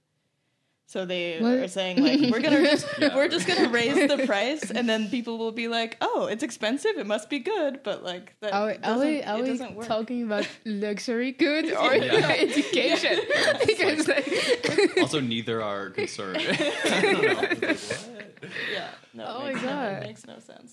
So 0.90 1.06
they 1.06 1.38
What? 1.38 1.52
are 1.52 1.68
saying 1.68 2.02
like 2.02 2.18
we're 2.32 2.40
gonna 2.42 2.64
just 2.64 2.84
Yeah. 2.98 3.14
we're 3.14 3.28
just 3.28 3.46
gonna 3.46 3.68
raise 3.68 3.94
the 4.10 4.26
price 4.32 4.72
and 4.72 4.88
then 4.88 5.08
people 5.08 5.38
will 5.38 5.52
be 5.52 5.68
like 5.68 5.96
oh 6.00 6.26
it's 6.26 6.42
expensive 6.42 6.98
it 6.98 7.06
must 7.06 7.30
be 7.30 7.38
good 7.38 7.84
but 7.84 8.02
like 8.02 8.34
that 8.40 8.52
Are, 8.52 8.66
we- 8.66 8.78
are 8.82 8.98
we, 8.98 9.22
are 9.22 9.38
it 9.38 9.42
we 9.42 9.48
doesn't 9.50 9.74
work. 9.76 9.86
talking 9.86 10.24
about 10.24 10.48
luxury 10.64 11.30
good 11.30 11.66
or 11.72 11.94
Yeah. 11.94 12.34
education? 12.46 13.20
because 13.64 14.08
like, 14.08 14.26
also 14.98 15.00
also, 15.02 15.20
neither 15.20 15.62
are 15.62 15.90
concerned. 15.90 16.38
I 16.38 17.00
don't 17.02 17.22
know. 17.22 17.32
Like, 17.34 17.60
what? 17.62 18.50
Yeah. 18.74 18.88
No. 19.14 19.24
Oh 19.28 19.38
it 19.38 19.42
my 19.42 19.52
makes, 19.52 19.62
no- 19.62 19.68
God. 19.70 19.92
It 20.02 20.06
makes 20.10 20.26
no 20.26 20.38
sense. 20.40 20.70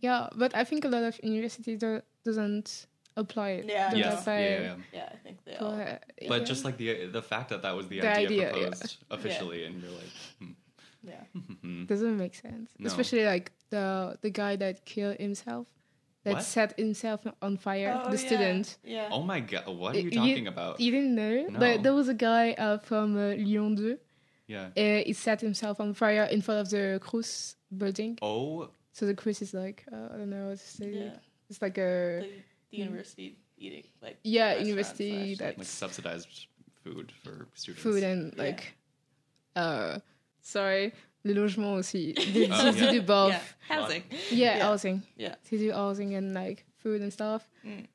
Yeah, 0.00 0.28
but 0.36 0.54
I 0.54 0.64
think 0.64 0.84
a 0.84 0.88
lot 0.88 1.02
of 1.02 1.18
universities 1.22 1.78
do, 1.80 2.02
doesn't 2.26 2.86
apply 3.16 3.48
it. 3.50 3.64
Yeah, 3.66 3.90
Don't. 3.90 3.98
Yes, 3.98 4.24
yeah, 4.26 4.38
yeah, 4.38 4.60
yeah. 4.60 4.74
Yeah, 4.92 5.08
I 5.12 5.16
think 5.24 5.36
they 5.44 5.56
all. 5.56 5.70
But, 5.76 6.02
But 6.28 6.40
yeah. 6.40 6.44
just 6.46 6.64
like 6.64 6.76
the 6.76 7.06
the 7.06 7.22
fact 7.22 7.48
that 7.50 7.62
that 7.62 7.74
was 7.76 7.88
the, 7.88 8.00
The 8.00 8.08
idea, 8.10 8.26
idea, 8.26 8.44
yeah. 8.46 8.50
proposed 8.70 8.96
officially, 9.10 9.64
and 9.66 9.82
you're 9.82 9.90
like, 10.02 10.12
hmm, 10.40 10.52
Yeah. 11.02 11.24
hmm. 11.62 11.84
doesn't 11.86 12.16
make 12.16 12.34
sense. 12.34 12.70
No. 12.78 12.86
Especially 12.86 13.24
like 13.24 13.52
the 13.70 14.18
the 14.20 14.30
guy 14.30 14.56
that 14.56 14.84
killed 14.84 15.16
himself, 15.18 15.66
that 16.24 16.34
What? 16.34 16.44
set 16.44 16.78
himself 16.78 17.20
on 17.42 17.56
fire. 17.56 17.92
Oh, 18.04 18.10
the 18.10 18.18
yeah. 18.20 18.26
student. 18.26 18.78
Yeah. 18.84 19.08
oh 19.16 19.22
my 19.22 19.40
god, 19.40 19.66
what 19.66 19.94
are 19.94 20.00
you 20.00 20.10
You- 20.10 20.20
talking 20.20 20.46
about? 20.46 20.80
You 20.80 20.90
didn't 20.96 21.14
know, 21.14 21.46
No. 21.50 21.58
but 21.58 21.82
there 21.82 21.94
was 21.94 22.08
a 22.08 22.14
guy 22.14 22.52
uh, 22.58 22.78
from 22.78 23.16
uh, 23.16 23.34
Lyon 23.36 23.76
2. 23.76 23.98
Yeah. 24.48 24.66
Uh, 24.76 25.02
he 25.06 25.12
set 25.12 25.40
himself 25.40 25.80
on 25.80 25.92
fire 25.94 26.24
in 26.30 26.40
front 26.40 26.60
of 26.60 26.68
the 26.70 27.00
CROUS 27.02 27.56
building. 27.76 28.16
Oh, 28.22 28.70
So 28.92 29.04
the 29.06 29.14
CROUS 29.14 29.42
is 29.42 29.52
like 29.52 29.84
uh, 29.92 30.08
I 30.12 30.16
don't 30.18 30.30
know 30.30 30.46
what 30.50 30.58
to 30.58 30.68
say. 30.78 30.90
Yeah. 30.90 31.18
It's 31.50 31.60
like 31.62 31.78
a 31.78 32.22
The, 32.22 32.28
the 32.70 32.76
university 32.78 33.38
eating 33.58 33.84
like. 34.02 34.18
yeah 34.22 34.58
university 34.58 35.34
slash, 35.34 35.38
that's 35.38 35.58
like 35.58 35.66
subsidized 35.66 36.46
food 36.84 37.12
for 37.22 37.46
students. 37.54 37.82
food 37.82 38.02
and 38.02 38.34
Yeah. 38.36 38.42
like 38.42 38.76
uh 39.56 39.98
sorry 40.42 40.92
les 41.24 41.34
logements 41.34 41.78
aussi 41.78 42.12
they, 42.34 42.48
Oh, 42.50 42.70
yeah. 42.70 42.90
do 42.92 43.02
both 43.02 43.32
Yeah. 43.32 43.40
Housing. 43.76 44.02
yeah, 44.30 44.56
Yeah. 44.56 44.62
housing 44.64 45.02
Yeah. 45.16 45.34
they 45.50 45.56
do 45.58 45.72
housing 45.72 46.14
and 46.14 46.34
like 46.34 46.64
food 46.82 47.00
and 47.02 47.12
stuff 47.12 47.48
Mm. 47.64 47.86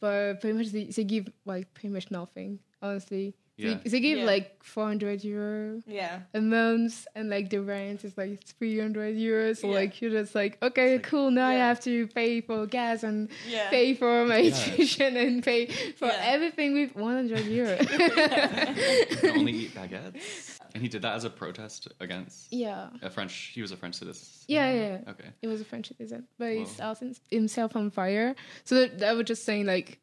but 0.00 0.40
pretty 0.40 0.56
much 0.56 0.68
they, 0.68 0.84
they 0.84 1.04
give 1.04 1.28
like 1.44 1.72
pretty 1.74 1.88
much 1.92 2.10
nothing 2.10 2.60
honestly 2.80 3.34
Yeah. 3.58 3.74
they, 3.82 3.90
they 3.90 4.00
give 4.00 4.18
Yeah. 4.20 4.24
like 4.24 4.62
400 4.62 5.24
euro 5.24 5.82
Yeah. 5.86 6.20
a 6.32 6.40
month 6.40 7.06
and 7.16 7.28
like 7.28 7.50
the 7.50 7.58
rent 7.60 8.04
is 8.04 8.16
like 8.16 8.44
300 8.44 9.16
euros 9.16 9.58
so 9.58 9.66
Yeah. 9.68 9.74
like 9.74 10.00
you're 10.00 10.12
just 10.12 10.34
like 10.34 10.56
okay 10.62 10.92
like- 10.92 11.02
cool 11.02 11.30
now 11.32 11.48
i 11.48 11.54
have 11.54 11.80
to 11.80 12.06
pay 12.08 12.40
for 12.40 12.66
gas 12.66 13.02
and 13.02 13.28
Yeah. 13.48 13.68
pay 13.70 13.94
for 13.94 14.24
my 14.26 14.38
Yeah. 14.38 14.54
tuition 14.54 15.16
and 15.16 15.42
pay 15.42 15.66
for 15.98 16.06
Yeah. 16.06 16.20
everything 16.34 16.72
with 16.74 16.94
100 16.94 17.46
euro 17.46 17.76
can 19.20 19.30
only 19.38 19.52
eat 19.52 19.74
baguettes. 19.74 20.54
And 20.74 20.82
he 20.82 20.88
did 20.88 21.00
that 21.02 21.14
as 21.16 21.24
a 21.24 21.30
protest 21.30 21.88
against 21.98 22.52
yeah 22.52 22.90
a 23.02 23.08
French. 23.08 23.32
He 23.54 23.62
was 23.62 23.72
a 23.72 23.76
French 23.76 23.94
citizen. 23.96 24.22
Yeah, 24.48 24.70
yeah, 24.70 24.88
yeah. 25.06 25.10
Okay. 25.12 25.30
It 25.40 25.48
was 25.48 25.62
a 25.62 25.64
French 25.64 25.88
citizen, 25.88 26.28
but 26.38 26.52
he 26.52 26.58
Wow. 26.78 26.92
set 26.94 27.16
himself 27.30 27.74
on 27.74 27.90
fire. 27.90 28.36
So 28.64 28.74
that, 28.80 28.98
that 28.98 29.16
was 29.16 29.24
just 29.24 29.44
saying 29.46 29.64
like 29.64 29.98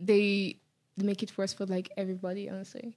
they 0.00 0.60
make 0.96 1.22
it 1.22 1.36
worse 1.36 1.52
for 1.52 1.66
like 1.66 1.90
everybody, 1.96 2.48
honestly, 2.48 2.96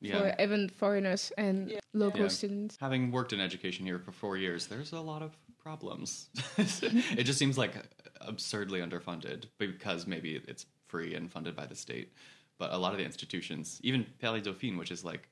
Yeah. 0.00 0.18
for 0.18 0.42
even 0.42 0.68
foreigners 0.68 1.32
and 1.36 1.70
Yeah. 1.70 1.80
local 1.92 2.22
Yeah. 2.22 2.28
students. 2.28 2.76
Having 2.80 3.10
worked 3.10 3.32
in 3.32 3.40
education 3.40 3.84
here 3.86 3.98
for 3.98 4.12
four 4.12 4.36
years, 4.36 4.66
there's 4.66 4.92
a 4.92 5.00
lot 5.00 5.22
of 5.22 5.36
problems. 5.58 6.28
it 6.58 7.24
just 7.24 7.38
seems 7.38 7.56
like 7.58 7.74
absurdly 8.20 8.80
underfunded 8.80 9.46
because 9.58 10.06
maybe 10.06 10.40
it's 10.48 10.66
free 10.88 11.14
and 11.14 11.30
funded 11.30 11.54
by 11.56 11.66
the 11.66 11.74
state. 11.76 12.12
But 12.58 12.72
a 12.72 12.78
lot 12.78 12.92
of 12.92 12.98
the 12.98 13.04
institutions, 13.04 13.80
even 13.82 14.06
Paris 14.20 14.44
Dauphine, 14.44 14.76
which 14.76 14.90
is 14.90 15.04
like 15.04 15.28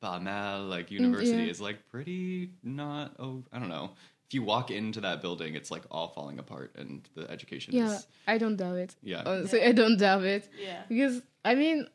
pas 0.00 0.20
mal, 0.22 0.64
like 0.64 0.88
mm, 0.88 0.92
university, 0.92 1.44
yeah. 1.44 1.50
is 1.50 1.60
like 1.60 1.86
pretty 1.88 2.50
not. 2.62 3.14
Oh, 3.18 3.44
I 3.52 3.58
don't 3.58 3.68
know. 3.68 3.92
If 4.32 4.36
you 4.36 4.42
walk 4.44 4.70
into 4.70 4.98
that 5.02 5.20
building, 5.20 5.54
it's 5.54 5.70
like 5.70 5.82
all 5.90 6.08
falling 6.08 6.38
apart, 6.38 6.72
and 6.80 7.06
the 7.14 7.30
education 7.30 7.74
Yeah, 7.74 7.92
is 7.96 8.06
I 8.26 8.38
don't 8.38 8.56
doubt 8.56 8.76
it. 8.78 8.96
yeah. 9.02 9.22
Honestly, 9.26 9.62
I 9.62 9.72
don't 9.72 9.98
doubt 9.98 10.24
it 10.24 10.48
Yeah. 10.58 10.84
because 10.88 11.20
I 11.44 11.54
mean, 11.54 11.86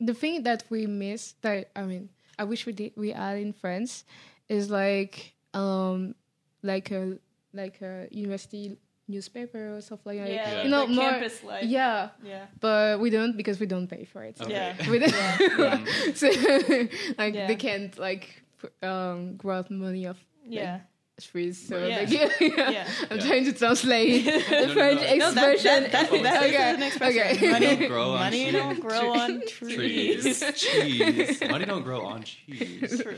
the 0.00 0.14
thing 0.14 0.44
that 0.44 0.64
we 0.70 0.86
miss 0.86 1.34
that 1.42 1.70
I 1.76 1.82
mean, 1.82 2.08
I 2.38 2.44
wish 2.44 2.64
we 2.64 2.72
did 2.72 2.92
we 2.96 3.10
had 3.10 3.36
in 3.36 3.52
France 3.52 4.04
is 4.48 4.70
like 4.70 5.34
um 5.52 6.14
like 6.62 6.90
a 6.90 7.18
like 7.52 7.82
a 7.82 8.08
university 8.10 8.78
newspaper 9.06 9.76
or 9.76 9.80
stuff 9.82 10.00
like 10.06 10.16
that. 10.20 10.30
Yeah. 10.30 10.50
Yeah. 10.50 10.62
You 10.64 10.70
know, 10.70 10.80
like 10.84 10.88
more 10.96 11.10
campus 11.10 11.44
life. 11.44 11.64
yeah. 11.64 12.08
Yeah. 12.24 12.46
but 12.60 12.98
we 13.00 13.10
don't 13.10 13.36
because 13.36 13.60
we 13.60 13.66
don't 13.66 13.88
pay 13.88 14.04
for 14.06 14.22
it. 14.24 14.40
Okay. 14.40 14.52
Yeah. 14.52 14.90
We 14.90 14.98
don't- 15.00 15.12
Yeah. 15.12 15.84
so 16.14 16.26
like 17.18 17.34
Yeah. 17.34 17.46
they 17.46 17.56
can't 17.56 17.92
like 17.98 18.42
um 18.82 19.36
grow 19.36 19.58
out 19.58 19.70
money 19.70 20.06
of 20.06 20.16
Yeah. 20.48 20.80
Trees. 21.20 21.58
So 21.68 21.84
Yeah. 21.86 21.98
like, 21.98 22.10
yeah, 22.10 22.28
Yeah. 22.40 22.88
I'm 23.10 23.18
Yeah. 23.18 23.26
trying 23.26 23.44
to 23.46 23.52
translate 23.52 24.24
the 24.24 24.30
No, 24.50 24.66
no, 24.66 24.74
French 24.74 25.00
no. 25.00 25.16
No, 25.16 25.32
that, 25.32 25.52
expression. 25.54 25.82
that, 25.82 25.92
that, 26.10 26.22
that 26.22 26.42
is 26.44 26.54
okay. 26.54 26.74
an 26.74 26.82
expression. 26.82 27.22
okay. 27.36 27.50
Money, 27.50 27.66
Don't 27.76 27.88
grow 27.88 28.10
on 28.12 28.18
money 28.20 28.42
trees. 28.44 28.52
don't 28.52 28.80
grow 28.80 29.12
on 29.12 29.42
trees, 29.48 30.40
trees. 30.40 30.54
cheese. 30.54 31.40
Money 31.48 31.64
don't 31.64 31.82
grow 31.82 32.02
on 32.02 32.22
cheese. 32.22 33.00
True. 33.02 33.16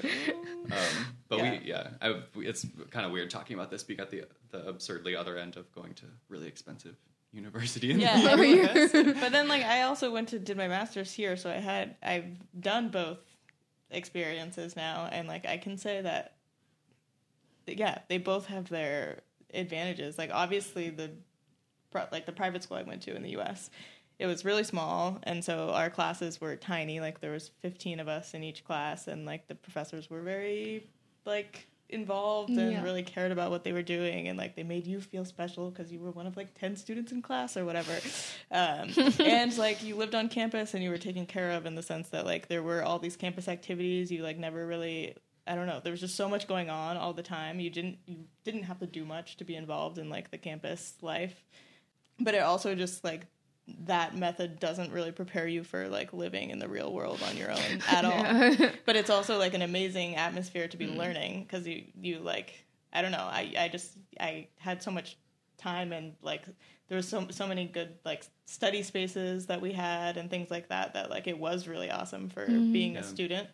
Um, 0.71 1.07
but 1.29 1.39
Yeah. 1.39 1.51
we, 1.51 1.61
yeah, 1.67 1.89
I, 2.01 2.21
it's 2.37 2.67
kind 2.91 3.07
of 3.07 3.13
weird 3.13 3.31
talking 3.31 3.55
about 3.55 3.71
this. 3.71 3.87
We 3.87 3.95
got 3.97 4.11
the 4.11 4.25
the 4.51 4.67
absurdly 4.69 5.15
other 5.17 5.37
end 5.39 5.57
of 5.57 5.71
going 5.73 5.95
to 5.95 6.07
really 6.29 6.47
expensive 6.49 6.97
university. 7.33 7.91
In 7.93 7.99
the 7.99 8.03
Yeah. 8.03 8.35
US. 8.35 8.93
but 8.93 9.31
then 9.33 9.47
like 9.49 9.63
I 9.65 9.83
also 9.83 10.11
went 10.11 10.29
to 10.31 10.39
did 10.39 10.57
my 10.57 10.67
masters 10.69 11.13
here, 11.13 11.37
so 11.37 11.49
I 11.51 11.55
had 11.55 11.95
I've 12.03 12.25
done 12.59 12.89
both 12.89 13.19
experiences 13.91 14.77
now, 14.77 15.09
and 15.11 15.29
like 15.29 15.47
I 15.47 15.57
can 15.57 15.77
say 15.79 16.01
that 16.03 16.35
yeah, 17.79 17.99
they 18.09 18.19
both 18.19 18.47
have 18.47 18.69
their 18.69 19.21
advantages. 19.55 20.17
Like 20.19 20.31
obviously 20.33 20.91
the 20.91 21.11
like 22.13 22.27
the 22.27 22.33
private 22.33 22.63
school 22.63 22.77
I 22.77 22.83
went 22.83 23.03
to 23.03 23.15
in 23.15 23.23
the 23.23 23.31
U.S. 23.31 23.71
It 24.19 24.27
was 24.27 24.45
really 24.45 24.65
small, 24.65 25.19
and 25.23 25.43
so 25.45 25.71
our 25.71 25.89
classes 25.91 26.41
were 26.41 26.55
tiny. 26.57 27.01
Like 27.01 27.21
there 27.21 27.33
was 27.33 27.51
fifteen 27.61 28.01
of 28.01 28.09
us 28.09 28.35
in 28.35 28.45
each 28.45 28.65
class, 28.65 29.09
and 29.09 29.25
like 29.27 29.49
the 29.49 29.55
professors 29.55 30.11
were 30.11 30.21
very 30.23 30.87
like 31.25 31.67
involved 31.89 32.51
and 32.51 32.71
Yeah. 32.71 32.85
really 32.85 33.03
cared 33.03 33.33
about 33.33 33.51
what 33.51 33.65
they 33.65 33.73
were 33.73 33.83
doing, 33.83 34.29
and 34.29 34.39
like 34.39 34.55
they 34.55 34.63
made 34.63 34.87
you 34.87 35.01
feel 35.01 35.25
special 35.25 35.71
because 35.71 35.91
you 35.91 35.99
were 35.99 36.11
one 36.13 36.27
of 36.27 36.37
like 36.37 36.55
ten 36.59 36.77
students 36.77 37.11
in 37.13 37.23
class 37.23 37.57
or 37.57 37.65
whatever. 37.65 37.93
Um, 38.53 38.91
and 39.19 39.57
like 39.59 39.83
you 39.83 39.97
lived 39.97 40.15
on 40.15 40.29
campus 40.29 40.75
and 40.75 40.85
you 40.85 40.91
were 40.91 40.99
taken 40.99 41.27
care 41.27 41.53
of 41.53 41.67
in 41.67 41.75
the 41.75 41.83
sense 41.83 42.11
that 42.11 42.25
like 42.27 42.47
there 42.47 42.63
were 42.63 42.83
all 42.85 42.99
these 43.01 43.17
campus 43.17 43.49
activities. 43.49 44.13
You 44.13 44.23
like 44.23 44.39
never 44.39 44.67
really 44.67 45.17
I 45.51 45.55
don't 45.57 45.67
know. 45.67 45.81
There 45.83 45.91
was 45.91 46.01
just 46.01 46.15
so 46.17 46.29
much 46.29 46.47
going 46.47 46.71
on 46.71 46.97
all 46.97 47.13
the 47.13 47.23
time. 47.23 47.59
You 47.61 47.71
didn't 47.71 47.99
you 48.07 48.17
didn't 48.45 48.63
have 48.65 48.79
to 48.81 48.87
do 48.87 49.05
much 49.05 49.37
to 49.39 49.45
be 49.45 49.57
involved 49.57 49.99
in 49.99 50.09
like 50.09 50.31
the 50.31 50.39
campus 50.39 50.95
life. 51.03 51.45
But 52.21 52.35
it 52.35 52.43
also 52.43 52.75
just 52.75 53.03
like 53.03 53.27
that 53.87 54.17
method 54.17 54.59
doesn't 54.61 54.93
really 54.93 55.13
prepare 55.13 55.47
you 55.49 55.63
for 55.65 55.89
like 55.89 56.13
living 56.13 56.51
in 56.51 56.59
the 56.59 56.69
real 56.69 56.93
world 56.93 57.21
on 57.29 57.37
your 57.37 57.51
own 57.51 57.83
at 57.89 58.05
all. 58.05 58.25
But 58.87 58.97
it's 58.97 59.11
also 59.11 59.39
like 59.39 59.55
an 59.55 59.63
amazing 59.63 60.17
atmosphere 60.17 60.69
to 60.69 60.77
be 60.77 60.87
learning 60.87 61.43
because 61.45 61.67
you 61.67 61.85
you 62.01 62.19
like 62.21 62.65
I 62.93 63.03
don't 63.03 63.13
know. 63.13 63.19
I 63.41 63.53
I 63.59 63.69
just 63.69 63.97
I 64.21 64.49
had 64.59 64.83
so 64.83 64.91
much 64.93 65.17
time 65.59 65.93
and 65.93 66.15
like 66.23 66.45
there 66.89 66.97
was 66.97 67.09
so 67.09 67.27
so 67.31 67.47
many 67.47 67.67
good 67.67 67.91
like 68.05 68.25
study 68.47 68.83
spaces 68.83 69.47
that 69.47 69.61
we 69.61 69.73
had 69.73 70.17
and 70.17 70.31
things 70.31 70.51
like 70.51 70.69
that 70.69 70.95
that 70.95 71.11
like 71.11 71.27
it 71.27 71.39
was 71.39 71.67
really 71.69 71.91
awesome 71.91 72.29
for 72.29 72.47
being 72.47 72.95
Yeah. 72.95 73.01
a 73.01 73.03
student. 73.03 73.49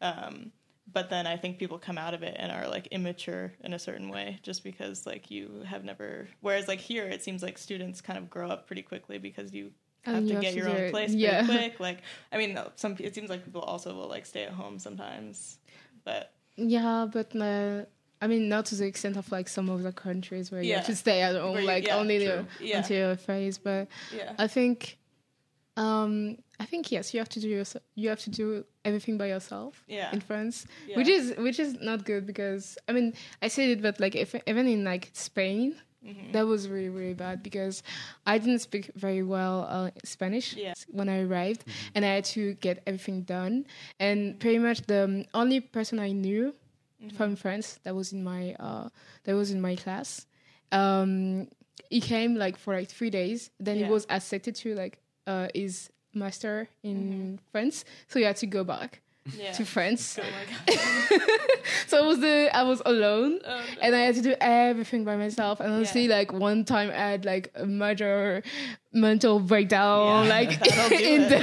Um, 0.00 0.52
but 0.92 1.10
then 1.10 1.26
I 1.26 1.36
think 1.36 1.58
people 1.58 1.78
come 1.78 1.98
out 1.98 2.14
of 2.14 2.22
it 2.22 2.34
and 2.38 2.50
are 2.50 2.66
like 2.68 2.86
immature 2.88 3.52
in 3.62 3.72
a 3.74 3.78
certain 3.78 4.08
way 4.08 4.38
just 4.42 4.64
because 4.64 5.06
like 5.06 5.30
you 5.30 5.62
have 5.66 5.84
never. 5.84 6.28
Whereas 6.40 6.66
like 6.68 6.80
here, 6.80 7.04
it 7.06 7.22
seems 7.22 7.42
like 7.42 7.58
students 7.58 8.00
kind 8.00 8.18
of 8.18 8.30
grow 8.30 8.48
up 8.48 8.66
pretty 8.66 8.82
quickly 8.82 9.18
because 9.18 9.52
you 9.52 9.72
have 10.04 10.14
And 10.16 10.28
to 10.28 10.34
you 10.34 10.40
get 10.40 10.54
have 10.54 10.56
your 10.56 10.66
to 10.74 10.84
own 10.86 10.90
place 10.90 11.12
Yeah. 11.12 11.44
pretty 11.44 11.58
quick. 11.70 11.80
Like 11.80 11.98
I 12.32 12.38
mean, 12.38 12.58
some 12.76 12.96
it 12.98 13.14
seems 13.14 13.28
like 13.30 13.44
people 13.44 13.60
also 13.62 13.94
will 13.94 14.08
like 14.08 14.24
stay 14.26 14.44
at 14.44 14.52
home 14.52 14.78
sometimes, 14.78 15.58
but 16.04 16.32
yeah, 16.56 17.06
but 17.12 17.36
uh, 17.36 17.84
I 18.20 18.26
mean, 18.26 18.48
not 18.48 18.64
to 18.66 18.74
the 18.74 18.86
extent 18.86 19.16
of 19.16 19.30
like 19.30 19.48
some 19.48 19.68
of 19.68 19.82
the 19.82 19.92
countries 19.92 20.50
where 20.50 20.62
you 20.62 20.74
have 20.74 20.86
to 20.86 20.96
stay 20.96 21.20
at 21.22 21.36
home 21.36 21.58
you- 21.58 21.66
like 21.66 21.86
yeah. 21.86 21.96
only 21.96 22.18
the, 22.18 22.46
until 22.74 22.96
your 23.08 23.16
phase. 23.16 23.58
But 23.58 23.86
yeah, 24.16 24.32
I 24.38 24.48
think, 24.48 24.98
um, 25.76 26.38
I 26.60 26.64
think 26.66 26.90
yes, 26.90 27.14
you 27.14 27.20
have 27.20 27.28
to 27.30 27.40
do 27.40 27.48
your, 27.48 27.64
you 27.94 28.08
have 28.08 28.20
to 28.20 28.30
do 28.30 28.64
everything 28.84 29.16
by 29.18 29.26
yourself. 29.26 29.84
Yeah. 29.86 30.12
In 30.12 30.20
France, 30.20 30.66
yeah. 30.88 30.96
which 30.96 31.08
is 31.08 31.34
which 31.38 31.58
is 31.60 31.78
not 31.80 32.04
good 32.04 32.26
because 32.26 32.76
I 32.88 32.92
mean 32.92 33.14
I 33.42 33.48
said 33.48 33.68
it, 33.70 33.80
but 33.82 34.00
like 34.00 34.16
if 34.16 34.34
even 34.46 34.66
in 34.66 34.82
like 34.84 35.10
Spain, 35.12 35.74
Mhm. 36.04 36.32
that 36.32 36.46
was 36.46 36.68
really 36.68 36.88
really 36.90 37.14
bad 37.14 37.42
because 37.42 37.82
I 38.26 38.38
didn't 38.38 38.60
speak 38.60 38.90
very 38.94 39.22
well 39.22 39.66
uh, 39.68 39.90
Spanish 40.04 40.54
Yeah. 40.54 40.74
when 40.88 41.08
I 41.08 41.22
arrived, 41.22 41.64
and 41.94 42.04
I 42.04 42.08
had 42.14 42.24
to 42.36 42.54
get 42.54 42.82
everything 42.86 43.22
done. 43.22 43.66
And 43.98 44.38
pretty 44.38 44.58
much 44.58 44.82
the 44.86 45.26
only 45.34 45.60
person 45.60 45.98
I 45.98 46.12
knew 46.12 46.54
Mm-hmm. 47.00 47.16
from 47.16 47.36
France 47.36 47.78
that 47.84 47.94
was 47.94 48.12
in 48.12 48.24
my 48.24 48.54
uh, 48.58 48.88
that 49.24 49.34
was 49.36 49.50
in 49.52 49.60
my 49.60 49.76
class. 49.76 50.26
Um, 50.72 51.46
he 51.90 52.00
came 52.00 52.34
like 52.34 52.56
for 52.56 52.74
like 52.74 52.88
three 52.88 53.10
days. 53.10 53.50
Then 53.60 53.76
Yeah. 53.78 53.86
he 53.86 53.92
was 53.92 54.04
accepted 54.10 54.54
to 54.56 54.74
like 54.74 54.98
uh, 55.26 55.46
his 55.54 55.90
master 56.14 56.68
in 56.82 56.96
mm-hmm. 56.96 57.34
France, 57.52 57.84
so 58.08 58.18
he 58.18 58.24
had 58.24 58.36
to 58.36 58.46
go 58.46 58.64
back. 58.64 59.00
Yeah. 59.36 59.52
to 59.52 59.64
France. 59.66 60.18
Oh 60.18 60.24
so 61.86 62.02
I 62.02 62.06
was 62.06 62.18
the 62.18 62.48
I 62.50 62.62
was 62.62 62.80
alone. 62.86 63.40
Oh, 63.44 63.56
no. 63.58 63.62
And 63.82 63.94
I 63.94 63.98
had 64.00 64.14
to 64.14 64.22
do 64.22 64.34
everything 64.40 65.04
by 65.04 65.16
myself. 65.18 65.60
And 65.60 65.70
honestly, 65.70 66.06
Yeah. 66.06 66.16
like 66.16 66.32
one 66.32 66.64
time 66.64 66.88
I 66.88 67.10
had 67.12 67.26
like 67.26 67.52
a 67.54 67.66
major 67.66 68.42
mental 68.90 69.38
breakdown, 69.38 70.24
Yeah, 70.24 70.30
like 70.30 70.50
in 70.92 71.22
it. 71.24 71.28
the 71.28 71.40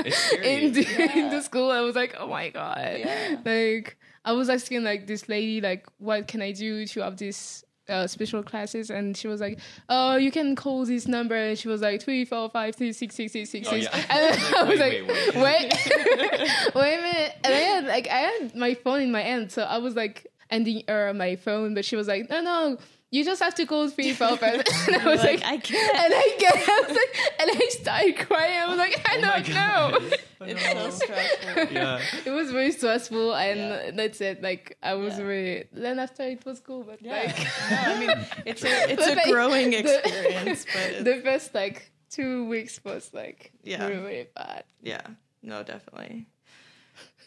It's 0.06 0.16
scary. 0.16 0.64
in 0.64 0.72
the, 0.72 1.18
in 1.18 1.30
the 1.30 1.42
school. 1.42 1.70
I 1.70 1.82
was 1.82 1.94
like, 1.94 2.16
oh 2.18 2.28
my 2.28 2.48
god, 2.48 2.96
Yeah. 2.98 3.36
like 3.44 3.98
I 4.24 4.32
was 4.32 4.48
asking 4.48 4.84
like 4.84 5.06
this 5.06 5.28
lady 5.28 5.60
like, 5.60 5.86
what 5.98 6.28
can 6.28 6.40
I 6.40 6.52
do 6.52 6.86
to 6.86 7.00
have 7.02 7.18
this 7.18 7.62
uh, 7.88 8.06
special 8.06 8.42
classes? 8.42 8.90
And 8.90 9.16
she 9.16 9.28
was 9.28 9.40
like, 9.40 9.58
oh, 9.88 10.16
you 10.16 10.30
can 10.30 10.54
call 10.56 10.84
this 10.84 11.06
number. 11.08 11.34
And 11.34 11.58
she 11.58 11.68
was 11.68 11.80
like 11.80 12.02
three 12.02 12.24
four 12.24 12.48
five 12.50 12.74
three 12.76 12.92
six 12.92 13.14
six 13.14 13.32
six 13.32 13.50
six 13.50 13.68
Oh, 13.68 13.72
six. 13.72 13.84
yeah. 13.84 14.04
And 14.10 14.34
then 14.42 14.54
I 14.54 14.62
was 14.64 14.78
Wait, 14.80 15.06
like, 15.06 15.34
wait, 15.34 15.42
wait, 15.42 16.74
wait 16.74 16.98
a 16.98 17.02
minute. 17.02 17.32
And 17.44 17.54
I 17.54 17.58
had 17.58 17.84
like 17.86 18.08
I 18.08 18.18
had 18.18 18.54
my 18.56 18.74
phone 18.74 19.00
in 19.02 19.12
my 19.12 19.22
hand, 19.22 19.50
so 19.52 19.62
I 19.62 19.78
was 19.78 19.94
like 19.96 20.26
ending 20.50 20.82
her 20.88 21.12
my 21.14 21.36
phone, 21.36 21.74
but 21.74 21.84
she 21.84 21.96
was 21.96 22.08
like, 22.08 22.28
no, 22.30 22.40
no. 22.40 22.78
You 23.10 23.24
just 23.24 23.42
have 23.42 23.54
to 23.54 23.64
call 23.64 23.88
three 23.88 24.12
four 24.12 24.36
five. 24.42 24.62
And 24.88 24.96
I 24.96 25.04
was 25.06 25.22
like, 25.24 25.40
like, 25.40 25.44
I 25.44 25.56
can't. 25.70 25.94
And 26.04 26.12
I 26.14 26.36
get, 26.38 26.54
I 26.56 26.84
was 26.86 26.96
like, 26.96 27.40
and 27.40 27.50
I 27.50 27.68
started 27.70 28.16
crying. 28.26 28.58
I 28.60 28.66
was 28.68 28.78
like, 28.78 28.96
oh 28.98 29.10
I 29.12 29.16
Oh 29.16 29.20
don't 29.20 29.48
know. 29.48 29.98
God. 30.10 30.18
It's 30.40 30.62
so 30.62 30.90
stressful. 31.06 31.74
yeah. 31.74 32.00
it 32.24 32.30
was 32.30 32.50
very 32.52 32.70
stressful 32.72 33.34
and 33.34 33.58
Yeah. 33.58 33.90
that's 33.90 34.20
it 34.20 34.40
like 34.40 34.78
i 34.84 34.94
was 34.94 35.18
Yeah. 35.18 35.24
really 35.24 35.64
then 35.72 35.98
after 35.98 36.22
it 36.22 36.44
was 36.46 36.60
cool 36.60 36.84
but 36.84 37.02
Yeah. 37.02 37.14
like 37.24 37.38
no, 37.38 37.76
I 37.76 37.98
mean 37.98 38.26
it's 38.46 38.62
a 38.62 38.92
it's 38.92 39.04
a 39.06 39.14
like, 39.16 39.26
growing 39.26 39.70
the- 39.70 39.80
experience, 39.98 40.64
but 40.72 41.04
the 41.04 41.20
first 41.24 41.54
like 41.56 41.90
two 42.08 42.46
weeks 42.48 42.78
was 42.84 43.10
like 43.12 43.50
Yeah. 43.64 43.84
really, 43.88 44.00
really 44.02 44.28
bad 44.36 44.62
yeah. 44.80 45.02
No, 45.42 45.64
definitely. 45.64 46.26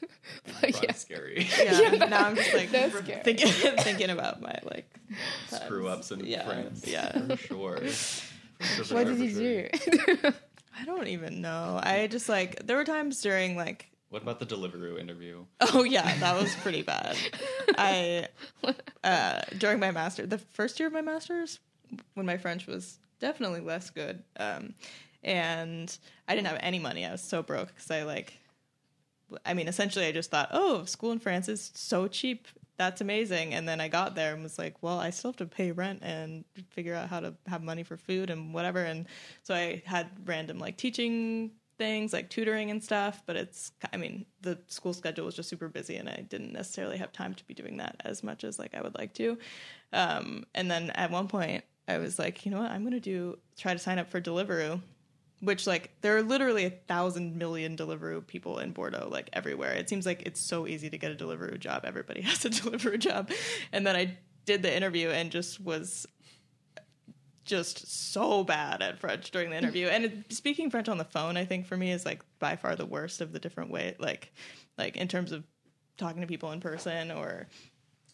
but 0.46 0.54
Probably 0.54 0.80
yeah 0.84 0.94
scary. 0.94 1.48
Yeah. 1.64 2.06
now 2.06 2.28
I'm 2.28 2.36
just 2.36 2.54
like 2.54 2.72
That's 2.72 2.94
re- 2.94 3.22
thinking 3.24 3.48
thinking 3.80 4.10
about 4.10 4.42
my 4.42 4.58
like 4.64 4.90
Screw 5.48 5.88
ups 5.88 6.12
in 6.12 6.26
yeah, 6.26 6.46
France. 6.46 6.86
Yeah. 6.88 7.12
For 7.12 7.38
sure. 7.38 7.78
For 7.80 8.84
sure, 8.84 8.98
what 8.98 9.08
for 9.08 9.16
did 9.16 9.32
sure. 9.32 9.42
you 9.42 9.70
do 10.18 10.34
I 10.80 10.86
don't 10.86 11.08
even 11.08 11.42
know. 11.42 11.80
I 11.82 12.08
just 12.08 12.30
like 12.30 12.66
there 12.66 12.78
were 12.78 12.86
times 12.86 13.22
during 13.22 13.56
like 13.56 13.90
What 14.10 14.22
about 14.22 14.40
the 14.40 14.46
Deliveroo 14.46 15.00
interview? 15.00 15.46
oh 15.74 15.84
yeah, 15.84 16.18
that 16.20 16.40
was 16.42 16.56
pretty 16.56 16.82
bad. 16.82 17.16
I 17.78 18.28
uh 19.04 19.42
during 19.58 19.80
my 19.80 19.92
master 19.92 20.26
the 20.26 20.38
first 20.38 20.80
year 20.80 20.88
of 20.88 20.94
my 20.94 21.02
masters 21.02 21.60
when 22.14 22.26
my 22.26 22.38
French 22.38 22.68
was 22.68 23.00
definitely 23.20 23.62
less 23.62 23.90
good. 23.90 24.24
Um 24.38 24.74
and 25.24 25.96
I 26.28 26.36
didn't 26.36 26.48
have 26.48 26.60
any 26.62 26.80
money. 26.80 27.06
I 27.06 27.12
was 27.12 27.22
so 27.22 27.44
broke 27.44 27.68
because 27.68 27.92
I 27.92 28.04
like 28.04 28.34
I 29.46 29.54
mean 29.54 29.68
essentially 29.68 30.06
I 30.06 30.12
just 30.12 30.32
thought, 30.32 30.50
"Oh, 30.52 30.86
school 30.86 31.12
in 31.12 31.20
France 31.20 31.48
is 31.50 31.72
so 31.76 32.08
cheap. 32.08 32.48
That's 32.78 33.02
amazing." 33.02 33.54
And 33.54 33.68
then 33.68 33.80
I 33.82 33.88
got 33.88 34.16
there 34.16 34.34
and 34.34 34.44
was 34.44 34.58
like, 34.60 34.82
"Well, 34.82 35.00
I 35.00 35.10
still 35.12 35.32
have 35.32 35.38
to 35.38 35.46
pay 35.46 35.72
rent 35.72 36.00
and 36.04 36.46
figure 36.72 36.96
out 36.96 37.10
how 37.10 37.20
to 37.20 37.34
have 37.48 37.64
money 37.64 37.84
for 37.84 37.98
food 37.98 38.30
and 38.30 38.54
whatever." 38.54 38.80
And 38.84 39.08
so 39.44 39.54
I 39.54 39.82
had 39.86 40.08
random 40.26 40.60
like 40.60 40.78
teaching 40.78 41.52
things 41.78 42.14
like 42.14 42.30
tutoring 42.30 42.70
and 42.70 42.84
stuff, 42.84 43.24
but 43.26 43.36
it's 43.36 43.72
I 43.92 43.98
mean, 43.98 44.26
the 44.42 44.60
school 44.68 44.94
schedule 44.94 45.26
was 45.26 45.36
just 45.36 45.50
super 45.50 45.68
busy 45.68 45.96
and 45.96 46.08
I 46.10 46.26
didn't 46.30 46.54
necessarily 46.54 46.98
have 46.98 47.12
time 47.12 47.34
to 47.34 47.44
be 47.46 47.56
doing 47.56 47.78
that 47.78 47.96
as 48.06 48.24
much 48.24 48.44
as 48.44 48.60
like 48.60 48.76
I 48.76 48.82
would 48.82 48.96
like 48.96 49.14
to. 49.16 49.38
Um, 49.94 50.46
and 50.54 50.70
then 50.70 50.92
at 50.92 51.10
one 51.10 51.28
point 51.28 51.64
I 51.88 51.98
was 51.98 52.20
like, 52.20 52.46
you 52.46 52.52
know 52.52 52.60
what, 52.60 52.72
I'm 52.72 52.84
gonna 52.84 53.00
do 53.00 53.40
try 53.58 53.74
to 53.74 53.80
sign 53.80 53.98
up 54.00 54.10
for 54.12 54.22
Deliveroo, 54.22 54.80
which 55.42 55.68
like 55.68 55.92
there 56.02 56.16
are 56.16 56.24
literally 56.24 56.66
a 56.66 56.70
thousand 56.70 57.36
million 57.36 57.76
Deliveroo 57.76 58.26
people 58.26 58.60
in 58.60 58.72
Bordeaux, 58.72 59.10
like 59.12 59.30
everywhere. 59.34 59.74
It 59.74 59.90
seems 59.90 60.06
like 60.06 60.22
it's 60.26 60.40
so 60.40 60.68
easy 60.68 60.90
to 60.90 60.98
get 60.98 61.12
a 61.12 61.16
Deliveroo 61.16 61.60
job. 61.60 61.84
Everybody 61.84 62.22
has 62.22 62.46
a 62.46 62.50
Deliveroo 62.50 63.00
job. 63.00 63.32
And 63.72 63.86
then 63.86 63.96
I 63.96 64.18
did 64.46 64.62
the 64.62 64.76
interview 64.76 65.10
and 65.10 65.32
just 65.32 65.60
was 65.60 66.06
just 67.44 68.12
so 68.14 68.44
bad 68.44 68.82
at 68.82 69.00
French 69.00 69.32
during 69.32 69.50
the 69.50 69.58
interview. 69.58 69.88
And 69.88 70.06
it, 70.06 70.34
speaking 70.34 70.70
French 70.70 70.88
on 70.88 70.98
the 70.98 71.04
phone, 71.04 71.38
I 71.38 71.46
think 71.46 71.66
for 71.66 71.76
me 71.76 71.92
is 71.92 72.06
like 72.06 72.24
by 72.40 72.56
far 72.56 72.76
the 72.76 72.86
worst 72.86 73.20
of 73.20 73.34
the 73.34 73.40
different 73.40 73.72
way, 73.72 73.96
like 74.00 74.32
like 74.78 74.96
in 74.96 75.08
terms 75.08 75.32
of 75.32 75.44
talking 75.98 76.22
to 76.22 76.28
people 76.28 76.52
in 76.52 76.60
person 76.60 77.12
or 77.12 77.48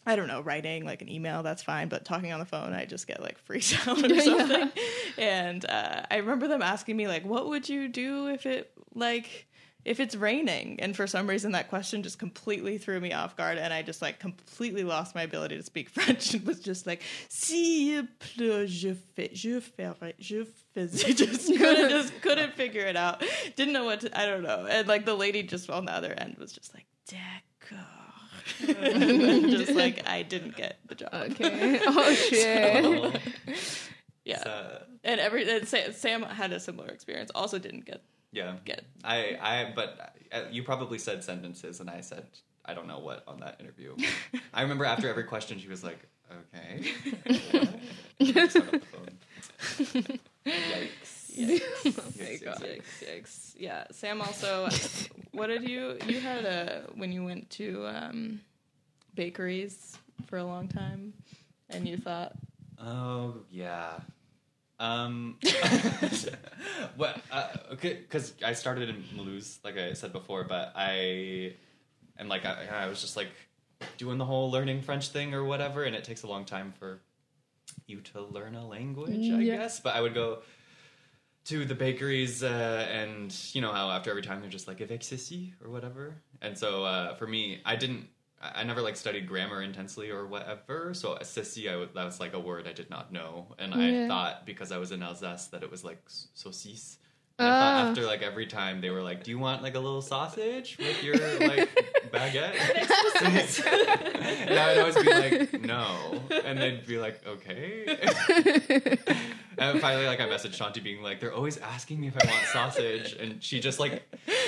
I 0.08 0.16
don't 0.16 0.26
know, 0.26 0.40
writing 0.40 0.84
like 0.84 1.02
an 1.02 1.08
email, 1.10 1.42
that's 1.42 1.62
fine. 1.62 1.88
But 1.88 2.04
talking 2.04 2.32
on 2.32 2.40
the 2.40 2.46
phone, 2.46 2.72
I 2.72 2.84
just 2.86 3.06
get 3.06 3.20
like 3.22 3.38
freaked 3.46 3.76
out 3.86 4.02
or 4.10 4.14
Yeah. 4.14 4.20
something. 4.22 4.70
And 5.18 5.64
uh, 5.68 6.02
I 6.10 6.16
remember 6.16 6.48
them 6.48 6.62
asking 6.62 6.96
me 6.96 7.06
like, 7.06 7.24
"What 7.24 7.48
would 7.48 7.68
you 7.68 7.88
do 7.88 8.28
if 8.28 8.46
it 8.46 8.72
like?" 8.94 9.44
If 9.84 10.00
it's 10.00 10.14
raining, 10.16 10.80
and 10.80 10.94
for 10.94 11.06
some 11.06 11.26
reason 11.28 11.52
that 11.52 11.70
question 11.70 12.02
just 12.02 12.18
completely 12.18 12.76
threw 12.78 13.00
me 13.00 13.12
off 13.14 13.36
guard, 13.36 13.56
and 13.58 13.72
I 13.72 13.80
just 13.80 14.02
like 14.02 14.18
completely 14.18 14.82
lost 14.84 15.14
my 15.14 15.22
ability 15.22 15.56
to 15.56 15.62
speak 15.62 15.88
French, 15.96 16.34
and 16.34 16.44
was 16.46 16.60
just 16.60 16.86
like, 16.86 17.00
"Si 17.30 18.02
pleut, 18.18 18.66
je 18.68 18.94
fais, 19.14 19.30
je 19.32 19.60
ferai, 19.60 20.12
je 20.18 20.44
faisais." 20.76 21.14
Just 21.16 21.46
couldn't, 21.56 21.88
just 21.90 22.20
couldn't 22.20 22.52
figure 22.54 22.82
it 22.82 22.96
out. 22.96 23.22
Didn't 23.56 23.72
know 23.72 23.84
what 23.84 24.00
to, 24.00 24.20
I 24.20 24.26
don't 24.26 24.42
know, 24.42 24.66
and 24.68 24.86
like 24.88 25.06
the 25.06 25.14
lady 25.14 25.42
just 25.42 25.70
on 25.70 25.84
the 25.86 25.92
other 25.92 26.12
end 26.12 26.36
was 26.38 26.52
just 26.52 26.74
like, 26.74 26.84
"D'accord," 27.08 27.78
just 29.50 29.72
like 29.82 30.08
I 30.08 30.22
didn't 30.22 30.56
get 30.56 30.78
the 30.86 30.94
job. 30.94 31.10
okay 31.12 31.80
oh 31.86 32.14
shit 32.14 33.20
Yeah, 34.24 34.42
So, 34.42 34.82
and 35.04 35.20
every 35.20 35.48
and 35.50 35.66
Sa- 35.66 35.90
Sam 35.92 36.22
had 36.22 36.52
a 36.52 36.60
similar 36.60 36.88
experience. 36.88 37.30
Also, 37.34 37.58
didn't 37.58 37.86
get 37.86 38.02
yeah. 38.30 38.56
get. 38.66 38.84
I, 39.02 39.38
I, 39.40 39.72
but 39.74 40.14
uh, 40.30 40.42
you 40.50 40.62
probably 40.62 40.98
said 40.98 41.24
sentences, 41.24 41.80
and 41.80 41.88
I 41.88 42.02
said 42.02 42.26
I 42.68 42.74
don't 42.74 42.86
know 42.86 42.98
what 42.98 43.24
on 43.26 43.40
that 43.40 43.56
interview. 43.58 43.96
I 44.52 44.60
remember 44.60 44.84
after 44.84 45.08
every 45.08 45.24
question, 45.24 45.58
she 45.58 45.68
was 45.68 45.82
like, 45.82 46.06
"Okay." 46.52 46.92
what?" 50.50 51.07
Just 51.46 51.64
hung 51.64 51.72
up 51.76 51.82
the 51.82 51.90
phone. 51.92 52.12
Yikes! 52.12 52.42
Yikes. 52.42 52.44
oh 52.44 52.44
my 52.44 52.52
god 52.52 52.60
Yikes, 52.62 53.04
yikes. 53.22 53.54
Yeah, 53.58 53.84
Sam 53.92 54.20
also. 54.22 54.68
what 55.32 55.46
did 55.48 55.68
you 55.68 55.96
you 56.06 56.20
had 56.20 56.44
a 56.44 56.84
when 56.94 57.12
you 57.12 57.24
went 57.24 57.50
to 57.50 57.86
um, 57.86 58.40
bakeries 59.14 59.96
for 60.26 60.38
a 60.38 60.44
long 60.44 60.68
time, 60.68 61.12
and 61.70 61.86
you 61.88 61.96
thought, 61.96 62.32
Oh 62.80 63.36
yeah. 63.50 64.00
Um, 64.80 65.38
well, 66.96 67.14
uh, 67.32 67.48
okay, 67.72 67.94
because 67.94 68.32
I 68.44 68.52
started 68.52 68.88
in 68.88 69.02
Mulhouse 69.16 69.58
like 69.64 69.76
I 69.76 69.92
said 69.94 70.12
before, 70.12 70.44
but 70.44 70.72
I, 70.76 71.54
and 72.16 72.28
like 72.28 72.44
I, 72.44 72.66
I 72.84 72.86
was 72.88 73.00
just 73.00 73.16
like 73.16 73.30
doing 73.96 74.18
the 74.18 74.24
whole 74.24 74.50
learning 74.50 74.82
French 74.82 75.08
thing 75.08 75.34
or 75.34 75.42
whatever, 75.44 75.82
and 75.84 75.96
it 75.96 76.04
takes 76.04 76.22
a 76.22 76.26
long 76.28 76.44
time 76.44 76.72
for 76.78 77.00
you 77.86 78.00
to 78.00 78.20
learn 78.22 78.54
a 78.54 78.66
language, 78.66 79.10
I 79.30 79.40
Yeah. 79.40 79.56
guess. 79.56 79.80
But 79.80 79.96
I 79.96 80.00
would 80.00 80.14
go 80.14 80.38
to 81.48 81.64
the 81.64 81.74
bakeries, 81.74 82.42
uh, 82.42 82.86
and 82.90 83.34
you 83.54 83.60
know 83.60 83.72
how 83.72 83.90
after 83.90 84.10
every 84.10 84.22
time 84.22 84.40
they're 84.40 84.50
just 84.50 84.68
like 84.68 84.80
avec 84.80 85.02
ceci 85.02 85.52
or 85.64 85.70
whatever, 85.70 86.16
and 86.42 86.56
so 86.56 86.84
uh, 86.84 87.14
for 87.14 87.26
me, 87.26 87.60
I 87.64 87.76
didn't. 87.76 88.08
I 88.40 88.62
never 88.62 88.80
like 88.82 88.96
studied 88.96 89.26
grammar 89.26 89.62
intensely 89.62 90.10
or 90.10 90.24
whatever. 90.26 90.94
So 90.94 91.18
ceci, 91.22 91.68
I 91.68 91.74
would, 91.74 91.92
that 91.94 92.04
was 92.04 92.20
like 92.20 92.34
a 92.34 92.38
word 92.38 92.68
I 92.68 92.72
did 92.72 92.88
not 92.88 93.12
know, 93.12 93.54
and 93.58 93.74
I 93.74 94.06
thought 94.06 94.46
because 94.46 94.70
I 94.70 94.78
was 94.78 94.92
in 94.92 95.02
Alsace 95.02 95.46
that 95.48 95.62
it 95.64 95.70
was 95.70 95.82
like 95.84 96.00
saucisse. 96.36 96.98
And 97.40 97.46
I 97.48 97.50
thought 97.52 97.74
Ah. 97.86 97.88
after 97.90 98.04
like 98.04 98.22
every 98.22 98.46
time 98.46 98.80
they 98.80 98.90
were 98.90 99.02
like, 99.02 99.24
"Do 99.24 99.30
you 99.32 99.38
want 99.38 99.62
like 99.62 99.74
a 99.74 99.80
little 99.80 100.02
sausage 100.02 100.76
with 100.78 101.02
your 101.02 101.16
like 101.48 101.68
baguette?" 102.12 102.54
and 104.48 104.58
I 104.58 104.68
would 104.68 104.78
always 104.78 104.96
be 104.96 105.12
like, 105.12 105.60
"No," 105.60 106.20
and 106.44 106.58
they'd 106.60 106.86
be 106.86 106.98
like, 106.98 107.24
"Okay." 107.26 107.98
and 109.58 109.80
finally, 109.80 110.06
like 110.06 110.20
I 110.20 110.26
messaged 110.28 110.56
Shanti 110.56 110.82
being 110.82 111.02
like, 111.02 111.20
"They're 111.20 111.32
always 111.34 111.58
asking 111.58 112.00
me 112.00 112.08
if 112.08 112.16
I 112.22 112.26
want 112.30 112.44
sausage," 112.46 113.14
and 113.14 113.42
she 113.42 113.60
just 113.60 113.78
like 113.80 114.02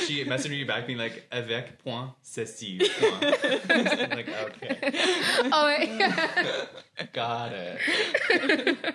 she 0.07 0.25
messaged 0.25 0.51
me 0.51 0.65
back 0.65 0.87
being 0.87 0.99
like, 0.99 1.27
"Avec 1.33 1.79
point 1.85 2.11
ceci." 2.23 2.79
Point. 2.79 3.71
I'm 3.71 4.11
like, 4.11 4.29
okay, 4.29 4.79
oh 5.45 5.51
my 5.51 5.87
god 5.99 7.13
got 7.13 7.53
it. 7.53 8.95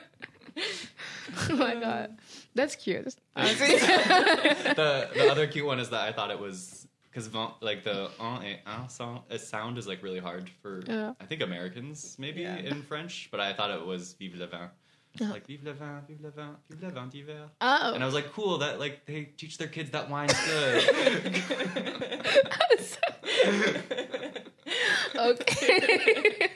oh 1.49 1.55
my 1.55 1.75
god 1.75 2.17
that's 2.53 2.75
cute 2.75 3.15
the 3.35 5.09
the 5.13 5.27
other 5.29 5.47
cute 5.47 5.65
one 5.65 5.79
is 5.79 5.89
that 5.89 6.01
I 6.07 6.11
thought 6.13 6.31
it 6.31 6.39
was 6.39 6.87
because 7.11 7.29
like 7.61 7.83
the 7.83 8.09
un 8.19 8.43
et 8.45 8.59
un 8.65 8.87
sound, 8.89 9.21
uh, 9.31 9.37
sound 9.37 9.77
is 9.77 9.87
like 9.87 10.01
really 10.03 10.19
hard 10.19 10.49
for 10.61 10.83
Yeah. 10.87 11.13
I 11.19 11.25
think 11.25 11.41
Americans 11.41 12.15
maybe 12.19 12.41
Yeah. 12.41 12.57
in 12.57 12.81
French, 12.83 13.29
but 13.31 13.39
I 13.39 13.53
thought 13.53 13.71
it 13.71 13.85
was 13.85 14.13
vive 14.19 14.35
le 14.35 14.47
vin. 14.47 14.69
Uh-huh. 15.21 15.31
Like 15.31 15.47
vive 15.47 15.63
le 15.63 15.73
vin, 15.73 16.01
vive 16.07 16.21
le 16.21 16.29
vin, 16.31 16.57
vive 16.69 16.81
le 16.83 16.89
vin 16.91 17.07
d'hiver. 17.07 17.49
oh 17.61 17.93
And 17.93 18.03
I 18.03 18.05
was 18.05 18.13
like, 18.13 18.33
cool, 18.33 18.57
that 18.59 18.79
like 18.79 19.05
they 19.05 19.23
teach 19.37 19.57
their 19.57 19.67
kids 19.69 19.91
that 19.91 20.09
wine's 20.09 20.33
good. 20.45 20.83
okay 25.15 26.49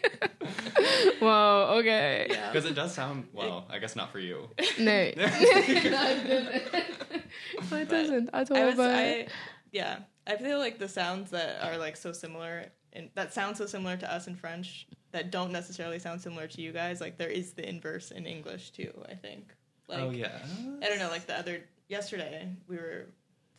wow 1.21 1.77
okay 1.77 2.27
yeah, 2.29 2.51
Because 2.51 2.65
it 2.69 2.73
does 2.75 2.93
sound 2.93 3.27
well, 3.33 3.65
I 3.69 3.79
guess 3.79 3.95
not 3.95 4.11
for 4.11 4.19
you. 4.19 4.49
no 4.79 5.11
no 5.15 5.25
it 5.25 5.91
doesn't 5.91 7.71
it 7.71 7.89
doesn't 7.89 8.29
at 8.33 8.51
all 8.51 8.57
I 8.57 8.65
was, 8.65 8.75
but 8.75 8.91
I, 8.95 9.27
yeah, 9.71 9.99
I 10.27 10.35
feel 10.37 10.57
like 10.59 10.79
the 10.79 10.87
sounds 10.87 11.31
that 11.31 11.63
are 11.63 11.77
like 11.77 11.95
so 11.95 12.11
similar 12.11 12.65
and 12.93 13.09
that 13.15 13.33
sound 13.33 13.57
so 13.57 13.65
similar 13.65 13.97
to 13.97 14.11
us 14.13 14.27
in 14.27 14.35
French 14.35 14.87
that 15.11 15.31
don't 15.31 15.51
necessarily 15.51 15.99
sound 15.99 16.21
similar 16.21 16.47
to 16.47 16.61
you 16.61 16.71
guys. 16.71 17.01
Like 17.01 17.17
there 17.17 17.29
is 17.29 17.53
the 17.53 17.67
inverse 17.67 18.11
in 18.11 18.25
English 18.25 18.71
too. 18.71 18.91
I 19.09 19.15
think. 19.15 19.53
Like, 19.87 19.99
oh 19.99 20.11
yeah. 20.11 20.37
I 20.81 20.85
don't 20.87 20.99
know. 20.99 21.09
Like 21.09 21.25
the 21.25 21.37
other 21.37 21.61
yesterday, 21.87 22.47
we 22.67 22.77
were 22.77 23.07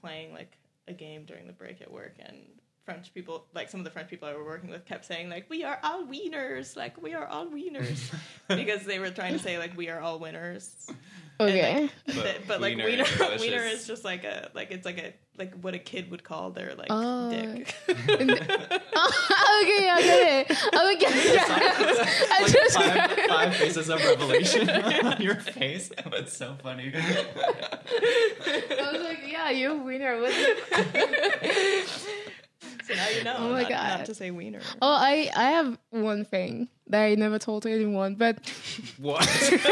playing 0.00 0.32
like 0.32 0.56
a 0.88 0.92
game 0.92 1.24
during 1.24 1.46
the 1.46 1.52
break 1.52 1.80
at 1.80 1.90
work, 1.90 2.16
and 2.20 2.36
French 2.84 3.12
people, 3.12 3.46
like 3.54 3.68
some 3.68 3.80
of 3.80 3.84
the 3.84 3.90
French 3.90 4.08
people 4.08 4.28
I 4.28 4.34
were 4.34 4.44
working 4.44 4.70
with, 4.70 4.84
kept 4.84 5.04
saying 5.04 5.28
like 5.28 5.50
"We 5.50 5.64
are 5.64 5.78
all 5.82 6.04
wieners," 6.04 6.76
like 6.76 7.00
"We 7.02 7.14
are 7.14 7.26
all 7.26 7.46
wieners," 7.46 8.12
because 8.48 8.84
they 8.84 8.98
were 8.98 9.10
trying 9.10 9.32
to 9.32 9.38
say 9.38 9.58
like 9.58 9.76
"We 9.76 9.88
are 9.88 10.00
all 10.00 10.18
winners." 10.18 10.88
Okay. 11.40 11.88
But, 12.06 12.14
But, 12.16 12.36
but 12.46 12.60
like 12.60 12.76
wiener 12.76 13.04
wiener, 13.04 13.04
wiener 13.40 13.62
is- 13.62 13.80
is 13.82 13.86
just 13.86 14.04
like 14.04 14.24
a 14.24 14.50
like 14.54 14.70
it's 14.70 14.84
like 14.84 14.98
a 14.98 15.12
like 15.38 15.54
what 15.62 15.74
a 15.74 15.78
kid 15.78 16.10
would 16.10 16.22
call 16.24 16.50
their 16.50 16.74
like 16.74 16.88
Oh. 16.90 17.30
dick. 17.30 17.74
Oh, 19.02 19.62
okay, 19.62 19.88
I 19.88 20.02
get 20.02 20.50
it. 20.50 20.50
Okay. 20.50 21.38
I 21.48 22.42
like 22.42 22.52
just 22.52 22.76
five, 22.76 23.10
five 23.28 23.56
faces 23.56 23.88
of 23.88 24.02
revelation 24.04 24.68
on 24.68 25.22
your 25.22 25.36
face. 25.36 25.90
That's 26.10 26.36
so 26.36 26.56
funny. 26.62 26.92
I 26.94 27.28
was 28.92 29.02
like, 29.02 29.20
yeah, 29.26 29.50
you're 29.50 29.72
a 29.72 29.76
winner. 29.82 30.20
What 30.20 30.32
the- 30.32 31.90
so 32.90 32.96
now 32.96 33.08
you 33.08 33.24
know. 33.24 33.34
Oh 33.38 33.52
my 33.52 33.62
not, 33.62 33.70
God. 33.70 33.98
Not 33.98 34.06
to 34.06 34.14
say 34.14 34.30
wiener. 34.30 34.60
oh, 34.82 34.94
I 34.94 35.30
I 35.34 35.50
have 35.50 35.78
one 35.90 36.24
thing 36.24 36.68
that 36.88 37.02
I 37.02 37.14
never 37.14 37.38
told 37.38 37.66
anyone, 37.66 38.14
but 38.16 38.38
what? 38.98 39.22
okay. 39.42 39.58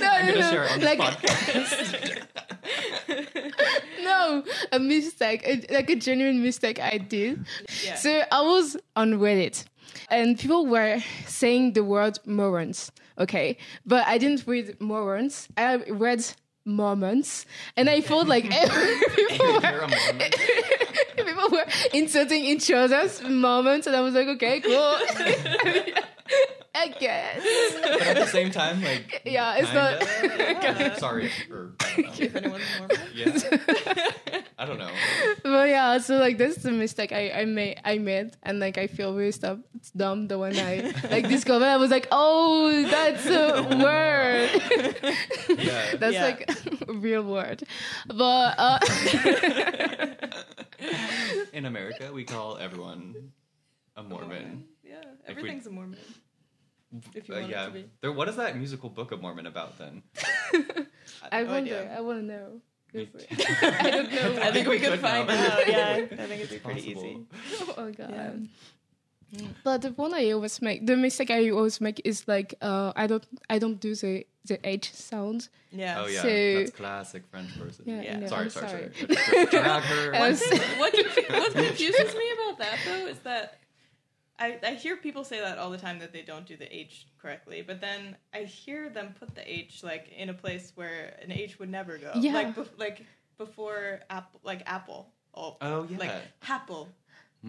no, 0.00 0.08
I'm 0.10 0.26
no, 0.26 0.32
gonna 0.32 0.40
no, 0.40 0.50
share 0.50 0.64
it 0.64 0.72
on 0.72 0.80
like 0.80 0.98
no, 4.02 4.44
a 4.72 4.78
mistake, 4.78 5.42
a, 5.46 5.64
like 5.72 5.90
a 5.90 5.96
genuine 5.96 6.42
mistake 6.42 6.80
I 6.80 6.98
did. 6.98 7.46
Yeah. 7.84 7.94
So 7.96 8.22
I 8.30 8.42
was 8.42 8.76
on 8.96 9.14
Reddit, 9.14 9.64
and 10.10 10.38
people 10.38 10.66
were 10.66 11.00
saying 11.26 11.72
the 11.72 11.82
word 11.84 12.18
morons. 12.26 12.92
Okay, 13.18 13.56
but 13.86 14.06
I 14.06 14.18
didn't 14.18 14.46
read 14.46 14.80
morons. 14.80 15.48
I 15.56 15.76
read 15.76 16.26
Mormons, 16.64 17.46
and 17.76 17.90
I 17.90 18.00
felt 18.00 18.26
like 18.26 18.44
people 19.16 19.46
were 19.52 19.86
a 19.86 21.24
people 21.24 21.48
were 21.50 21.66
insulting 21.92 22.44
each 22.44 22.70
other's 22.70 23.22
moments, 23.22 23.86
and 23.86 23.94
I 23.94 24.00
was 24.00 24.14
like, 24.14 24.28
okay, 24.28 24.60
cool. 24.60 24.98
I 26.76 26.88
guess. 26.88 27.42
But 27.82 28.02
at 28.02 28.16
the 28.16 28.26
same 28.26 28.50
time, 28.50 28.82
like 28.82 29.22
Yeah, 29.26 29.56
it's 29.56 29.70
kinda- 29.70 30.88
not. 30.88 30.98
Sorry, 31.04 31.30
or 31.50 31.72
I 31.80 31.94
don't 31.96 32.06
know. 32.06 32.12
if 32.24 32.36
anyone's 32.40 32.64
Mormon. 32.78 32.98
Yeah, 33.14 34.40
I 34.58 34.64
don't 34.66 34.78
know. 34.78 34.90
but 35.44 35.68
yeah, 35.68 35.98
so 35.98 36.16
like 36.18 36.36
this 36.38 36.56
is 36.58 36.64
a 36.66 36.72
mistake 36.72 37.12
I, 37.12 37.30
I 37.30 37.44
made 37.44 37.80
I 37.84 37.98
made 37.98 38.36
and 38.42 38.58
like 38.58 38.76
I 38.78 38.86
feel 38.88 39.14
really 39.14 39.30
stuff 39.32 39.58
it's 39.76 39.90
dumb 39.92 40.26
the 40.28 40.38
one 40.38 40.56
I 40.58 40.92
like 41.10 41.28
discovered 41.28 41.64
I 41.66 41.76
was 41.76 41.90
like, 41.90 42.08
oh 42.10 42.82
that's 42.90 43.26
a 43.26 43.62
word. 43.78 44.50
Yeah. 45.58 45.96
that's 45.96 46.14
Yeah. 46.14 46.24
like 46.24 46.50
a 46.88 46.92
real 46.92 47.22
word. 47.22 47.62
But 48.08 48.54
uh 48.58 48.78
In 51.52 51.66
America, 51.66 52.10
we 52.12 52.24
call 52.24 52.56
everyone 52.58 53.32
a 53.96 54.02
Mormon. 54.02 54.64
Yeah, 54.82 54.96
we- 55.00 55.30
everything's 55.30 55.66
a 55.66 55.70
Mormon. 55.70 55.98
If 57.14 57.28
you 57.28 57.34
Uh, 57.34 57.38
want 57.40 57.50
yeah. 57.50 57.62
it 57.64 57.66
to 57.66 57.72
be. 57.72 57.84
There, 58.00 58.12
what 58.12 58.28
is 58.28 58.36
that 58.36 58.56
musical 58.56 58.88
book 58.90 59.12
of 59.12 59.20
Mormon 59.20 59.46
about 59.46 59.78
then? 59.78 60.02
I 61.32 61.42
no 61.42 61.50
wonder, 61.52 61.76
idea. 61.76 61.96
I 61.96 62.00
wanna 62.00 62.22
know. 62.22 62.60
I 62.94 63.90
don't 63.90 64.12
know. 64.12 64.42
I 64.42 64.52
think 64.52 64.68
we 64.68 64.78
could 64.78 64.90
could 64.92 65.00
find 65.00 65.26
now. 65.26 65.34
out. 65.34 65.66
Yeah, 65.68 65.88
I 65.96 66.06
think 66.06 66.40
it'd 66.40 66.48
be 66.50 66.56
It's 66.56 66.64
pretty 66.64 66.90
easy. 66.90 67.26
Oh 67.76 67.90
god. 67.90 68.10
Yeah. 68.10 68.32
But 69.64 69.82
the 69.82 69.90
one 69.90 70.14
I 70.14 70.30
always 70.30 70.62
make, 70.62 70.86
the 70.86 70.96
mistake 70.96 71.30
I 71.32 71.50
always 71.50 71.80
make 71.80 72.00
is 72.04 72.28
like 72.28 72.54
uh, 72.62 72.92
I 72.94 73.08
don't 73.08 73.26
I 73.50 73.58
don't 73.58 73.80
do 73.80 73.94
the 73.96 74.24
the 74.46 74.58
H 74.62 74.92
sound. 74.92 75.48
Yeah. 75.72 76.02
Oh 76.02 76.06
yeah, 76.06 76.22
So- 76.22 76.58
that's 76.58 76.70
classic 76.70 77.22
French 77.30 77.58
person. 77.58 77.84
Yeah, 77.88 78.02
Yeah. 78.02 78.16
I 78.16 78.20
know, 78.20 78.26
Sorry, 78.28 78.44
I'm 78.44 78.50
sorry, 78.50 78.68
sorry. 78.68 79.16
sorry, 79.16 79.46
Drag 79.46 79.82
her. 79.82 80.14
I 80.14 80.28
was- 80.28 80.42
what, 80.78 80.94
what 81.28 81.52
confuses 81.52 82.14
me 82.14 82.26
about 82.36 82.58
that 82.58 82.78
though 82.86 83.06
is 83.08 83.18
that 83.20 83.58
I, 84.38 84.58
I 84.62 84.70
hear 84.74 84.96
people 84.96 85.22
say 85.24 85.40
that 85.40 85.58
all 85.58 85.70
the 85.70 85.78
time 85.78 85.98
that 86.00 86.12
they 86.12 86.22
don't 86.22 86.44
do 86.46 86.56
the 86.56 86.74
H 86.74 87.06
correctly, 87.20 87.62
but 87.66 87.80
then 87.80 88.16
I 88.32 88.40
hear 88.40 88.88
them 88.88 89.14
put 89.18 89.34
the 89.34 89.48
H 89.50 89.82
like 89.84 90.08
in 90.16 90.28
a 90.28 90.34
place 90.34 90.72
where 90.74 91.16
an 91.22 91.30
H 91.30 91.58
would 91.58 91.70
never 91.70 91.98
go. 91.98 92.12
Yeah. 92.16 92.32
Like 92.34 92.54
bef- 92.56 92.78
like 92.78 93.04
before 93.38 94.00
apple 94.10 94.40
like 94.42 94.62
apple. 94.66 95.08
Oh, 95.34 95.56
Oh 95.60 95.86
yeah. 95.90 95.98
like 95.98 96.12
apple. 96.48 96.88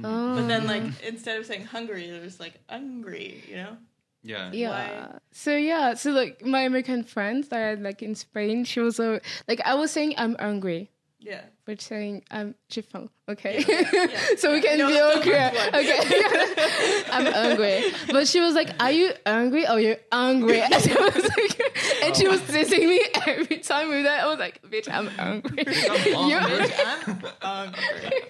Oh. 0.03 0.35
But 0.35 0.47
then 0.47 0.67
like 0.67 0.83
instead 1.03 1.39
of 1.39 1.45
saying 1.45 1.65
hungry, 1.65 2.09
they're 2.09 2.21
just 2.23 2.39
like 2.39 2.59
hungry, 2.69 3.43
you 3.47 3.55
know? 3.55 3.77
yeah. 4.23 4.51
yeah. 4.53 4.69
why- 4.69 5.19
So 5.31 5.55
yeah, 5.55 5.93
so 5.95 6.11
like 6.11 6.45
my 6.45 6.61
American 6.61 7.03
friend 7.03 7.43
that 7.45 7.57
I 7.59 7.67
had 7.69 7.81
like 7.81 8.01
in 8.03 8.13
Spain, 8.15 8.63
she 8.65 8.79
was 8.79 8.99
uh, 8.99 9.19
like 9.47 9.61
I 9.65 9.73
was 9.75 9.91
saying 9.91 10.15
I'm 10.17 10.35
hungry, 10.39 10.91
Yeah. 11.19 11.41
We're 11.65 11.77
saying 11.77 12.23
I'm 12.29 12.55
j'ai. 12.69 12.83
Okay, 13.27 13.63
yeah, 13.67 14.35
so 14.37 14.51
we 14.51 14.61
can 14.61 14.77
No, 14.77 14.87
be 14.87 14.93
that's 14.93 15.15
all 15.15 15.21
clear. 15.23 15.51
Okay, 15.73 17.03
I'm 17.11 17.25
hungry, 17.25 17.91
but 18.11 18.27
she 18.27 18.39
was 18.39 18.53
like, 18.53 18.69
"Are 18.79 18.91
you 18.91 19.11
angry 19.25 19.65
oh, 19.65 19.75
or 19.75 19.79
you 19.79 19.95
hungry?" 20.11 20.61
And, 20.61 20.73
I 20.73 20.77
was 20.77 21.23
like, 21.23 21.61
and 22.03 22.15
she 22.15 22.27
was 22.27 22.41
oh. 22.47 22.53
teasing 22.53 22.87
me 22.87 23.01
every 23.25 23.57
time 23.57 23.89
with 23.89 24.03
that. 24.03 24.23
I 24.23 24.27
was 24.27 24.37
like, 24.37 24.61
"Bitch, 24.69 24.87
I'm 24.91 25.07
hungry." 25.07 25.65
I'm 25.65 26.29
You- 26.29 26.37
hungry. 26.37 27.25
I'm 27.41 27.73
hungry. 27.73 28.21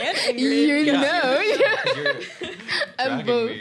and 0.00 0.18
angry. 0.28 0.42
you 0.42 0.74
Yeah. 0.76 1.00
know, 1.00 1.40
You're 1.40 2.14
I'm 2.98 3.24
both. 3.24 3.56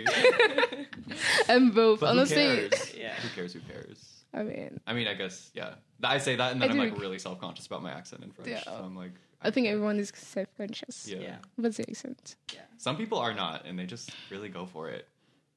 I'm 1.48 1.72
both. 1.72 2.00
But 2.02 2.10
Honestly, 2.10 2.46
who 2.46 2.70
cares? 2.70 2.96
Yeah. 2.96 3.14
Who 3.14 3.30
cares? 3.30 3.54
Who 3.54 3.60
cares? 3.62 4.11
I 4.34 4.44
mean, 4.44 4.80
I 4.88 4.94
mean, 4.94 5.08
I 5.08 5.14
guess 5.14 5.52
yeah. 5.54 5.76
I 6.04 6.18
say 6.18 6.36
that, 6.36 6.52
and 6.54 6.62
then 6.62 6.70
I 6.70 6.74
I'm 6.74 6.80
like 6.80 7.00
really 7.00 7.20
self 7.20 7.40
conscious 7.40 7.68
about 7.68 7.84
my 7.84 7.92
accent 7.92 8.24
in 8.24 8.32
French. 8.32 8.50
Yeah. 8.50 8.64
So 8.64 8.72
I'm 8.74 8.96
like, 8.96 9.12
I 9.42 9.52
think 9.52 9.68
everyone 9.68 10.00
is 10.00 10.12
self-conscious. 10.16 11.08
Yeah. 11.08 11.20
Yeah. 11.20 11.36
What's 11.58 11.78
the 11.78 11.90
accent? 11.90 12.36
Yeah. 12.54 12.62
Some 12.78 12.98
people 12.98 13.18
are 13.20 13.34
not, 13.34 13.66
and 13.66 13.78
they 13.78 13.86
just 13.86 14.12
really 14.30 14.50
go 14.50 14.66
for 14.66 14.90
it. 14.90 15.08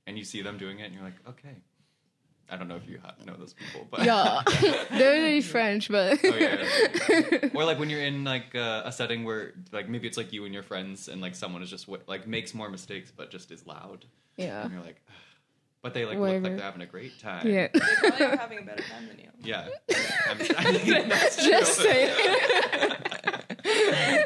And 0.07 0.19
you 0.19 0.25
see 0.25 0.43
them 0.43 0.59
doing 0.59 0.81
it, 0.81 0.85
and 0.85 0.95
you're 0.95 1.05
like, 1.05 1.15
okay. 1.29 1.57
I 2.51 2.57
don't 2.57 2.69
know 2.69 2.77
if 2.77 2.87
you 2.87 2.99
ha- 3.03 3.15
know 3.25 3.35
those 3.39 3.55
people, 3.55 3.87
but 3.91 4.05
Yeah, 4.05 4.43
they're 4.91 5.15
really 5.23 5.41
French, 5.41 5.89
but 5.91 6.19
Oh, 6.23 6.37
yeah, 6.37 6.63
yeah. 7.09 7.49
or 7.55 7.65
like 7.65 7.79
when 7.79 7.89
you're 7.89 8.03
in 8.03 8.23
like 8.25 8.55
uh, 8.55 8.83
a 8.85 8.93
setting 8.93 9.25
where 9.25 9.55
like 9.73 9.89
maybe 9.89 10.07
it's 10.07 10.19
like 10.19 10.31
you 10.31 10.45
and 10.45 10.53
your 10.53 10.63
friends, 10.63 11.09
and 11.09 11.23
like 11.23 11.35
someone 11.35 11.63
is 11.63 11.71
just 11.71 11.87
w- 11.87 12.05
like 12.07 12.27
makes 12.27 12.53
more 12.53 12.69
mistakes, 12.69 13.11
but 13.11 13.31
just 13.31 13.51
is 13.51 13.67
loud, 13.67 14.05
yeah, 14.37 14.63
and 14.63 14.73
you're 14.75 14.83
like, 14.83 15.01
but 15.85 15.93
they 15.95 16.05
like 16.05 16.19
Whatever. 16.19 16.41
look 16.41 16.45
like 16.51 16.57
they're 16.57 16.65
having 16.65 16.83
a 16.83 16.87
great 16.87 17.21
time. 17.21 17.47
yeah. 17.47 17.69
They 17.73 17.79
probably 17.81 18.27
are 18.27 18.37
having 18.37 18.59
a 18.59 18.63
better 18.63 18.83
time 18.83 19.07
than 19.07 19.19
you. 19.19 19.29
Yeah. 19.45 19.69
I'm, 20.31 20.39
I 20.57 20.73
mean, 20.73 21.09
that's 21.11 21.37
true. 21.37 21.51
Just 21.51 21.77
say. 21.77 22.01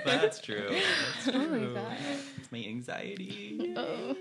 That's 0.05 0.41
true. 0.41 0.69
That's 0.71 1.29
Oh 1.37 1.39
my 1.39 1.59
true. 1.59 1.75
God. 1.75 1.97
It's 2.39 2.51
my 2.53 2.59
anxiety. 2.59 3.75
Oh. 3.77 4.17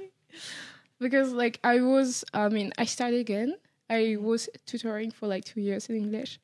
Because 0.99 1.31
like 1.33 1.59
I 1.63 1.81
was, 1.81 2.23
I 2.33 2.49
mean, 2.49 2.71
I 2.77 2.85
started 2.85 3.19
again. 3.19 3.55
I 3.89 4.17
was 4.19 4.49
tutoring 4.65 5.11
for 5.11 5.27
like 5.27 5.45
two 5.45 5.61
years 5.61 5.89
in 5.89 5.95
English. 5.95 6.39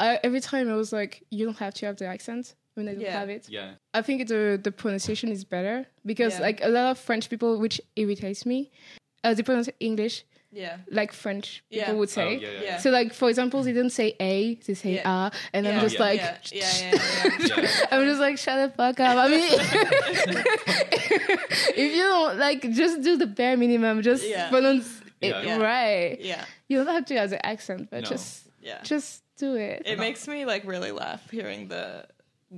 I, 0.00 0.18
every 0.24 0.40
time 0.40 0.70
I 0.70 0.74
was 0.76 0.92
like, 0.92 1.22
you 1.30 1.44
don't 1.46 1.58
have 1.58 1.74
to 1.74 1.86
have 1.86 1.96
the 1.96 2.06
accent 2.06 2.54
when 2.74 2.88
I 2.88 2.92
don't 2.92 3.00
Yeah. 3.02 3.18
have 3.18 3.28
it. 3.30 3.48
Yeah. 3.48 3.72
I 3.94 4.02
think 4.02 4.28
the 4.28 4.58
the 4.62 4.72
pronunciation 4.72 5.28
is 5.30 5.44
better 5.44 5.86
because 6.04 6.34
Yeah. 6.34 6.42
like 6.46 6.60
a 6.64 6.68
lot 6.68 6.90
of 6.90 6.98
French 6.98 7.28
people, 7.30 7.58
which 7.58 7.80
irritates 7.96 8.44
me, 8.46 8.70
uh, 9.24 9.34
they 9.34 9.42
pronounce 9.42 9.68
English 9.80 10.24
Yeah. 10.50 10.78
like 10.90 11.12
French 11.12 11.62
Yeah. 11.70 11.84
people 11.86 11.98
would 12.00 12.08
Oh, 12.08 12.12
say. 12.12 12.36
yeah, 12.38 12.48
yeah. 12.48 12.60
Yeah. 12.62 12.76
So 12.78 12.90
like 12.90 13.12
for 13.12 13.28
example, 13.28 13.62
they 13.62 13.72
don't 13.72 13.90
say 13.90 14.14
a, 14.18 14.54
they 14.54 14.74
say 14.74 14.94
Yeah. 14.94 15.02
ah, 15.04 15.30
and 15.52 15.66
I'm 15.68 15.74
Yeah. 15.74 15.80
just 15.80 15.94
Yeah. 15.96 16.00
like, 16.00 16.20
yeah, 16.20 16.36
yeah, 16.52 16.72
yeah, 16.80 16.90
yeah. 16.92 17.46
Yeah. 17.60 17.86
I'm 17.92 18.04
just 18.06 18.20
like 18.20 18.38
shut 18.38 18.70
the 18.70 18.76
fuck 18.76 18.98
up. 19.00 19.16
I 19.16 19.28
mean, 19.28 19.48
if 21.76 21.94
you 21.96 22.02
don't 22.02 22.38
like, 22.38 22.62
just 22.72 23.02
do 23.02 23.16
the 23.16 23.26
bare 23.26 23.56
minimum. 23.56 24.02
Just 24.02 24.26
Yeah. 24.26 24.48
pronounce 24.50 25.00
it 25.20 25.28
Yeah. 25.30 25.42
Yeah. 25.42 25.56
right. 25.58 26.20
yeah, 26.20 26.44
You 26.68 26.78
don't 26.84 26.94
have 26.94 27.04
to 27.06 27.14
have 27.16 27.30
the 27.30 27.44
accent, 27.44 27.88
but 27.90 28.02
No. 28.04 28.08
just 28.08 28.48
yeah. 28.62 28.80
just 28.82 29.22
do 29.36 29.54
it. 29.56 29.82
It 29.86 29.98
makes 29.98 30.26
me 30.28 30.44
like 30.44 30.64
really 30.64 30.92
laugh 30.92 31.28
hearing 31.30 31.68
the 31.68 32.06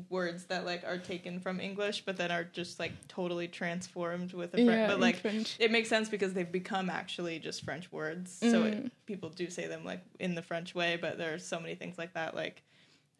words 0.08 0.44
that 0.44 0.64
like 0.64 0.84
are 0.86 0.98
taken 0.98 1.40
from 1.40 1.60
English, 1.60 2.04
but 2.06 2.16
then 2.16 2.30
are 2.30 2.44
just 2.44 2.78
like 2.78 2.92
totally 3.08 3.48
transformed 3.48 4.32
with 4.32 4.52
the 4.52 4.58
French. 4.58 4.70
yeah, 4.70 4.86
but 4.86 5.00
like 5.00 5.16
French. 5.16 5.56
it 5.58 5.70
makes 5.72 5.88
sense 5.88 6.08
because 6.08 6.32
they've 6.32 6.50
become 6.52 6.88
actually 6.88 7.38
just 7.40 7.64
French 7.64 7.90
words. 7.90 8.32
So 8.40 8.64
it, 8.64 8.84
Mm. 8.84 8.90
people 9.06 9.30
do 9.30 9.50
say 9.50 9.66
them 9.66 9.84
like 9.84 10.02
in 10.20 10.34
the 10.34 10.42
French 10.42 10.74
way, 10.74 10.96
but 11.00 11.18
there 11.18 11.34
are 11.34 11.38
so 11.38 11.58
many 11.58 11.74
things 11.74 11.98
like 11.98 12.14
that, 12.14 12.34
like 12.36 12.62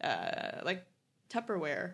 uh, 0.01 0.61
like 0.63 0.85
Tupperware. 1.29 1.93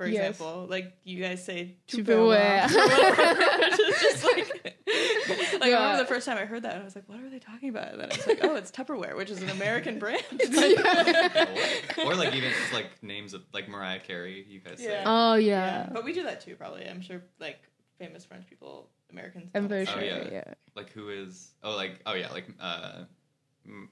For 0.00 0.06
Yes. 0.06 0.30
example. 0.30 0.66
Like 0.66 0.94
you 1.04 1.20
guys 1.22 1.44
say 1.44 1.76
Tupperware. 1.86 2.62
Tupperware. 2.62 3.68
It's 3.72 4.00
just 4.00 4.24
like, 4.24 4.80
like 5.60 5.62
I 5.62 5.74
remember 5.74 5.98
the 5.98 6.06
first 6.08 6.24
time 6.24 6.38
I 6.38 6.46
heard 6.46 6.62
that, 6.62 6.80
I 6.80 6.84
was 6.84 6.94
like, 6.94 7.06
"What 7.06 7.20
are 7.20 7.28
they 7.28 7.38
talking 7.38 7.68
about?" 7.68 7.92
And 7.92 8.00
then 8.00 8.10
I 8.10 8.16
was 8.16 8.26
like, 8.26 8.38
"Oh, 8.42 8.54
it's 8.56 8.70
Tupperware, 8.70 9.14
which 9.14 9.28
is 9.30 9.42
an 9.42 9.50
American 9.50 9.98
brand." 10.02 10.24
or 10.32 12.14
like 12.14 12.34
even 12.34 12.50
just 12.50 12.72
like 12.72 13.02
names 13.02 13.34
of 13.34 13.42
like 13.52 13.68
Mariah 13.68 14.00
Carey. 14.00 14.46
You 14.48 14.60
guys 14.60 14.78
say. 14.78 15.02
Oh 15.04 15.34
yeah, 15.34 15.66
yeah. 15.84 15.88
but 15.92 16.02
we 16.02 16.14
do 16.14 16.22
that 16.22 16.40
too. 16.40 16.56
Probably, 16.56 16.88
I'm 16.88 17.02
sure. 17.02 17.22
Like 17.38 17.58
famous 17.98 18.24
French 18.24 18.46
people, 18.48 18.88
Americans. 19.10 19.50
I'm 19.54 19.68
very 19.68 19.84
say 19.84 19.92
sure. 19.92 20.02
yeah. 20.02 20.28
yeah. 20.32 20.54
Like 20.74 20.90
who 20.92 21.10
is? 21.10 21.52
Oh, 21.62 21.76
like 21.76 22.00
oh 22.06 22.14
yeah, 22.14 22.30
like 22.32 22.46
uh, 22.58 22.92
M- 23.00 23.06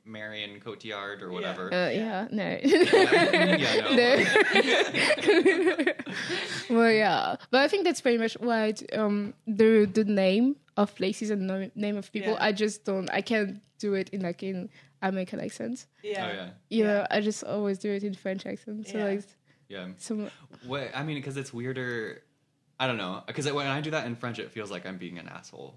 Marion 0.05 0.61
Cotillard 0.61 1.23
or 1.23 1.29
Yeah. 1.29 1.33
whatever. 1.35 1.73
Uh, 1.73 1.91
yeah, 1.91 2.29
no. 2.31 2.59
Yeah, 2.63 3.81
no. 3.91 3.97
no. 5.77 5.85
well, 6.71 6.91
yeah, 6.93 7.37
but 7.51 7.61
I 7.61 7.69
think 7.69 7.85
that's 7.85 8.01
pretty 8.01 8.19
much 8.19 8.35
why 8.41 8.75
um 8.93 9.35
the 9.47 9.87
the 9.93 10.05
name 10.05 10.57
of 10.77 10.95
places 10.95 11.31
and 11.31 11.47
no, 11.47 11.71
name 11.75 11.97
of 11.97 12.11
people. 12.13 12.33
Yeah. 12.33 12.45
I 12.49 12.53
just 12.53 12.85
don't. 12.85 13.09
I 13.11 13.21
can't 13.21 13.61
do 13.79 13.95
it 13.95 14.09
in 14.11 14.23
like 14.23 14.43
in 14.43 14.69
American 15.03 15.41
accent. 15.41 15.87
Yeah. 16.03 16.27
Oh 16.29 16.33
yeah, 16.35 16.51
You 16.71 16.85
Yeah. 16.85 16.93
know, 16.93 17.07
I 17.11 17.21
just 17.21 17.45
always 17.45 17.79
do 17.79 17.91
it 17.93 18.03
in 18.05 18.15
French 18.15 18.47
accent. 18.47 18.89
So 18.89 18.99
Yeah. 18.99 19.05
like 19.05 19.23
yeah. 19.69 19.87
some. 19.99 20.31
What 20.67 20.91
I 20.95 21.03
mean, 21.03 21.17
because 21.17 21.37
it's 21.37 21.53
weirder. 21.53 22.23
I 22.81 22.87
don't 22.87 22.97
know. 22.97 23.23
Because 23.27 23.51
when 23.53 23.67
I 23.67 23.81
do 23.81 23.91
that 23.91 24.07
in 24.07 24.15
French, 24.15 24.39
it 24.39 24.51
feels 24.51 24.71
like 24.71 24.87
I'm 24.87 24.99
being 24.99 25.19
an 25.19 25.29
asshole. 25.29 25.75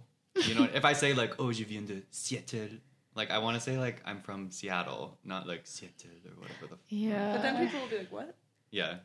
You 0.47 0.55
know, 0.55 0.67
if 0.73 0.85
I 0.85 0.93
say 0.93 1.13
like, 1.13 1.33
"Oh, 1.39 1.51
je 1.51 1.65
viens 1.65 1.87
de 1.87 2.01
Seattle," 2.11 2.77
like 3.15 3.31
I 3.31 3.39
want 3.39 3.55
to 3.55 3.61
say 3.61 3.77
like 3.77 4.01
I'm 4.05 4.21
from 4.21 4.51
Seattle, 4.51 5.17
not 5.23 5.47
like 5.47 5.61
Seattle 5.65 6.09
or 6.25 6.41
whatever 6.41 6.67
the. 6.67 6.73
F- 6.75 6.79
Yeah. 6.89 7.33
But 7.33 7.41
then 7.41 7.65
people 7.65 7.81
will 7.81 7.87
be 7.89 7.97
like, 7.99 8.11
"What?" 8.11 8.35
yeah, 8.71 8.95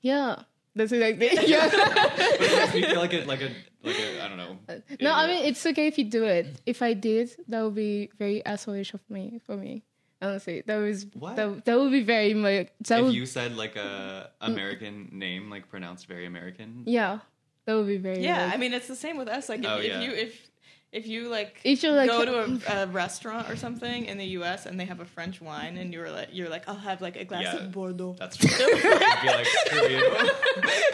Yeah. 0.00 0.42
That's 0.74 0.92
it. 0.92 1.00
Like 1.00 1.16
yeah. 1.48 1.70
but 1.70 2.40
it 2.40 2.60
makes 2.60 2.74
me 2.74 2.82
feel 2.82 3.00
like 3.00 3.14
a 3.14 3.24
like 3.24 3.40
a 3.40 3.50
like 3.82 3.98
a 3.98 4.22
I 4.22 4.28
don't 4.28 4.36
know. 4.36 4.58
Uh, 4.68 4.74
no, 5.00 5.10
I 5.12 5.26
mean 5.26 5.46
it's 5.46 5.64
okay 5.64 5.86
if 5.86 5.96
you 5.96 6.04
do 6.04 6.24
it. 6.24 6.60
If 6.66 6.82
I 6.82 6.92
did, 6.92 7.30
that 7.48 7.62
would 7.62 7.74
be 7.74 8.10
very 8.18 8.42
assholeish 8.44 8.92
of 8.92 9.00
me 9.08 9.40
for 9.46 9.56
me. 9.56 9.84
Honestly, 10.20 10.62
that 10.66 10.76
was 10.76 11.06
What? 11.14 11.36
that, 11.36 11.64
that 11.64 11.78
would 11.78 11.92
be 11.92 12.02
very 12.02 12.34
much. 12.34 12.68
That 12.88 12.98
if 13.00 13.04
would, 13.06 13.14
you 13.14 13.24
said 13.24 13.56
like 13.56 13.76
a 13.76 14.30
American 14.42 15.08
name, 15.12 15.48
like 15.48 15.68
pronounced 15.70 16.06
very 16.08 16.26
American. 16.26 16.82
yeah, 16.84 17.20
that 17.64 17.74
would 17.74 17.86
be 17.86 17.96
very. 17.96 18.22
Yeah, 18.22 18.44
like- 18.44 18.54
I 18.54 18.56
mean 18.58 18.74
it's 18.74 18.86
the 18.88 18.96
same 18.96 19.16
with 19.16 19.28
us. 19.28 19.48
Like 19.48 19.60
if, 19.60 19.66
Oh, 19.66 19.78
if 19.78 19.84
yeah. 19.86 20.00
you 20.02 20.10
if 20.12 20.50
if 20.92 21.06
you 21.06 21.28
like 21.28 21.60
If 21.64 21.82
you're 21.82 21.92
like 21.92 22.08
go 22.08 22.24
to 22.24 22.44
a, 22.44 22.60
a 22.82 22.86
restaurant 22.86 23.50
or 23.50 23.56
something 23.56 24.06
in 24.06 24.18
the 24.18 24.24
U.S. 24.38 24.66
and 24.66 24.78
they 24.80 24.84
have 24.86 25.00
a 25.00 25.04
French 25.04 25.40
wine 25.40 25.76
and 25.76 25.92
you're 25.92 26.10
like 26.10 26.28
you're 26.32 26.48
like 26.48 26.68
I'll 26.68 26.74
have 26.76 27.00
like 27.02 27.16
a 27.16 27.24
glass 27.24 27.42
Yeah. 27.42 27.56
of 27.56 27.72
Bordeaux. 27.72 28.16
That's 28.18 28.36
true. 28.36 28.48
I'd 28.50 29.18
be 29.22 29.28
like, 29.28 29.46
screw 29.46 29.88
you. 29.88 30.16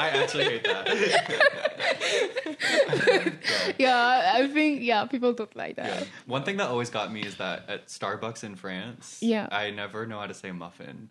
I 0.01 0.09
actually 0.15 0.45
hate 0.45 0.65
that. 0.65 0.89
yeah, 3.79 4.33
I 4.35 4.49
think 4.49 4.83
yeah, 4.83 5.05
people 5.07 5.33
don't 5.33 5.55
like 5.57 5.77
that. 5.77 6.01
Yeah. 6.01 6.05
One 6.27 6.43
thing 6.45 6.57
that 6.59 6.69
always 6.69 6.91
got 6.91 7.13
me 7.13 7.23
is 7.23 7.37
that 7.37 7.69
at 7.69 7.89
Starbucks 7.89 8.45
in 8.45 8.57
France, 8.57 9.19
Yeah. 9.21 9.49
I 9.51 9.71
never 9.71 10.07
know 10.07 10.19
how 10.21 10.27
to 10.27 10.35
say 10.35 10.53
muffin. 10.53 11.11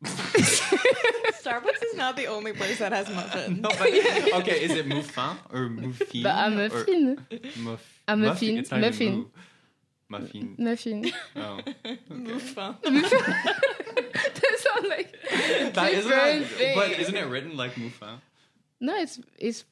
Starbucks 0.04 1.82
is 1.82 1.94
not 1.96 2.16
the 2.16 2.26
only 2.26 2.52
place 2.52 2.78
that 2.78 2.92
has 2.92 3.08
muffins. 3.10 3.60
No, 3.60 3.68
but 3.70 3.80
okay, 4.40 4.62
is 4.62 4.72
it 4.72 4.86
muffin 4.86 5.36
or 5.52 5.68
muffin? 5.68 6.22
But 6.22 6.52
a 6.52 6.64
or 6.66 6.84
fin, 6.84 7.26
Muff, 7.58 8.00
A 8.06 8.16
muffin, 8.16 8.58
It's 8.58 8.70
not 8.70 8.80
muffin. 8.80 9.14
mu- 9.16 9.26
Muffin. 10.10 10.54
muffin. 10.58 11.10
Oh. 11.36 11.60
Muffin. 12.08 12.74
that 12.82 14.56
sounds 14.58 14.88
like 14.88 15.14
That 15.74 15.92
isn't 15.92 16.10
different 16.10 16.40
that, 16.40 16.46
thing. 16.48 16.74
but 16.76 16.90
isn't 16.92 17.14
it 17.16 17.26
written 17.26 17.56
like 17.56 17.76
muffin? 17.76 18.20
No, 18.80 18.96
it's 18.96 19.20
it's 19.38 19.64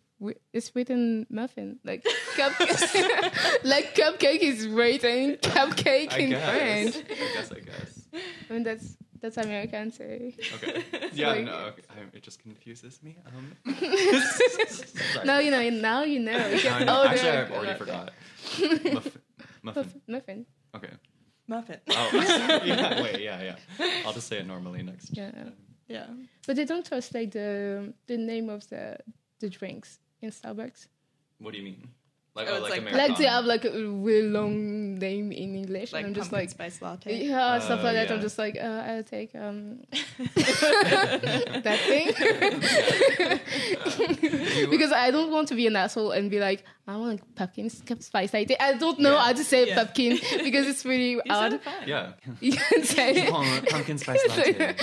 it's 0.53 0.75
written 0.75 1.27
muffin 1.31 1.79
like 1.85 2.05
cupcake. 2.37 3.65
like 3.65 3.95
cupcake 3.95 4.41
is 4.41 4.67
written 4.69 5.37
cupcake 5.37 6.13
I 6.13 6.19
in 6.19 6.31
guess. 6.31 6.51
French. 6.51 6.97
I 6.97 7.33
guess. 7.35 7.53
I 7.53 7.61
guess. 7.61 8.09
I 8.51 8.53
mean 8.53 8.63
that's 8.63 8.97
that's 9.21 9.37
American 9.37 9.91
say. 9.93 10.35
Okay. 10.57 10.85
Yeah. 11.13 11.29
like- 11.29 11.45
no. 11.45 11.55
Okay. 11.71 11.83
I, 11.91 12.17
it 12.17 12.23
just 12.23 12.39
confuses 12.43 13.03
me. 13.03 13.17
Um. 13.27 13.75
Sorry. 14.69 15.27
now 15.27 15.39
you 15.39 15.51
know. 15.51 15.71
Now 15.71 16.03
you 16.05 16.21
know. 16.21 16.47
You 16.49 16.63
No, 16.65 16.71
I 16.71 16.85
know. 16.85 16.97
older. 16.99 17.09
Actually, 17.15 17.31
I've 17.31 17.53
already 17.53 17.79
forgot. 17.79 18.11
Muffin. 18.93 19.13
Muffin. 19.63 20.03
Muffin. 20.09 20.47
Okay. 20.75 20.91
Muffin. 21.49 21.81
Oh, 21.91 22.63
yeah. 22.65 23.03
Wait. 23.03 23.21
Yeah. 23.21 23.43
Yeah. 23.79 24.03
I'll 24.05 24.13
just 24.13 24.29
say 24.29 24.39
it 24.39 24.47
normally 24.47 24.83
next. 24.83 25.17
Yeah. 25.17 25.31
time. 25.31 25.53
Yeah. 25.89 26.07
But 26.47 26.57
they 26.57 26.65
don't 26.65 26.85
translate 26.85 27.33
the 27.33 27.93
the 28.07 28.17
name 28.17 28.49
of 28.51 28.69
the 28.69 28.97
the 29.41 29.49
drinks 29.49 29.99
in 30.21 30.31
Starbucks. 30.31 30.89
What 31.39 31.53
do 31.53 31.59
you 31.59 31.65
mean? 31.65 31.89
Like, 32.37 32.49
Oh, 32.49 32.53
oh, 32.53 32.55
it's 32.57 32.63
like, 32.65 32.71
like- 32.71 32.81
Americano. 32.83 33.09
Like 33.09 33.19
they 33.19 33.25
have 33.25 33.45
like 33.47 33.65
a 33.65 33.71
really 33.71 34.29
long 34.29 34.99
name 34.99 35.33
in 35.33 35.57
English, 35.57 35.93
Like 35.93 36.05
and 36.05 36.09
I'm 36.11 36.15
just 36.15 36.31
pumpkin 36.31 36.47
like. 36.47 36.51
spice 36.51 36.83
latte. 36.83 37.17
Yeah, 37.27 37.59
stuff 37.61 37.81
Uh, 37.81 37.85
like 37.85 37.95
that. 37.95 38.11
I'm 38.13 38.21
just 38.21 38.39
like, 38.39 38.57
uh, 38.61 38.83
I'll 38.89 39.03
take 39.03 39.35
um 39.35 39.81
that 41.67 41.79
thing 41.89 42.07
because 44.71 44.93
I 44.93 45.11
don't 45.11 45.31
want 45.31 45.49
to 45.49 45.55
be 45.55 45.67
an 45.67 45.77
asshole 45.77 46.13
and 46.13 46.31
be 46.31 46.39
like, 46.41 46.65
I 46.89 46.97
want 46.97 47.21
a 47.21 47.25
pumpkin 47.35 47.69
spice 47.69 48.33
latte. 48.33 48.57
I 48.61 48.75
don't 48.75 48.99
know 49.01 49.15
Yeah. 49.15 49.23
how 49.25 49.33
to 49.33 49.45
say 49.45 49.67
Yeah. 49.69 49.75
pumpkin 49.77 50.19
because 50.45 50.67
it's 50.69 50.85
really 50.85 51.13
You 51.13 51.23
odd. 51.31 51.61
Yeah. 51.85 52.13
You 52.41 52.53
can 52.53 52.85
say 52.85 53.27
it. 53.27 53.31
Pumpkin 53.71 53.99
spice 53.99 54.21
latte. 54.29 54.75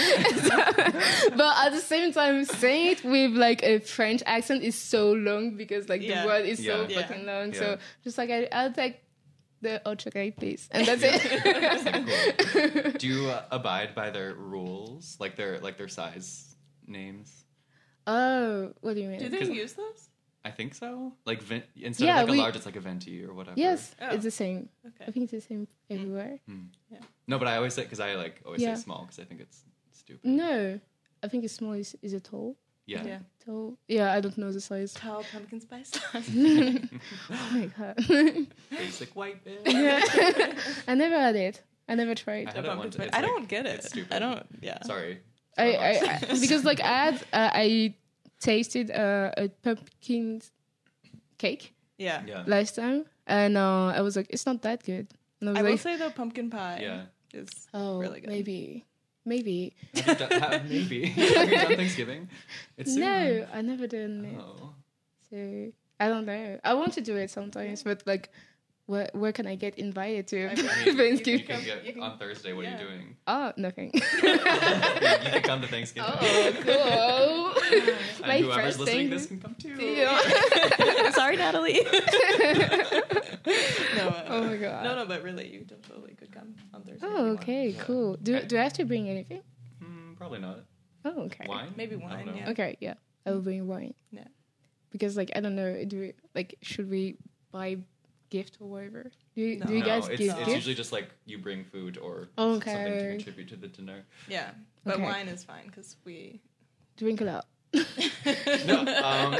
but 1.37 1.53
at 1.65 1.69
the 1.71 1.79
same 1.81 2.11
time, 2.11 2.43
saying 2.45 2.87
it 2.97 3.03
with 3.05 3.31
like 3.31 3.63
a 3.63 3.79
French 3.79 4.21
accent 4.25 4.63
is 4.63 4.75
so 4.75 5.13
long 5.13 5.51
because 5.55 5.87
like 5.89 6.01
Yeah. 6.01 6.21
the 6.23 6.27
word 6.27 6.45
is 6.45 6.59
so 6.63 6.85
Yeah. 6.89 7.01
fucking 7.01 7.25
long. 7.25 7.42
Yeah. 7.51 7.59
So 7.59 7.77
just 8.03 8.17
like 8.17 8.29
I, 8.29 8.47
I'll 8.51 8.71
take 8.71 9.01
the 9.61 9.81
hot 9.85 9.97
chocolate, 9.99 10.37
please, 10.37 10.67
and 10.71 10.85
that's 10.87 11.01
Cool. 11.03 12.03
it. 12.05 12.99
Do 13.03 13.07
you 13.07 13.29
uh, 13.29 13.43
abide 13.51 13.95
by 13.95 14.09
their 14.11 14.33
rules, 14.33 15.17
like 15.19 15.35
their 15.35 15.59
like 15.59 15.77
their 15.77 15.87
size 15.89 16.55
names? 16.87 17.45
oh, 18.05 18.73
what 18.81 18.95
do 18.95 19.01
you 19.01 19.07
mean? 19.09 19.19
Do 19.19 19.29
they 19.29 19.39
'Cause- 19.39 19.49
use 19.49 19.73
those? 19.73 20.09
I 20.45 20.51
think 20.51 20.75
so. 20.75 21.13
Like 21.25 21.41
ven- 21.41 21.63
instead 21.77 22.03
Yeah, 22.05 22.19
of 22.21 22.27
like 22.27 22.31
we- 22.33 22.39
a 22.39 22.41
large, 22.41 22.57
it's 22.57 22.65
like 22.65 22.75
a 22.75 22.81
venti 22.81 23.23
or 23.23 23.33
whatever. 23.33 23.57
Yes, 23.57 23.95
Oh. 24.01 24.09
it's 24.13 24.25
the 24.25 24.31
same. 24.31 24.67
I 25.07 25.09
think 25.11 25.31
it's 25.31 25.31
the 25.31 25.39
same 25.39 25.69
everywhere. 25.89 26.39
No, 27.27 27.39
but 27.39 27.47
I 27.47 27.55
always 27.55 27.73
say 27.73 27.83
because 27.83 28.01
I 28.01 28.15
like 28.15 28.41
always 28.45 28.61
Yeah. 28.61 28.73
say 28.75 28.81
small 28.83 29.03
because 29.03 29.19
I 29.19 29.23
think 29.23 29.39
it's 29.39 29.63
stupid. 29.93 30.25
No, 30.25 30.81
I 31.23 31.27
think 31.29 31.45
it's 31.45 31.53
small. 31.53 31.71
Is 31.71 31.95
is 32.01 32.11
it 32.11 32.25
tall? 32.25 32.57
Yeah. 32.85 33.03
Yeah. 33.05 33.19
Tall? 33.45 33.77
Yeah, 33.87 34.11
I 34.13 34.19
don't 34.19 34.37
know 34.37 34.51
the 34.51 34.59
size. 34.61 34.93
Tall 34.93 35.23
pumpkin 35.31 35.61
spice 35.61 35.91
oh 36.13 37.49
my 37.53 37.69
god. 37.77 37.97
Basic 38.71 39.15
white 39.15 39.43
bitch. 39.45 39.65
yeah. 39.65 40.53
I 40.87 40.95
never 40.95 41.17
had 41.19 41.35
it. 41.35 41.61
I 41.87 41.95
never 41.95 42.15
tried. 42.15 42.47
had 42.47 42.57
it 42.57 42.67
pumpkin 42.67 42.77
once. 42.79 42.95
spice. 42.95 43.07
It's 43.07 43.17
I 43.17 43.21
don't 43.21 43.47
get 43.47 43.65
it. 43.65 43.75
It's 43.79 43.89
stupid. 43.89 44.13
I 44.13 44.19
don't. 44.19 44.45
Yeah. 44.61 44.81
Sorry. 44.83 45.19
I, 45.57 45.73
I, 45.75 46.19
I 46.31 46.39
because 46.39 46.65
like 46.65 46.79
I 46.81 46.87
had 47.11 47.15
uh, 47.31 47.49
I 47.53 47.95
tasted 48.39 48.91
uh, 48.91 49.31
a 49.37 49.49
pumpkin 49.49 50.41
cake 51.37 51.73
Yeah. 51.97 52.21
Yeah. 52.25 52.43
last 52.47 52.75
time, 52.75 53.05
and 53.27 53.57
uh, 53.57 53.87
I 53.87 54.01
was 54.01 54.15
like, 54.15 54.27
it's 54.29 54.45
not 54.45 54.61
that 54.63 54.83
good. 54.83 55.07
And 55.39 55.49
I 55.49 55.51
was 55.53 55.59
I 55.59 55.63
will 55.63 55.77
say 55.77 55.95
though, 55.97 56.09
pumpkin 56.09 56.49
pie 56.49 56.79
Yeah. 56.81 57.03
is 57.33 57.49
oh, 57.73 57.99
really 57.99 58.21
good. 58.21 58.29
maybe, 58.29 58.85
maybe. 59.25 59.75
Have 59.95 60.07
you 60.07 60.27
done, 60.27 60.41
have, 60.41 60.69
maybe. 60.69 61.05
have 61.07 61.49
you 61.49 61.57
done 61.57 61.75
Thanksgiving? 61.77 62.29
It's 62.77 62.93
soon. 62.93 63.01
No, 63.01 63.47
I 63.53 63.61
never 63.61 63.87
done 63.87 64.25
it. 64.25 64.39
Oh. 64.39 64.73
So 65.29 65.71
I 65.99 66.07
don't 66.07 66.25
know. 66.25 66.59
I 66.63 66.73
want 66.73 66.93
to 66.93 67.01
do 67.01 67.15
it 67.15 67.29
sometimes, 67.29 67.83
but 67.83 68.03
like, 68.05 68.29
where 68.85 69.09
where 69.13 69.31
can 69.31 69.47
I 69.47 69.55
get 69.55 69.77
invited 69.79 70.27
to 70.27 70.51
I 70.51 70.55
mean, 70.55 70.65
You 70.85 70.97
Thanksgiving? 70.97 71.45
can 71.47 71.63
get 71.63 71.97
on 71.99 72.17
Thursday. 72.17 72.53
What 72.53 72.65
yeah. 72.65 72.75
are 72.75 72.79
you 72.81 72.87
doing? 72.87 73.15
Oh, 73.27 73.53
nothing. 73.57 73.91
you 73.93 74.01
can 74.01 75.41
come 75.43 75.61
to 75.61 75.67
Thanksgiving. 75.67 76.09
oh, 76.13 76.53
cool. 76.63 77.79
and 78.23 78.27
My 78.27 78.37
whoever's 78.39 78.65
first 78.65 78.79
listening, 78.79 78.97
thing. 78.97 79.09
this 79.09 79.25
can 79.27 79.39
come 79.39 79.55
too. 79.55 79.75
Yeah. 79.81 81.11
Sorry, 81.11 81.37
Natalie. 81.37 81.79
no. 81.83 84.07
Uh, 84.07 84.23
Oh 84.29 84.43
my 84.45 84.57
god. 84.57 84.83
No, 84.83 84.95
no, 84.95 85.05
but 85.05 85.23
really, 85.23 85.47
you 85.47 85.65
totally 85.65 86.13
could 86.15 86.31
come 86.31 86.55
on 86.73 86.81
Thursday. 86.83 87.05
Oh, 87.07 87.27
okay, 87.33 87.69
Yeah. 87.69 87.83
cool. 87.83 88.17
Do 88.21 88.35
Okay. 88.35 88.47
do 88.47 88.57
I 88.57 88.63
have 88.63 88.73
to 88.73 88.85
bring 88.85 89.09
anything? 89.09 89.41
Mm, 89.81 90.17
probably 90.17 90.39
not. 90.39 90.59
Oh, 91.05 91.21
okay. 91.23 91.45
Wine? 91.47 91.73
Maybe 91.75 91.95
wine, 91.95 92.33
yeah. 92.35 92.49
Okay, 92.51 92.77
yeah, 92.79 92.93
I 93.25 93.31
will 93.31 93.41
bring 93.41 93.67
wine. 93.67 93.93
Yeah. 94.11 94.27
Because 94.91 95.17
like 95.17 95.31
I 95.35 95.39
don't 95.39 95.55
know, 95.55 95.83
do 95.85 95.99
we, 95.99 96.13
like 96.35 96.55
should 96.61 96.89
we 96.89 97.17
buy 97.51 97.77
gift 98.33 98.57
or 98.59 98.67
whatever? 98.67 99.03
Do 99.35 99.41
you, 99.41 99.59
No. 99.59 99.65
do 99.67 99.73
you 99.73 99.79
no, 99.81 99.85
guys 99.85 100.07
it's, 100.09 100.17
give 100.19 100.29
it's 100.31 100.39
gifts? 100.39 100.55
usually 100.59 100.75
just 100.83 100.91
like 100.91 101.07
you 101.25 101.37
bring 101.37 101.63
food 101.63 101.97
or 101.97 102.27
something 102.37 102.61
to 102.61 103.09
contribute 103.15 103.47
to 103.49 103.55
the 103.55 103.67
dinner. 103.67 103.99
Yeah, 104.27 104.49
but 104.83 104.95
Okay. 104.95 105.03
wine 105.03 105.27
is 105.27 105.43
fine 105.43 105.67
because 105.67 105.95
we. 106.05 106.41
Drink 106.97 107.21
a 107.21 107.25
lot. 107.25 107.45
No. 108.69 108.79
Um, 108.79 109.35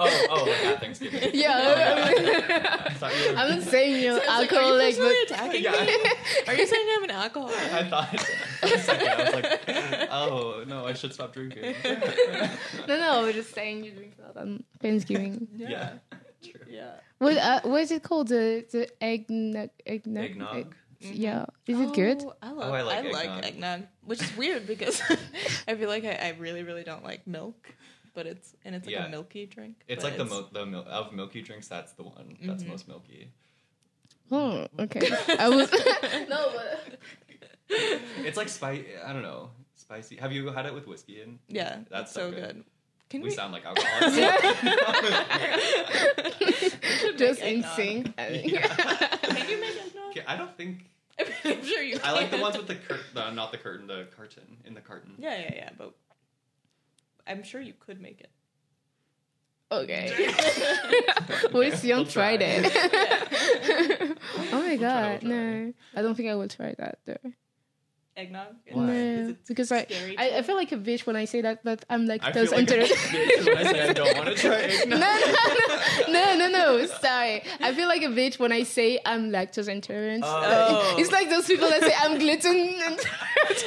oh, 0.00 0.26
oh, 0.30 0.44
like 0.48 0.64
at 0.66 0.80
Thanksgiving. 0.80 1.30
Yeah. 1.34 1.54
I 1.54 2.92
thought 2.94 2.96
thought 3.00 3.12
you 3.16 3.32
were. 3.32 3.38
I'm 3.38 3.50
not 3.58 3.62
saying 3.68 4.02
you're 4.02 4.16
It's 4.16 4.26
like, 4.26 4.52
alcoholic, 4.52 4.82
are 4.82 4.88
you 4.88 4.94
personally 4.96 5.14
but 5.28 5.36
attacking 5.36 5.62
Yeah. 5.62 5.84
me? 5.84 5.96
Are 6.48 6.54
you 6.60 6.66
saying 6.66 6.86
I'm 6.96 7.04
an 7.04 7.10
alcoholic? 7.10 7.56
I 7.80 7.84
thought 7.90 8.20
for 8.20 8.74
a 8.74 8.78
second 8.78 9.08
I 9.08 9.24
was 9.24 9.34
like, 9.34 10.08
oh 10.10 10.64
no, 10.66 10.86
I 10.86 10.94
should 10.94 11.12
stop 11.14 11.32
drinking. 11.32 11.74
no, 12.88 12.94
no, 13.04 13.22
we're 13.22 13.32
just 13.42 13.54
saying 13.54 13.84
you 13.84 13.92
drink 13.92 14.14
a 14.18 14.22
lot 14.26 14.36
on 14.38 14.64
Thanksgiving. 14.80 15.46
yeah. 15.56 15.92
True. 16.42 16.60
Yeah. 16.68 16.94
What 17.20 17.36
uh, 17.36 17.60
what 17.62 17.80
is 17.82 17.90
it 17.92 18.02
called? 18.02 18.28
The 18.28 18.64
the 18.72 18.88
eggnog 19.00 19.70
eggnog. 19.86 20.24
Eggnog. 20.24 20.56
Egg- 20.56 20.74
Yeah, 21.00 21.46
is 21.66 21.80
it 21.80 21.92
good? 21.94 22.20
Oh, 22.22 22.34
I, 22.42 22.50
love, 22.52 22.72
I 22.74 22.78
I 22.78 22.82
like 22.82 23.04
like, 23.12 23.24
eggnog. 23.24 23.44
eggnog. 23.44 23.80
which 24.04 24.20
is 24.22 24.36
weird 24.36 24.66
because 24.66 25.00
I 25.68 25.74
feel 25.76 25.88
like 25.88 26.04
I, 26.04 26.12
I 26.28 26.36
really, 26.38 26.62
really 26.62 26.84
don't 26.84 27.02
like 27.04 27.26
milk, 27.26 27.72
but 28.12 28.26
it's 28.26 28.52
and 28.66 28.74
it's 28.76 28.84
like 28.86 28.96
Yeah. 28.96 29.06
a 29.06 29.08
milky 29.08 29.46
drink. 29.46 29.76
It's 29.88 30.02
but 30.04 30.10
like 30.10 30.18
the 30.18 30.26
mil- 30.26 30.48
the 30.52 30.66
mil- 30.66 30.84
of 30.88 31.12
milky 31.14 31.40
drinks. 31.40 31.68
That's 31.68 31.92
the 31.92 32.02
one 32.04 32.36
that's 32.42 32.64
Mhm. 32.64 32.68
most 32.68 32.86
milky. 32.88 33.32
Oh, 34.30 34.66
okay. 34.78 35.08
I 35.38 35.48
was 35.48 35.72
no, 36.28 36.52
but 36.56 36.98
It's 38.28 38.36
like 38.36 38.48
spicy. 38.48 38.84
I 39.06 39.12
don't 39.14 39.22
know, 39.22 39.50
spicy. 39.74 40.16
Have 40.16 40.32
you 40.32 40.48
had 40.52 40.66
it 40.66 40.74
with 40.74 40.86
whiskey 40.86 41.22
in? 41.22 41.38
Yeah, 41.48 41.76
That's 41.88 41.90
that's 41.90 42.12
so 42.12 42.20
so 42.30 42.36
good. 42.36 42.56
good. 42.56 42.64
Can 43.10 43.20
We 43.22 43.28
we? 43.28 43.34
sound 43.34 43.52
like 43.52 43.64
alcoholics. 43.66 44.16
just 47.18 47.40
make 47.40 47.52
in 47.52 47.58
eggnog. 47.64 47.74
sync. 47.76 48.14
Yeah. 48.18 48.66
Can 48.68 49.48
you 49.50 49.56
make 49.60 49.76
eggnog? 49.84 50.18
I 50.26 50.36
don't 50.36 50.56
think 50.56 50.86
I'm 51.44 51.62
sure 51.64 51.82
you. 51.82 51.98
I 52.02 52.12
like 52.12 52.30
the 52.30 52.38
ones 52.38 52.56
with 52.56 52.66
the 52.68 52.76
curtain. 52.76 53.04
The, 53.12 53.30
not 53.32 53.52
the 53.52 53.58
curtain. 53.58 53.86
The 53.86 54.06
carton 54.16 54.56
in 54.64 54.72
the 54.74 54.80
carton. 54.80 55.14
Yeah, 55.18 55.38
yeah, 55.38 55.54
yeah. 55.54 55.70
But 55.76 55.92
I'm 57.26 57.42
sure 57.42 57.60
you 57.60 57.74
could 57.78 58.00
make 58.00 58.20
it. 58.20 58.30
Okay. 59.72 60.10
we'll 61.52 61.70
see 61.76 61.92
on 61.92 61.98
We'll 62.00 62.06
try. 62.06 62.36
Friday. 62.38 62.62
oh 62.64 64.14
my 64.52 64.52
We'll 64.52 64.62
try, 64.62 64.76
god, 64.76 65.10
we'll 65.22 65.30
try. 65.30 65.30
no! 65.30 65.72
I 65.94 66.02
don't 66.02 66.14
think 66.16 66.28
I 66.28 66.34
will 66.34 66.48
try 66.48 66.74
that 66.78 66.98
though. 67.06 67.32
Eggnog. 68.20 68.46
Why? 68.72 68.84
No, 68.86 68.92
Is 68.92 69.28
it 69.30 69.38
because 69.48 69.72
I, 69.72 69.84
scary 69.84 70.18
I, 70.18 70.28
to 70.30 70.38
I 70.38 70.42
feel 70.42 70.56
like 70.56 70.72
a 70.72 70.76
bitch 70.76 71.06
when 71.06 71.16
I 71.16 71.24
say 71.24 71.40
that, 71.42 71.64
but 71.64 71.84
I'm 71.88 72.02
I 72.10 72.18
lactose 72.18 72.32
feel 72.32 72.42
like 72.44 72.52
a 72.52 72.58
intolerant. 72.60 72.92
bitch 72.92 73.46
when 73.46 73.56
I 73.58 73.64
say 73.72 73.80
I 73.88 73.92
don't 73.92 74.16
want 74.18 74.28
to 74.28 74.34
try 74.34 74.50
no, 74.86 74.96
eggnog. 74.96 76.08
no, 76.08 76.34
no, 76.34 76.36
no, 76.36 76.48
no. 76.48 76.86
Sorry, 76.86 77.42
I 77.60 77.74
feel 77.74 77.88
like 77.88 78.02
a 78.02 78.12
bitch 78.20 78.38
when 78.38 78.52
I 78.52 78.62
say 78.64 79.00
I'm 79.06 79.30
lactose 79.30 79.68
intolerant. 79.68 80.22
Oh. 80.26 80.96
It's 80.98 81.10
like 81.12 81.30
those 81.30 81.46
people 81.46 81.68
that 81.68 81.82
say 81.82 81.94
I'm 81.98 82.18
gluten. 82.18 82.56
intolerant. 82.56 83.06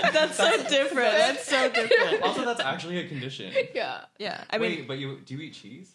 That's 0.13 0.37
so 0.37 0.51
different. 0.69 1.13
That's 1.17 1.45
so 1.47 1.69
different. 1.79 2.21
Also, 2.23 2.45
that's 2.45 2.61
actually 2.61 2.97
a 2.99 3.07
condition. 3.07 3.53
yeah, 3.75 4.05
Yeah, 4.19 4.43
I 4.49 4.57
mean, 4.57 4.71
Wait, 4.71 4.87
but 4.87 4.97
you 4.97 5.19
do 5.25 5.35
you 5.35 5.41
eat 5.41 5.53
cheese? 5.53 5.91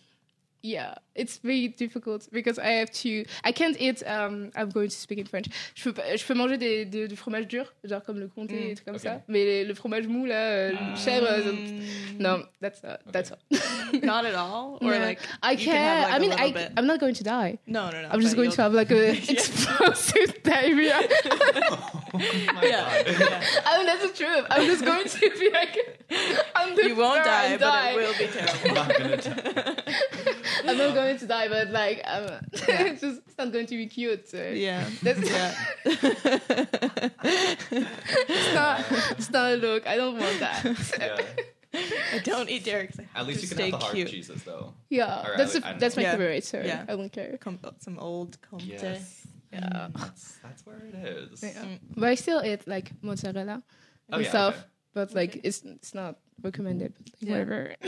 Yeah. 0.62 0.94
It's 1.14 1.38
very 1.42 1.66
difficult 1.68 2.28
because 2.32 2.60
I 2.60 2.78
have 2.78 2.90
to. 3.02 3.24
I 3.42 3.50
can't 3.52 3.76
eat. 3.80 4.04
Um, 4.06 4.50
I'm 4.54 4.70
going 4.70 4.88
to 4.88 4.96
speak 4.96 5.18
in 5.18 5.24
French. 5.26 5.46
Je 5.74 5.82
peux, 5.84 5.92
pas- 5.92 6.16
je 6.16 6.24
peux 6.24 6.34
manger 6.34 6.56
des, 6.58 6.84
des- 6.84 7.08
du 7.08 7.16
fromage 7.16 7.48
dur, 7.48 7.72
genre 7.82 8.02
comme 8.04 8.20
le 8.20 8.28
comté 8.28 8.54
Mm, 8.54 8.70
et 8.70 8.74
tout 8.76 8.84
comme 8.84 8.94
ok. 8.94 9.00
ça. 9.02 9.20
Mais 9.26 9.44
les- 9.44 9.64
le 9.64 9.74
fromage 9.74 10.06
mou 10.06 10.26
là, 10.26 10.36
euh, 10.36 10.72
Ah. 10.78 10.94
chèvre. 10.96 11.26
euh, 11.28 11.52
mm, 11.52 12.18
No, 12.20 12.38
that's 12.60 12.82
not. 12.84 12.98
That's 13.12 13.30
not. 13.30 13.40
not 14.04 14.24
at 14.26 14.34
all. 14.36 14.78
Or 14.80 14.92
No. 14.92 14.98
like 15.00 15.18
I 15.42 15.56
can't. 15.56 15.64
can 15.64 16.02
like, 16.02 16.12
I 16.12 16.16
a 16.16 16.20
mean, 16.20 16.32
I, 16.38 16.52
bit. 16.52 16.70
I'm 16.76 16.86
not 16.86 17.00
going 17.00 17.14
to 17.14 17.24
die. 17.24 17.58
no, 17.66 17.90
no, 17.90 18.00
no. 18.02 18.08
I'm 18.12 18.20
just 18.20 18.36
going 18.36 18.50
to 18.52 18.62
have 18.62 18.72
like 18.72 18.92
a 18.92 19.14
Yeah. 19.14 19.32
explosive 19.32 20.42
diarrhea. 20.44 21.00
Oh 22.14 22.18
my 22.54 22.62
Yeah, 22.64 23.04
god. 23.04 23.06
yeah. 23.20 23.42
I 23.66 23.76
mean, 23.78 23.86
that's 23.86 24.02
the 24.02 24.12
truth. 24.16 24.46
I'm 24.50 24.66
just 24.66 24.84
going 24.84 25.06
to 25.06 25.30
be 25.38 25.50
like, 25.50 25.76
on 26.56 26.74
the 26.74 26.88
You 26.88 26.96
won't 26.96 27.22
floor 27.22 27.24
die, 27.24 27.44
and 27.52 27.60
but 27.60 27.66
die. 27.66 27.90
it 27.90 27.96
will 27.96 28.14
be 28.18 28.68
I'm 28.68 28.74
not 28.74 28.98
gonna 28.98 29.16
terrible. 29.18 29.77
I'm 30.66 30.78
not 30.78 30.94
going 30.94 31.18
to 31.18 31.26
die, 31.26 31.48
but 31.48 31.70
like, 31.70 32.02
I'm, 32.04 32.44
it's 32.52 33.00
just 33.00 33.20
it's 33.26 33.38
not 33.38 33.52
going 33.52 33.66
to 33.66 33.76
be 33.76 33.86
cute. 33.86 34.28
So. 34.28 34.38
yeah. 34.54 34.88
That's, 35.02 35.20
Yeah. 35.30 35.54
it's 38.28 38.54
not. 38.54 38.84
It's 39.12 39.30
not 39.30 39.52
a 39.52 39.56
look. 39.56 39.86
I 39.86 39.96
don't 39.96 40.18
want 40.18 40.40
that. 40.40 40.64
Yeah. 40.98 41.16
I 42.14 42.18
don't 42.24 42.48
eat 42.48 42.64
dairy 42.64 42.86
'cause 42.86 42.98
I 43.00 43.20
At 43.20 43.26
least 43.26 43.42
you 43.42 43.48
can 43.48 43.56
stay 43.58 43.70
have 43.70 43.78
the 43.80 43.84
hard 43.84 43.94
cute. 43.94 44.08
cheeses 44.08 44.42
though. 44.42 44.72
Yeah, 44.88 45.26
Or 45.28 45.36
that's 45.36 45.54
I- 45.54 45.58
a, 45.58 45.62
I 45.64 45.70
don't 45.72 45.80
that's 45.80 45.96
my. 45.96 46.02
Yeah. 46.02 46.10
favorite. 46.12 46.44
So 46.44 46.62
Yeah. 46.64 46.84
I 46.88 46.96
don't 46.96 47.12
care. 47.12 47.36
Com- 47.38 47.58
some 47.78 47.98
old 47.98 48.38
Comté. 48.40 48.80
Yes. 48.82 49.26
Yeah. 49.52 49.88
That's 49.94 50.38
that's 50.42 50.64
where 50.66 50.78
it 50.78 50.94
is. 50.94 51.42
Yeah. 51.42 51.62
Mm. 51.62 51.78
But 51.96 52.08
I 52.08 52.14
still 52.14 52.42
eat 52.42 52.66
like 52.66 52.92
mozzarella 53.02 53.62
Oh 54.10 54.14
and 54.16 54.22
yeah. 54.24 54.28
stuff. 54.30 54.54
okay. 54.56 54.64
But 54.94 55.14
like, 55.14 55.30
Okay. 55.30 55.40
it's 55.44 55.62
it's 55.62 55.94
not 55.94 56.16
recommended. 56.42 56.92
But 56.96 57.06
like, 57.06 57.14
Yeah. 57.20 57.32
whatever. 57.32 57.74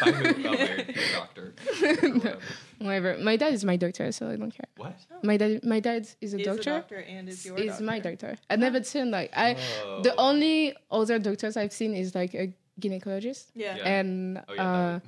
By 0.00 0.12
who? 0.12 0.48
Oh, 0.48 0.52
your, 0.52 0.76
your 0.76 1.08
doctor. 1.12 1.54
Or 1.82 2.10
whatever. 2.12 2.38
whatever. 2.78 3.16
My 3.22 3.36
dad 3.36 3.52
is 3.54 3.64
my 3.64 3.76
doctor, 3.76 4.10
so 4.12 4.28
I 4.30 4.36
don't 4.36 4.50
care. 4.50 4.66
What? 4.76 4.96
My 5.22 5.36
dad, 5.36 5.64
my 5.64 5.80
dad 5.80 6.06
is 6.20 6.34
a 6.34 6.38
Is 6.40 6.46
doctor. 6.46 6.70
a 6.70 6.74
doctor 6.80 6.96
and 6.98 7.28
is 7.28 7.44
your 7.46 7.56
is 7.58 7.66
doctor. 7.68 7.84
my 7.84 7.98
doctor. 8.00 8.36
I've 8.50 8.58
never 8.60 8.82
seen 8.82 9.10
like 9.10 9.30
I. 9.36 9.56
Oh. 9.84 10.02
The 10.02 10.14
only 10.16 10.74
other 10.90 11.18
doctors 11.18 11.56
I've 11.56 11.72
seen 11.72 11.94
is 11.94 12.14
like 12.14 12.34
a 12.34 12.52
gynecologist, 12.80 13.46
Yeah. 13.54 13.76
Yeah. 13.76 13.88
and 13.98 14.38
Oh, 14.48 14.54
yeah, 14.54 14.62
uh, 14.62 15.00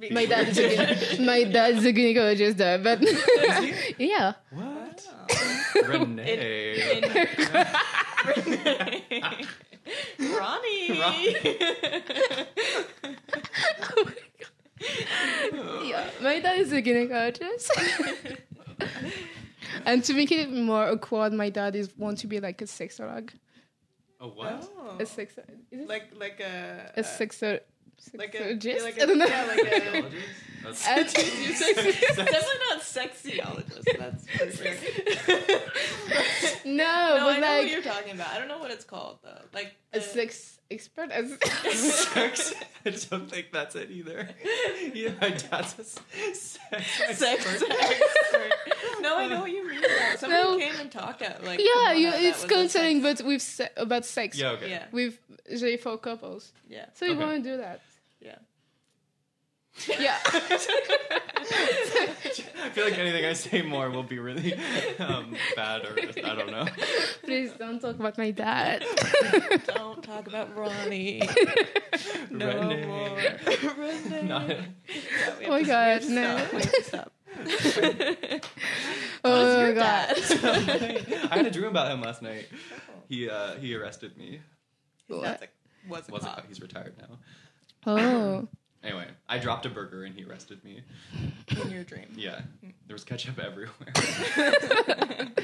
that 0.00 0.12
my 0.12 0.26
dad 0.26 0.48
is 0.48 0.58
a 0.58 0.68
gyne- 0.68 1.26
my 1.26 1.44
dad 1.56 1.74
is 1.76 1.84
a 1.84 1.92
gynecologist 1.92 2.56
there, 2.56 2.78
but 2.78 3.00
yeah, 3.98 4.32
What? 4.50 5.06
Wow. 5.06 5.88
Renee. 5.88 7.02
Ronnie. 10.18 10.98
Oh 15.52 15.82
yeah, 15.84 16.08
my 16.20 16.40
dad 16.40 16.58
is 16.58 16.72
a 16.72 16.82
gynecologist. 16.82 17.70
and 19.86 20.02
to 20.04 20.12
make 20.14 20.30
it 20.32 20.50
more 20.52 20.88
awkward, 20.90 21.32
my 21.32 21.48
dad 21.48 21.74
is 21.76 21.88
want 21.96 22.18
to 22.18 22.26
be 22.26 22.40
like 22.40 22.60
a 22.60 22.64
sexolog. 22.66 23.30
oh 24.20 24.28
what? 24.28 24.68
Oh. 24.78 24.96
A 24.98 25.06
sex, 25.06 25.38
is 25.70 25.80
it 25.80 25.88
Like 25.88 26.10
like 26.18 26.40
a 26.40 26.90
a 26.96 27.02
sexo, 27.02 27.60
like 28.14 28.34
a 28.34 28.38
sexologist? 28.38 28.82
like 28.82 29.00
I 29.00 29.06
don't 29.06 29.18
know. 29.18 29.26
yeah 29.26 29.44
like 29.46 29.58
a 29.60 29.80
Psychologist? 29.80 30.26
That's- 30.64 30.88
And- 30.88 31.06
definitely 32.16 32.58
not 32.68 32.80
sexyologist. 32.82 33.84
That's 33.98 34.26
for 34.28 34.50
sure. 34.50 34.74
No, 36.76 37.16
no, 37.16 37.28
I 37.28 37.34
but 37.34 37.40
know 37.40 37.56
what 37.58 37.70
you're 37.70 37.82
talking 37.82 38.12
about. 38.12 38.28
I 38.28 38.38
don't 38.38 38.48
know 38.48 38.58
what 38.58 38.70
it's 38.70 38.84
called 38.84 39.18
though. 39.22 39.40
Like 39.52 39.74
a 39.92 39.98
the- 39.98 40.04
sex 40.04 40.58
expert. 40.70 41.10
As 41.10 41.36
sex. 42.12 42.54
I 42.86 42.90
don't 42.90 43.30
think 43.30 43.52
that's 43.52 43.74
it 43.76 43.90
either. 43.90 44.28
Yeah, 44.92 45.10
my 45.20 45.30
dad's 45.30 45.78
a 45.78 45.82
s- 45.82 46.00
sex 46.32 46.58
sex 47.18 47.22
expert. 47.22 47.70
expert. 47.70 48.52
No, 49.00 49.18
I 49.18 49.26
know 49.28 49.40
what 49.40 49.50
you 49.50 49.68
mean. 49.68 49.82
though. 49.82 50.16
Somebody 50.16 50.42
No. 50.42 50.58
came 50.58 50.80
and 50.80 50.90
talked 50.90 51.20
at 51.20 51.44
like 51.44 51.60
yeah, 51.60 51.92
you, 51.92 52.08
it's 52.08 52.42
was 52.42 52.50
a 52.50 52.54
counseling, 52.54 53.02
sex- 53.02 53.20
but 53.20 53.26
with 53.26 53.42
se- 53.42 53.68
about 53.76 54.04
sex. 54.06 54.38
Yeah, 54.38 54.50
okay. 54.52 54.70
yeah, 54.70 54.84
With 54.92 55.18
J 55.58 55.76
for 55.76 55.98
couples. 55.98 56.52
yeah, 56.68 56.86
So 56.94 57.04
you 57.04 57.12
Okay. 57.12 57.24
want 57.24 57.44
to 57.44 57.50
do 57.50 57.56
that? 57.58 57.80
yeah. 58.20 58.36
Yeah. 59.98 60.16
I 60.26 60.38
feel 62.72 62.84
like 62.84 62.98
anything 62.98 63.24
I 63.24 63.32
say 63.34 63.62
more 63.62 63.90
will 63.90 64.02
be 64.02 64.18
really 64.18 64.54
um, 64.98 65.36
bad 65.56 65.84
or 65.84 65.96
I 65.98 66.34
don't 66.34 66.50
know. 66.50 66.66
Please 67.22 67.52
don't 67.58 67.80
talk 67.80 67.96
about 67.98 68.16
my 68.16 68.30
dad. 68.30 68.84
Don't 69.66 70.02
talk 70.02 70.26
about 70.26 70.56
Ronnie. 70.56 71.20
no 72.30 72.46
Renee. 72.46 72.86
more. 72.86 73.16
Renee. 73.76 74.22
Not- 74.22 74.48
Yeah, 74.48 74.62
Oh 75.44 75.48
my 75.50 75.60
to- 75.62 75.66
God, 75.66 76.04
no. 76.08 76.38
stop. 76.38 76.52
We 76.52 76.58
have 76.60 76.72
to 76.72 76.82
stop. 76.84 77.12
oh 79.24 79.56
What's 79.56 79.60
your 79.60 79.74
god. 79.74 80.14
I 81.30 81.36
had 81.36 81.46
a 81.46 81.50
dream 81.50 81.68
about 81.68 81.90
him 81.90 82.00
last 82.00 82.22
night. 82.22 82.46
He 83.08 83.28
uh, 83.28 83.56
he 83.56 83.74
arrested 83.74 84.16
me. 84.16 84.40
What? 85.08 85.22
dad's 85.24 85.40
like, 85.42 85.52
was 85.88 86.08
a 86.08 86.12
Wasn't 86.12 86.34
cop. 86.36 86.46
he's 86.48 86.60
retired 86.60 86.94
now. 86.98 87.18
Oh. 87.86 88.48
Anyway, 88.84 89.06
I 89.28 89.38
dropped 89.38 89.64
a 89.66 89.70
burger 89.70 90.04
and 90.04 90.14
he 90.14 90.24
arrested 90.24 90.62
me. 90.64 90.82
in 91.62 91.70
your 91.70 91.84
dream. 91.84 92.06
Yeah, 92.16 92.40
there 92.86 92.94
was 92.94 93.04
ketchup 93.04 93.38
everywhere. 93.38 93.92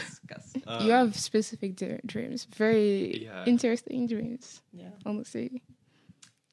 Disgusting. 0.00 0.62
Um, 0.66 0.86
you 0.86 0.92
have 0.92 1.16
specific 1.16 1.76
d- 1.76 1.98
dreams. 2.06 2.46
Very 2.56 3.24
Yeah. 3.24 3.44
interesting 3.46 4.06
dreams, 4.06 4.60
Yeah. 4.72 4.90
honestly. 5.04 5.62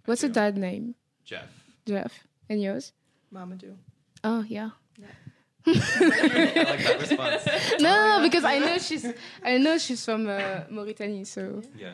What's 0.06 0.22
do. 0.22 0.28
your 0.28 0.34
dad 0.34 0.58
name? 0.58 0.96
Jeff. 1.24 1.50
Jeff. 1.86 2.28
And 2.50 2.62
yours? 2.62 2.94
Mamadou. 3.34 3.76
Oh, 4.24 4.44
yeah. 4.48 4.72
I 5.68 5.72
like 5.72 6.84
that 6.84 6.98
response. 7.00 7.82
No, 7.82 8.20
because 8.22 8.44
I 8.44 8.60
know 8.60 8.78
she's 8.78 9.06
I 9.44 9.58
know 9.58 9.78
she's 9.80 10.06
from 10.06 10.28
uh, 10.28 10.62
Mauritania, 10.70 11.26
so 11.26 11.62
Yeah. 11.76 11.94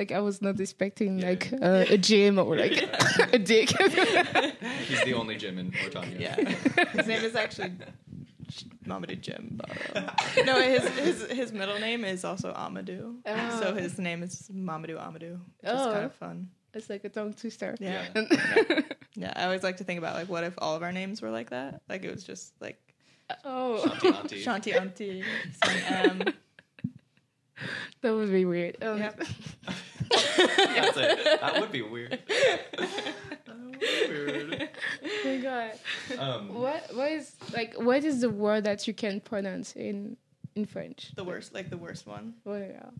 Like 0.00 0.10
I 0.18 0.20
was 0.28 0.40
not 0.46 0.58
expecting 0.60 1.12
Yeah. 1.18 1.28
like 1.30 1.44
uh, 1.68 1.84
a 1.96 1.98
gym 2.08 2.38
or 2.38 2.56
like 2.64 2.76
a 3.38 3.38
dick. 3.38 3.68
He's 4.88 5.02
the 5.08 5.14
only 5.20 5.36
Jim 5.42 5.58
in 5.62 5.68
Ortanya. 5.84 6.18
Yeah. 6.26 6.36
His 6.96 7.06
name 7.06 7.22
is 7.30 7.34
actually 7.36 7.72
Mamadou 8.90 9.20
Jim 9.26 9.60
Barrow. 9.60 10.08
No, 10.48 10.54
his, 10.60 10.84
his 11.06 11.16
his 11.40 11.48
middle 11.52 11.78
name 11.78 12.02
is 12.14 12.24
also 12.24 12.48
Amadou. 12.52 13.02
Oh. 13.26 13.60
So 13.60 13.66
his 13.74 13.98
name 13.98 14.20
is 14.26 14.34
Mamadou 14.68 14.96
Amadou, 15.06 15.34
which 15.60 15.70
is 15.74 15.80
Oh. 15.86 15.92
kind 15.94 16.06
of 16.10 16.14
fun. 16.14 16.36
it's 16.74 16.88
like 16.90 17.04
a 17.04 17.08
tongue 17.16 17.34
twister. 17.34 17.70
Yeah. 17.78 18.02
Yeah. 18.14 18.80
Yeah, 19.22 19.32
I 19.36 19.44
always 19.44 19.62
like 19.68 19.76
to 19.78 19.84
think 19.84 19.98
about 20.02 20.14
like 20.20 20.28
what 20.34 20.44
if 20.44 20.54
all 20.58 20.74
of 20.76 20.82
our 20.86 20.92
names 21.00 21.20
were 21.22 21.30
like 21.38 21.50
that? 21.50 21.82
Like 21.88 22.02
it 22.08 22.10
was 22.14 22.24
just 22.24 22.54
like 22.60 22.78
Oh, 23.44 23.82
Shanti 24.00 24.14
auntie. 24.18 24.42
Shanti 24.44 24.72
Auntie, 24.80 25.22
that 28.00 28.10
would 28.14 28.30
be 28.32 28.44
weird. 28.44 28.82
Um, 28.82 28.98
Yep. 28.98 29.22
That's 30.10 30.96
it. 30.96 31.40
That 31.40 31.60
would 31.60 31.72
be 31.72 31.82
weird. 31.82 32.18
That 32.28 33.56
would 33.58 33.78
be 33.80 33.86
weird. 34.08 34.68
Oh 35.04 35.20
my 35.24 35.36
god. 35.38 35.72
Um, 36.18 36.54
What 36.54 36.94
what 36.94 37.10
is 37.10 37.34
like 37.52 37.74
what 37.74 38.04
is 38.04 38.20
the 38.20 38.30
word 38.30 38.64
that 38.64 38.86
you 38.86 38.94
can 38.94 39.20
pronounce 39.20 39.72
in 39.76 40.16
in 40.54 40.66
French? 40.66 41.12
The 41.14 41.24
worst, 41.24 41.54
like 41.54 41.70
the 41.70 41.76
worst 41.76 42.06
one. 42.06 42.34
Oh, 42.44 42.56
yeah. 42.56 42.90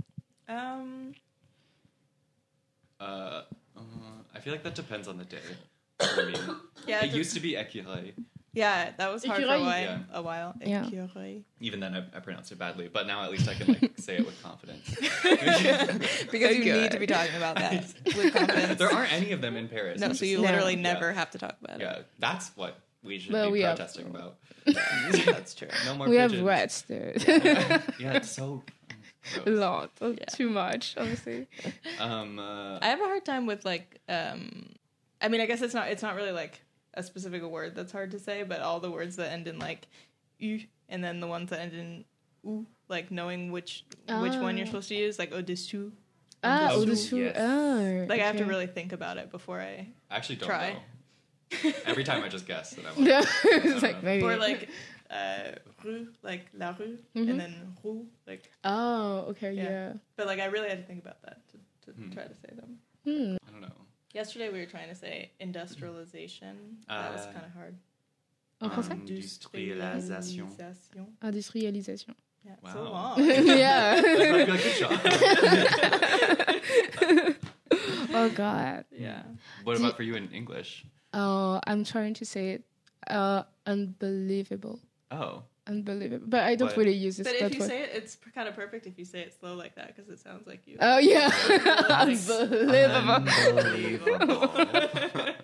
Um, 0.48 1.14
uh, 3.00 3.42
uh, 3.76 3.80
I 4.34 4.40
feel 4.40 4.52
like 4.52 4.62
that 4.62 4.74
depends 4.74 5.08
on 5.08 5.18
the 5.18 5.24
day. 5.24 5.38
For 6.14 6.26
me. 6.26 6.34
yeah, 6.86 7.04
it 7.04 7.12
used 7.12 7.34
to 7.34 7.40
be 7.40 7.52
écureuil. 7.54 8.12
Yeah, 8.52 8.90
that 8.98 9.12
was 9.12 9.24
hard 9.24 9.42
for 9.42 9.46
a 9.46 9.60
while. 9.60 9.68
Yeah. 9.82 9.98
A 10.12 10.22
while. 10.22 10.54
Yeah. 10.64 10.84
Écureuil. 10.84 11.42
Even 11.60 11.80
then, 11.80 11.94
I, 11.94 12.16
I 12.16 12.20
pronounced 12.20 12.50
it 12.52 12.58
badly. 12.58 12.88
But 12.92 13.06
now 13.06 13.22
at 13.24 13.30
least 13.30 13.48
I 13.48 13.54
can 13.54 13.68
like 13.68 13.92
say 13.98 14.16
it 14.16 14.26
with 14.26 14.42
confidence. 14.42 14.88
Because 16.30 16.56
you 16.56 16.72
need 16.72 16.90
to 16.92 16.98
be 16.98 17.06
talking 17.06 17.36
about 17.36 17.56
that 17.56 17.84
with 18.16 18.32
confidence. 18.34 18.78
there 18.78 18.90
aren't 18.92 19.12
any 19.12 19.32
of 19.32 19.40
them 19.40 19.56
in 19.56 19.68
Paris. 19.68 20.00
no, 20.00 20.08
so 20.08 20.12
is- 20.12 20.22
you 20.30 20.36
No. 20.38 20.42
literally 20.44 20.74
Yeah. 20.74 20.82
never 20.82 21.12
have 21.12 21.30
to 21.32 21.38
talk 21.38 21.56
about 21.62 21.80
it. 21.80 21.82
Yeah, 21.84 21.98
that's 22.18 22.50
what 22.56 22.78
we 23.02 23.18
should 23.18 23.32
Well, 23.32 23.46
be 23.46 23.52
we 23.52 23.60
have- 23.62 23.76
protesting 23.76 24.06
about. 24.06 24.36
That's 25.26 25.54
true. 25.54 25.68
No 25.86 25.94
more 25.96 26.08
we 26.08 26.16
have 26.16 26.38
rats 26.42 26.82
there. 26.82 27.12
Yeah, 27.98 28.12
it's 28.14 28.30
so 28.30 28.62
a 29.46 29.50
lot. 29.50 29.90
Yeah. 30.00 30.10
Too 30.32 30.48
much, 30.50 30.94
honestly. 30.96 31.46
Um, 31.98 32.38
uh, 32.38 32.78
I 32.80 32.86
have 32.88 33.00
a 33.00 33.04
hard 33.04 33.24
time 33.24 33.46
with 33.46 33.64
like 33.64 34.00
um 34.08 34.70
I 35.20 35.28
mean 35.28 35.40
I 35.40 35.46
guess 35.46 35.60
it's 35.62 35.74
not 35.74 35.88
it's 35.88 36.02
not 36.02 36.14
really 36.14 36.32
like 36.32 36.60
a 36.94 37.02
specific 37.02 37.42
word 37.42 37.74
that's 37.74 37.92
hard 37.92 38.10
to 38.12 38.18
say, 38.18 38.42
but 38.42 38.60
all 38.60 38.80
the 38.80 38.90
words 38.90 39.16
that 39.16 39.30
end 39.32 39.46
in 39.48 39.58
like 39.58 39.86
u 40.38 40.60
and 40.88 41.02
then 41.04 41.20
the 41.20 41.26
ones 41.26 41.50
that 41.50 41.60
end 41.60 41.72
in 41.72 42.04
u, 42.44 42.66
like 42.88 43.10
knowing 43.10 43.52
which 43.52 43.84
which 44.20 44.34
one 44.36 44.56
you're 44.56 44.66
Ah. 44.66 44.70
supposed 44.70 44.88
to 44.88 44.94
use, 44.96 45.18
like 45.18 45.32
au-dessus. 45.32 45.92
Ah, 46.42 46.72
yes. 46.72 47.12
Ah, 47.36 48.06
Like 48.08 48.20
I 48.20 48.26
have 48.26 48.36
to 48.38 48.44
really 48.44 48.66
think 48.66 48.92
about 48.92 49.18
it 49.18 49.30
before 49.30 49.60
I 49.60 49.86
I 50.10 50.16
actually 50.16 50.36
don't 50.36 50.48
Try. 50.48 50.72
know. 50.72 51.72
Every 51.84 52.04
time 52.04 52.22
I 52.22 52.28
just 52.28 52.46
guess, 52.46 52.76
and 52.78 52.86
I'm 52.86 52.94
like, 52.98 53.06
Yeah, 53.08 53.20
don't 53.44 53.66
it's 53.66 53.82
like 53.82 53.96
know. 54.02 54.08
maybe. 54.08 54.24
or 54.24 54.36
like 54.36 54.68
uh 55.10 55.52
rue, 55.84 56.08
like 56.22 56.46
la 56.54 56.74
rue, 56.78 56.98
Mhm. 57.14 57.30
and 57.30 57.40
then 57.40 57.54
roux, 57.84 58.06
like 58.26 58.50
Oh, 58.64 59.26
okay, 59.30 59.52
Yeah. 59.52 59.62
yeah. 59.70 59.92
but 60.16 60.26
like 60.26 60.40
I 60.40 60.46
really 60.46 60.68
had 60.68 60.78
to 60.78 60.86
think 60.86 61.00
about 61.04 61.20
that 61.22 61.38
to, 61.50 61.56
to 61.86 61.88
Hmm. 62.00 62.10
try 62.10 62.24
to 62.24 62.34
say 62.34 62.50
them. 62.60 62.78
Hmm. 63.04 63.36
I 64.12 64.14
don't 64.14 64.14
know. 64.14 64.20
Yesterday 64.20 64.48
we 64.52 64.58
were 64.60 64.66
trying 64.70 64.88
to 64.88 64.94
say 64.94 65.30
industrialization. 65.40 66.78
that 66.88 67.12
was 67.12 67.22
Uh, 67.26 67.32
kind 67.32 67.46
of 67.46 67.52
hard. 67.52 67.74
En 68.62 68.70
français 68.70 69.06
Industrialisation. 69.06 70.46
Industrialisation. 70.48 71.06
Industrialisation. 71.22 72.14
Yeah, 72.44 72.52
Wow. 72.62 72.72
so 72.72 72.82
long. 72.84 73.18
yeah. 73.58 73.94
I'd 73.96 74.18
be 74.18 74.46
like, 74.52 74.62
good 74.62 74.78
job. 74.78 75.00
oh 78.14 78.28
god. 78.34 78.84
yeah. 78.90 79.22
what 79.64 79.76
about 79.78 79.96
for 79.96 80.02
you 80.02 80.14
in 80.14 80.28
English? 80.32 80.84
Oh, 81.12 81.60
I'm 81.66 81.84
trying 81.84 82.14
to 82.14 82.24
say 82.24 82.50
it. 82.50 82.64
Uh, 83.08 83.42
unbelievable. 83.66 84.80
Oh, 85.10 85.42
Unbelievable. 85.70 86.26
But 86.28 86.42
I 86.42 86.56
don't 86.56 86.68
What? 86.68 86.76
really 86.78 86.92
use 86.94 87.16
this. 87.18 87.26
But 87.28 87.36
if 87.36 87.54
you 87.54 87.60
word. 87.60 87.68
say 87.68 87.82
it, 87.82 87.90
it's 87.94 88.16
kind 88.34 88.48
of 88.48 88.56
perfect 88.56 88.86
if 88.86 88.98
you 88.98 89.04
say 89.04 89.20
it 89.20 89.32
slow 89.38 89.54
like 89.54 89.76
that 89.76 89.94
because 89.94 90.10
it 90.10 90.18
sounds 90.18 90.46
like 90.46 90.66
you. 90.66 90.76
Oh 90.80 90.98
yeah. 90.98 91.30
Unbelievable. 91.90 92.70
Unbelievable. 93.10 94.50
unbelievable. 94.50 95.34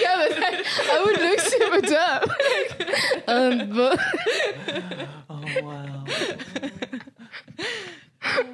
yeah, 0.00 0.16
but 0.16 0.32
I, 0.42 0.64
I 0.92 1.02
would 1.04 1.20
look 1.20 1.40
super 1.40 1.80
dumb. 1.86 2.24
Unbe- 3.28 5.08
oh 5.30 5.44
wow. 5.62 6.04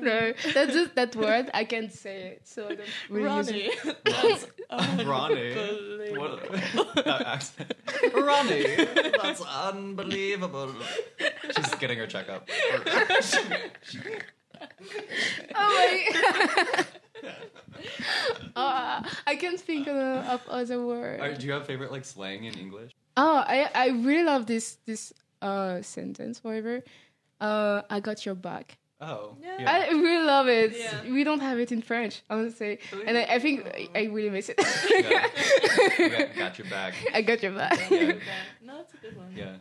no, 0.09 0.33
that's 0.55 0.73
just 0.75 0.95
that 0.97 1.15
word. 1.17 1.51
I 1.55 1.65
can't 1.65 1.93
say 1.93 2.23
it, 2.33 2.43
so 2.49 2.67
I 2.67 2.75
don't 2.75 2.81
really 3.09 3.37
use 3.37 3.49
Ronnie. 3.49 3.61
it. 3.85 4.05
That's 4.05 5.05
Ronnie. 5.07 5.53
unbelievable. 5.53 6.41
What 6.75 7.05
that 7.05 7.23
accent? 7.27 7.75
Ronnie, 8.15 8.65
that's 9.23 9.41
unbelievable. 9.43 10.75
She's 11.55 11.75
getting 11.77 11.99
her 11.99 12.07
checkup. 12.07 12.49
Oh 15.55 16.05
my. 16.75 16.85
uh, 18.57 19.03
I 19.27 19.37
can't 19.37 19.61
think 19.61 19.89
of, 19.89 19.97
of 19.97 20.41
other 20.49 20.85
words. 20.85 21.23
Are- 21.23 21.35
do 21.35 21.47
you 21.47 21.53
have 21.53 21.67
favorite 21.67 21.93
like 21.93 22.05
slang 22.05 22.45
in 22.45 22.55
English? 22.59 22.93
Oh, 23.17 23.45
I 23.47 23.69
I 23.75 23.89
really 23.89 24.25
love 24.25 24.47
this 24.47 24.79
this 24.87 25.13
uh 25.43 25.83
sentence. 25.83 26.43
Whatever. 26.45 26.83
Uh, 27.41 27.83
I 27.91 27.99
got 28.01 28.25
your 28.25 28.37
back. 28.37 28.79
Oh, 29.05 29.37
Yeah. 29.43 29.69
I 29.69 29.89
really 29.91 30.25
love 30.25 30.47
it. 30.49 30.77
Yeah. 30.79 31.11
We 31.13 31.25
don't 31.25 31.41
have 31.41 31.59
it 31.59 31.73
in 31.73 31.83
French, 31.83 32.23
honestly, 32.31 32.79
and 33.07 33.19
I, 33.19 33.23
I 33.35 33.39
think 33.41 33.67
I, 33.67 33.89
I 33.99 34.05
really 34.05 34.31
miss 34.31 34.49
it. 34.49 34.59
Yeah. 34.91 35.27
You 35.99 36.09
got, 36.11 36.37
got 36.37 36.59
your 36.59 36.69
back. 36.69 36.95
I 37.15 37.21
got 37.23 37.43
your 37.43 37.53
back. 37.53 37.79
Yeah. 37.91 38.13
no, 38.65 38.77
that's 38.77 38.95
a 38.95 38.99
good 38.99 39.17
one. 39.17 39.35
Yeah. 39.37 39.57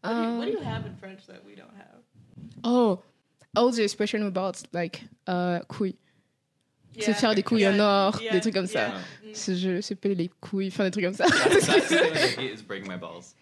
What, 0.00 0.10
do 0.14 0.22
you, 0.22 0.38
what 0.38 0.44
do 0.46 0.50
Um, 0.52 0.58
you 0.58 0.64
have 0.64 0.86
in 0.86 0.96
French 0.96 1.26
that 1.26 1.44
we 1.44 1.54
don't 1.54 1.74
have? 1.76 2.00
Oh, 2.64 3.00
all 3.54 3.70
the 3.70 3.82
expression 3.84 4.26
about 4.26 4.62
like 4.72 5.02
uh 5.26 5.60
couilles. 5.68 5.96
Se 6.98 7.10
Yeah. 7.10 7.14
faire 7.14 7.34
des 7.34 7.42
couilles 7.42 7.66
en 7.66 7.78
or, 7.80 8.20
Yeah. 8.20 8.32
des 8.32 8.40
trucs 8.40 8.54
comme 8.54 8.66
ça. 8.66 8.88
Yeah. 8.88 9.30
Mm. 9.30 9.34
Se, 9.34 9.54
je, 9.54 9.80
se 9.80 9.94
peler 9.94 10.14
les 10.14 10.30
couilles, 10.40 10.68
enfin 10.68 10.84
des 10.84 10.90
trucs 10.90 11.04
comme 11.04 11.14
ça. 11.14 11.26
That's, 11.26 11.66
that's 11.66 11.88
the 11.88 11.96
thing 12.02 12.12
that 12.14 12.42
is 12.42 12.62
breaking 12.62 12.88
my 12.88 12.96
balls. 12.98 13.34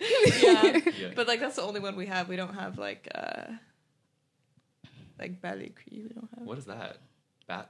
yeah. 0.43 0.79
Yeah. 0.99 1.13
But 1.17 1.27
like 1.29 1.41
that's 1.41 1.57
the 1.57 1.63
only 1.63 1.81
one 1.81 1.97
we 1.97 2.07
have. 2.07 2.29
We 2.29 2.37
don't 2.37 2.55
have 2.55 2.79
like 2.79 3.09
uh 3.15 3.47
like 5.21 5.41
ballet 5.41 5.71
cuit. 5.77 5.93
We 5.93 6.09
don't 6.15 6.29
have. 6.37 6.47
What 6.47 6.59
is 6.59 6.65
that? 6.67 6.97
Bat. 7.47 7.69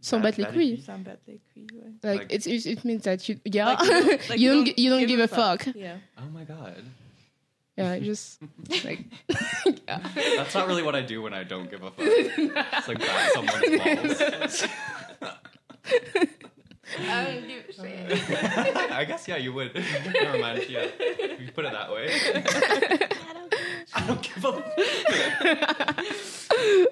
Sans 0.00 0.20
bat- 0.22 0.36
battre 0.36 0.38
les 0.38 0.52
couilles. 0.52 0.76
feet? 0.76 0.84
Some 0.84 1.02
ballet 1.02 1.40
cuit. 1.54 1.66
ouais. 1.72 1.92
Like, 2.04 2.18
Like- 2.20 2.32
it's, 2.32 2.46
it, 2.46 2.66
it 2.66 2.84
means 2.84 3.02
that 3.04 3.26
you 3.28 3.40
yeah 3.44 3.66
Like, 3.72 3.82
you 3.82 3.88
don't- 3.90 4.28
like, 4.30 4.38
you 4.40 4.52
don't 4.52 4.64
gi- 4.66 4.74
you 4.76 4.90
don't 4.90 5.06
give 5.06 5.20
a 5.20 5.28
fuck. 5.28 5.66
Yeah. 5.74 5.96
Oh 6.18 6.28
my 6.32 6.44
god. 6.44 6.82
Yeah, 7.78 7.90
I 7.92 8.00
just 8.00 8.40
like 8.84 9.00
yeah. 9.88 10.00
That's 10.36 10.54
not 10.54 10.66
really 10.68 10.82
what 10.82 10.94
I 10.94 11.02
do 11.02 11.20
when 11.22 11.34
I 11.34 11.44
don't 11.44 11.70
give 11.70 11.82
a 11.82 11.90
fuck. 11.90 12.06
It's 12.06 12.88
like 12.88 12.98
bat 13.00 13.32
someone's 13.32 13.78
balls. 13.78 14.66
I 16.98 17.24
don't 17.24 17.48
give 17.48 17.68
a 17.68 18.16
shit. 18.16 18.92
I 18.92 19.04
guess 19.04 19.26
yeah, 19.28 19.36
you 19.36 19.52
would. 19.52 19.74
Never 19.74 20.38
mind. 20.38 20.64
Yeah, 20.68 20.86
if 21.00 21.40
you 21.40 21.50
put 21.52 21.64
it 21.66 21.72
that 21.72 21.90
way. 21.92 22.08
I 23.94 24.06
don't 24.06 24.22
give 24.22 24.44
a. 24.44 24.62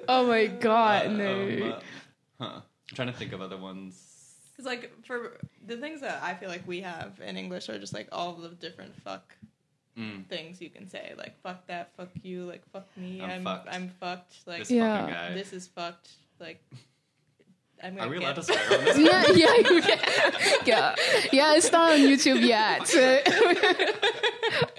oh 0.08 0.26
my 0.26 0.46
god, 0.46 1.06
Uh, 1.06 1.10
no. 1.10 1.32
um, 1.42 1.72
uh, 1.72 1.80
huh. 2.40 2.60
I'm 2.90 2.94
trying 2.96 3.08
to 3.08 3.14
think 3.14 3.32
of 3.32 3.40
other 3.40 3.56
ones. 3.56 4.00
Because 4.52 4.66
like 4.66 4.92
for 5.04 5.38
the 5.66 5.76
things 5.76 6.00
that 6.02 6.22
I 6.22 6.34
feel 6.34 6.48
like 6.48 6.66
we 6.66 6.80
have 6.82 7.20
in 7.24 7.36
English 7.36 7.68
are 7.68 7.78
just 7.78 7.92
like 7.92 8.08
all 8.12 8.34
the 8.34 8.48
different 8.50 8.94
fuck 9.02 9.34
Mm. 9.98 10.26
things 10.26 10.60
you 10.60 10.70
can 10.70 10.88
say. 10.88 11.14
Like 11.16 11.40
fuck 11.40 11.66
that, 11.68 11.92
fuck 11.96 12.08
you, 12.24 12.44
like 12.46 12.62
fuck 12.72 12.86
me, 12.96 13.20
I'm 13.22 13.30
I'm 13.30 13.44
fucked. 13.44 13.68
I'm 13.72 13.88
fucked. 14.00 14.34
Like 14.46 14.58
This 14.60 14.70
Yeah. 14.72 15.00
fucking 15.02 15.14
guy. 15.14 15.34
this 15.34 15.52
is 15.52 15.68
fucked. 15.68 16.10
Like 16.40 16.60
I'm 17.82 17.94
Are 17.94 17.98
gonna 17.98 18.10
we 18.10 18.18
get- 18.18 18.24
allowed 18.24 18.34
to 18.36 18.42
swear 18.42 18.78
on 18.78 18.84
this? 18.86 18.96
No, 18.96 19.22
yeah, 19.34 19.54
you 19.70 19.82
can. 19.82 19.98
yeah, 20.66 20.94
yeah. 21.32 21.54
It's 21.54 21.70
not 21.70 21.92
on 21.92 21.98
YouTube 21.98 22.42
yet. 22.44 22.88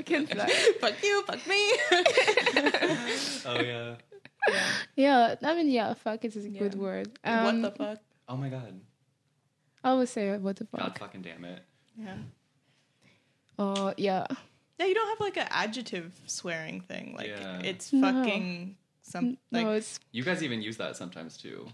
So 0.07 0.15
I 0.15 0.17
can 0.19 0.27
fly. 0.27 0.47
fuck 0.79 1.03
you, 1.03 1.23
fuck 1.23 1.47
me. 1.47 1.71
Oh 3.45 3.61
yeah. 3.61 3.95
yeah. 4.47 4.55
Yeah, 4.95 5.35
I 5.43 5.55
mean, 5.55 5.69
yeah, 5.69 5.93
fuck 5.93 6.23
is 6.25 6.35
a 6.37 6.49
Yeah. 6.49 6.59
good 6.59 6.75
word. 6.75 7.17
what 7.23 7.33
Um, 7.33 7.61
the 7.61 7.71
fuck? 7.71 7.99
Oh 8.27 8.37
my 8.37 8.49
god. 8.49 8.79
I 9.83 9.93
would 9.93 10.09
say 10.09 10.37
what 10.37 10.55
the 10.55 10.65
fuck. 10.65 10.79
God 10.81 10.87
fuck. 10.89 10.99
fucking 10.99 11.21
damn 11.21 11.45
it. 11.45 11.61
Yeah. 11.97 12.15
Oh 13.57 13.93
yeah. 13.97 14.25
Yeah, 14.79 14.85
you 14.87 14.93
don't 14.93 15.07
have 15.09 15.19
like 15.19 15.37
an 15.37 15.47
adjective 15.51 16.13
swearing 16.25 16.81
thing. 16.81 17.15
Like 17.17 17.27
Yeah. 17.27 17.61
it's 17.63 17.93
No. 17.93 18.11
fucking 18.11 18.75
some 19.01 19.37
like 19.51 19.65
no, 19.65 19.71
it's 19.73 19.99
You 20.11 20.23
guys 20.23 20.43
even 20.43 20.61
use 20.61 20.77
that 20.77 20.95
sometimes 20.97 21.37
too. 21.37 21.67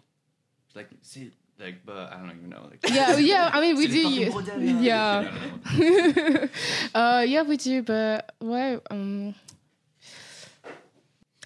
Like 0.76 0.90
see, 1.02 1.32
like, 1.62 1.86
but 1.86 2.12
I 2.12 2.18
don't 2.18 2.32
even 2.32 2.50
know. 2.50 2.68
Like, 2.70 2.80
yeah, 2.90 3.16
yeah. 3.34 3.50
I 3.54 3.62
mean, 3.62 3.76
we 3.78 3.88
do 3.88 4.00
use 4.10 4.34
fucking 4.34 4.84
yeah. 4.84 5.32
uh, 6.96 7.24
yeah, 7.28 7.44
we 7.44 7.58
do, 7.58 7.84
but 7.84 8.34
why? 8.40 8.80
Um, 8.90 9.36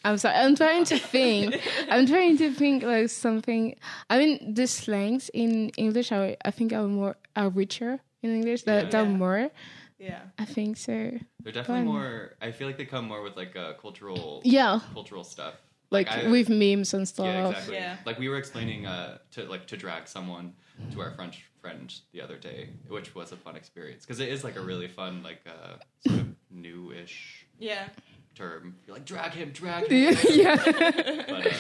I'm 0.03 0.18
sorry. 0.18 0.36
I'm 0.36 0.55
trying 0.55 0.86
to 0.86 0.97
think. 0.99 1.59
I'm 1.89 2.05
trying 2.05 2.38
to 2.38 2.53
think 2.53 2.84
like 2.84 3.09
something. 3.09 3.76
I 4.09 4.18
mean, 4.20 4.53
the 4.53 4.68
slangs 4.68 5.30
in 5.34 5.70
English 5.78 6.11
are, 6.11 6.36
I 6.45 6.51
think, 6.51 6.74
are 6.74 6.88
more 6.88 7.18
are 7.36 7.49
richer 7.49 7.99
in 8.22 8.36
English. 8.36 8.63
That 8.63 8.93
Yeah. 8.93 9.01
are 9.01 9.05
more. 9.05 9.49
yeah. 9.97 10.22
I 10.38 10.45
think 10.45 10.78
so. 10.78 10.93
They're 11.41 11.53
definitely 11.53 11.86
Fun. 11.86 11.93
more. 11.93 12.36
I 12.41 12.51
feel 12.51 12.68
like 12.68 12.78
they 12.78 12.86
come 12.86 13.05
more 13.07 13.24
with 13.24 13.36
like 13.36 13.55
uh, 13.55 13.74
cultural, 13.82 14.41
Yeah, 14.45 14.80
cultural 14.93 15.24
stuff. 15.24 15.55
Like 15.98 16.10
I- 16.12 16.28
with 16.30 16.50
memes 16.50 16.93
and 16.93 17.08
stuff. 17.08 17.26
Yeah, 17.26 17.48
exactly. 17.50 17.76
Yeah. 17.76 17.98
Like 18.06 18.18
we 18.20 18.28
were 18.30 18.38
explaining 18.38 18.86
uh, 18.86 19.18
to 19.32 19.43
like 19.54 19.66
to 19.68 19.78
drag 19.78 20.08
someone 20.08 20.54
to 20.91 21.02
our 21.02 21.12
French 21.16 21.46
friend 21.62 21.93
the 22.14 22.22
other 22.22 22.38
day, 22.38 22.70
which 22.88 23.16
was 23.16 23.32
a 23.32 23.38
fun 23.38 23.56
experience 23.56 24.06
because 24.06 24.20
it 24.20 24.30
is 24.30 24.43
like 24.43 24.56
a 24.58 24.62
really 24.62 24.88
fun, 24.88 25.24
like 25.24 25.41
uh, 25.48 25.76
sort 26.08 26.20
of 26.22 26.28
new-ish 26.52 27.46
Yeah. 27.60 27.88
term. 28.36 28.76
You're 28.86 28.96
like 28.98 29.06
drag 29.06 29.32
him, 29.32 29.52
drag 29.52 29.88
him. 29.89 30.16
yeah. 30.30 30.56
but 30.56 31.46
uh, 31.48 31.52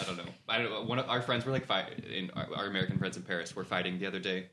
I 0.00 0.04
don't 0.06 0.16
know. 0.16 0.24
I 0.48 0.58
don't 0.58 0.70
know. 0.70 0.82
One 0.84 0.98
of 1.00 1.08
our 1.08 1.20
friends 1.22 1.44
were 1.44 1.52
like 1.52 1.66
fight 1.66 2.04
in 2.04 2.30
our, 2.36 2.46
our 2.56 2.66
American 2.66 2.98
friends 2.98 3.16
in 3.16 3.22
Paris 3.24 3.54
were 3.56 3.64
fighting 3.64 3.98
the 3.98 4.06
other 4.06 4.20
day. 4.20 4.46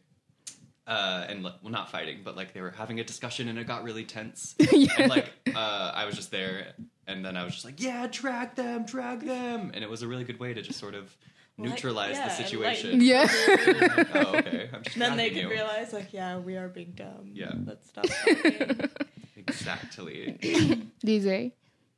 Uh, 0.88 1.24
and 1.30 1.44
like, 1.44 1.54
well, 1.62 1.72
not 1.72 1.92
fighting, 1.92 2.22
but 2.24 2.36
like 2.36 2.52
they 2.54 2.62
were 2.62 2.72
having 2.72 3.00
a 3.00 3.04
discussion 3.04 3.48
and 3.48 3.60
it 3.60 3.68
got 3.68 3.84
really 3.84 4.04
tense. 4.06 4.56
And 4.98 5.08
like, 5.10 5.32
uh, 5.56 5.92
I 5.94 6.06
was 6.06 6.16
just 6.16 6.32
there, 6.32 6.74
and 7.10 7.26
then 7.26 7.36
I 7.36 7.43
was 7.43 7.53
just 7.53 7.66
like, 7.66 7.82
"Yeah, 7.82 8.07
drag 8.10 8.55
them, 8.55 8.86
drag 8.86 9.22
them," 9.22 9.72
and 9.74 9.84
it 9.84 9.89
was 9.89 10.01
a 10.03 10.07
really 10.07 10.24
good 10.24 10.39
way 10.39 10.53
to 10.53 10.62
just 10.62 10.80
sort 10.80 10.95
of 10.95 11.16
neutralize 11.57 12.16
yeah, 12.16 12.28
the 12.28 12.34
like- 12.34 12.45
situation. 12.45 13.01
Yeah. 13.01 13.22
Like, 13.24 14.07
oh, 14.16 14.36
okay. 14.38 14.70
I'm 14.74 14.84
just 14.84 14.97
then 14.97 15.18
they 15.18 15.30
dragging 15.30 15.34
could 15.34 15.41
you. 15.43 15.49
realize, 15.49 15.91
like, 15.93 16.14
yeah, 16.14 16.38
we 16.38 16.55
are 16.55 16.70
being 16.70 16.93
dumb. 16.95 17.32
Yeah. 17.34 17.51
Let's 17.66 17.89
stop 17.89 18.05
talking. 18.07 18.89
exactly. 19.36 20.38
DJ. 21.05 21.51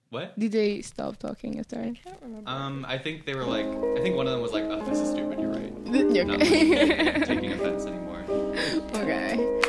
what? 0.09 0.38
Did 0.39 0.51
they 0.53 0.82
stop 0.82 1.18
talking 1.18 1.59
after. 1.59 1.80
I 1.80 1.93
can't 1.93 2.18
remember. 2.22 2.49
Um, 2.49 2.86
I 2.88 2.97
think 2.97 3.26
they 3.26 3.36
were 3.36 3.45
like, 3.45 3.66
I 3.66 4.01
think 4.01 4.16
one 4.16 4.26
of 4.28 4.34
them 4.34 4.41
was 4.41 4.51
like, 4.53 4.64
"Oh, 4.64 4.84
this 4.86 4.99
is 4.99 5.09
stupid. 5.12 5.39
You're 5.39 5.51
right." 5.51 5.68
Yeah, 6.12 6.24
Not 6.24 6.41
okay. 6.41 7.14
like, 7.14 7.26
taking 7.28 7.51
offense 7.51 7.86
anymore. 7.86 8.24
okay. 8.95 9.61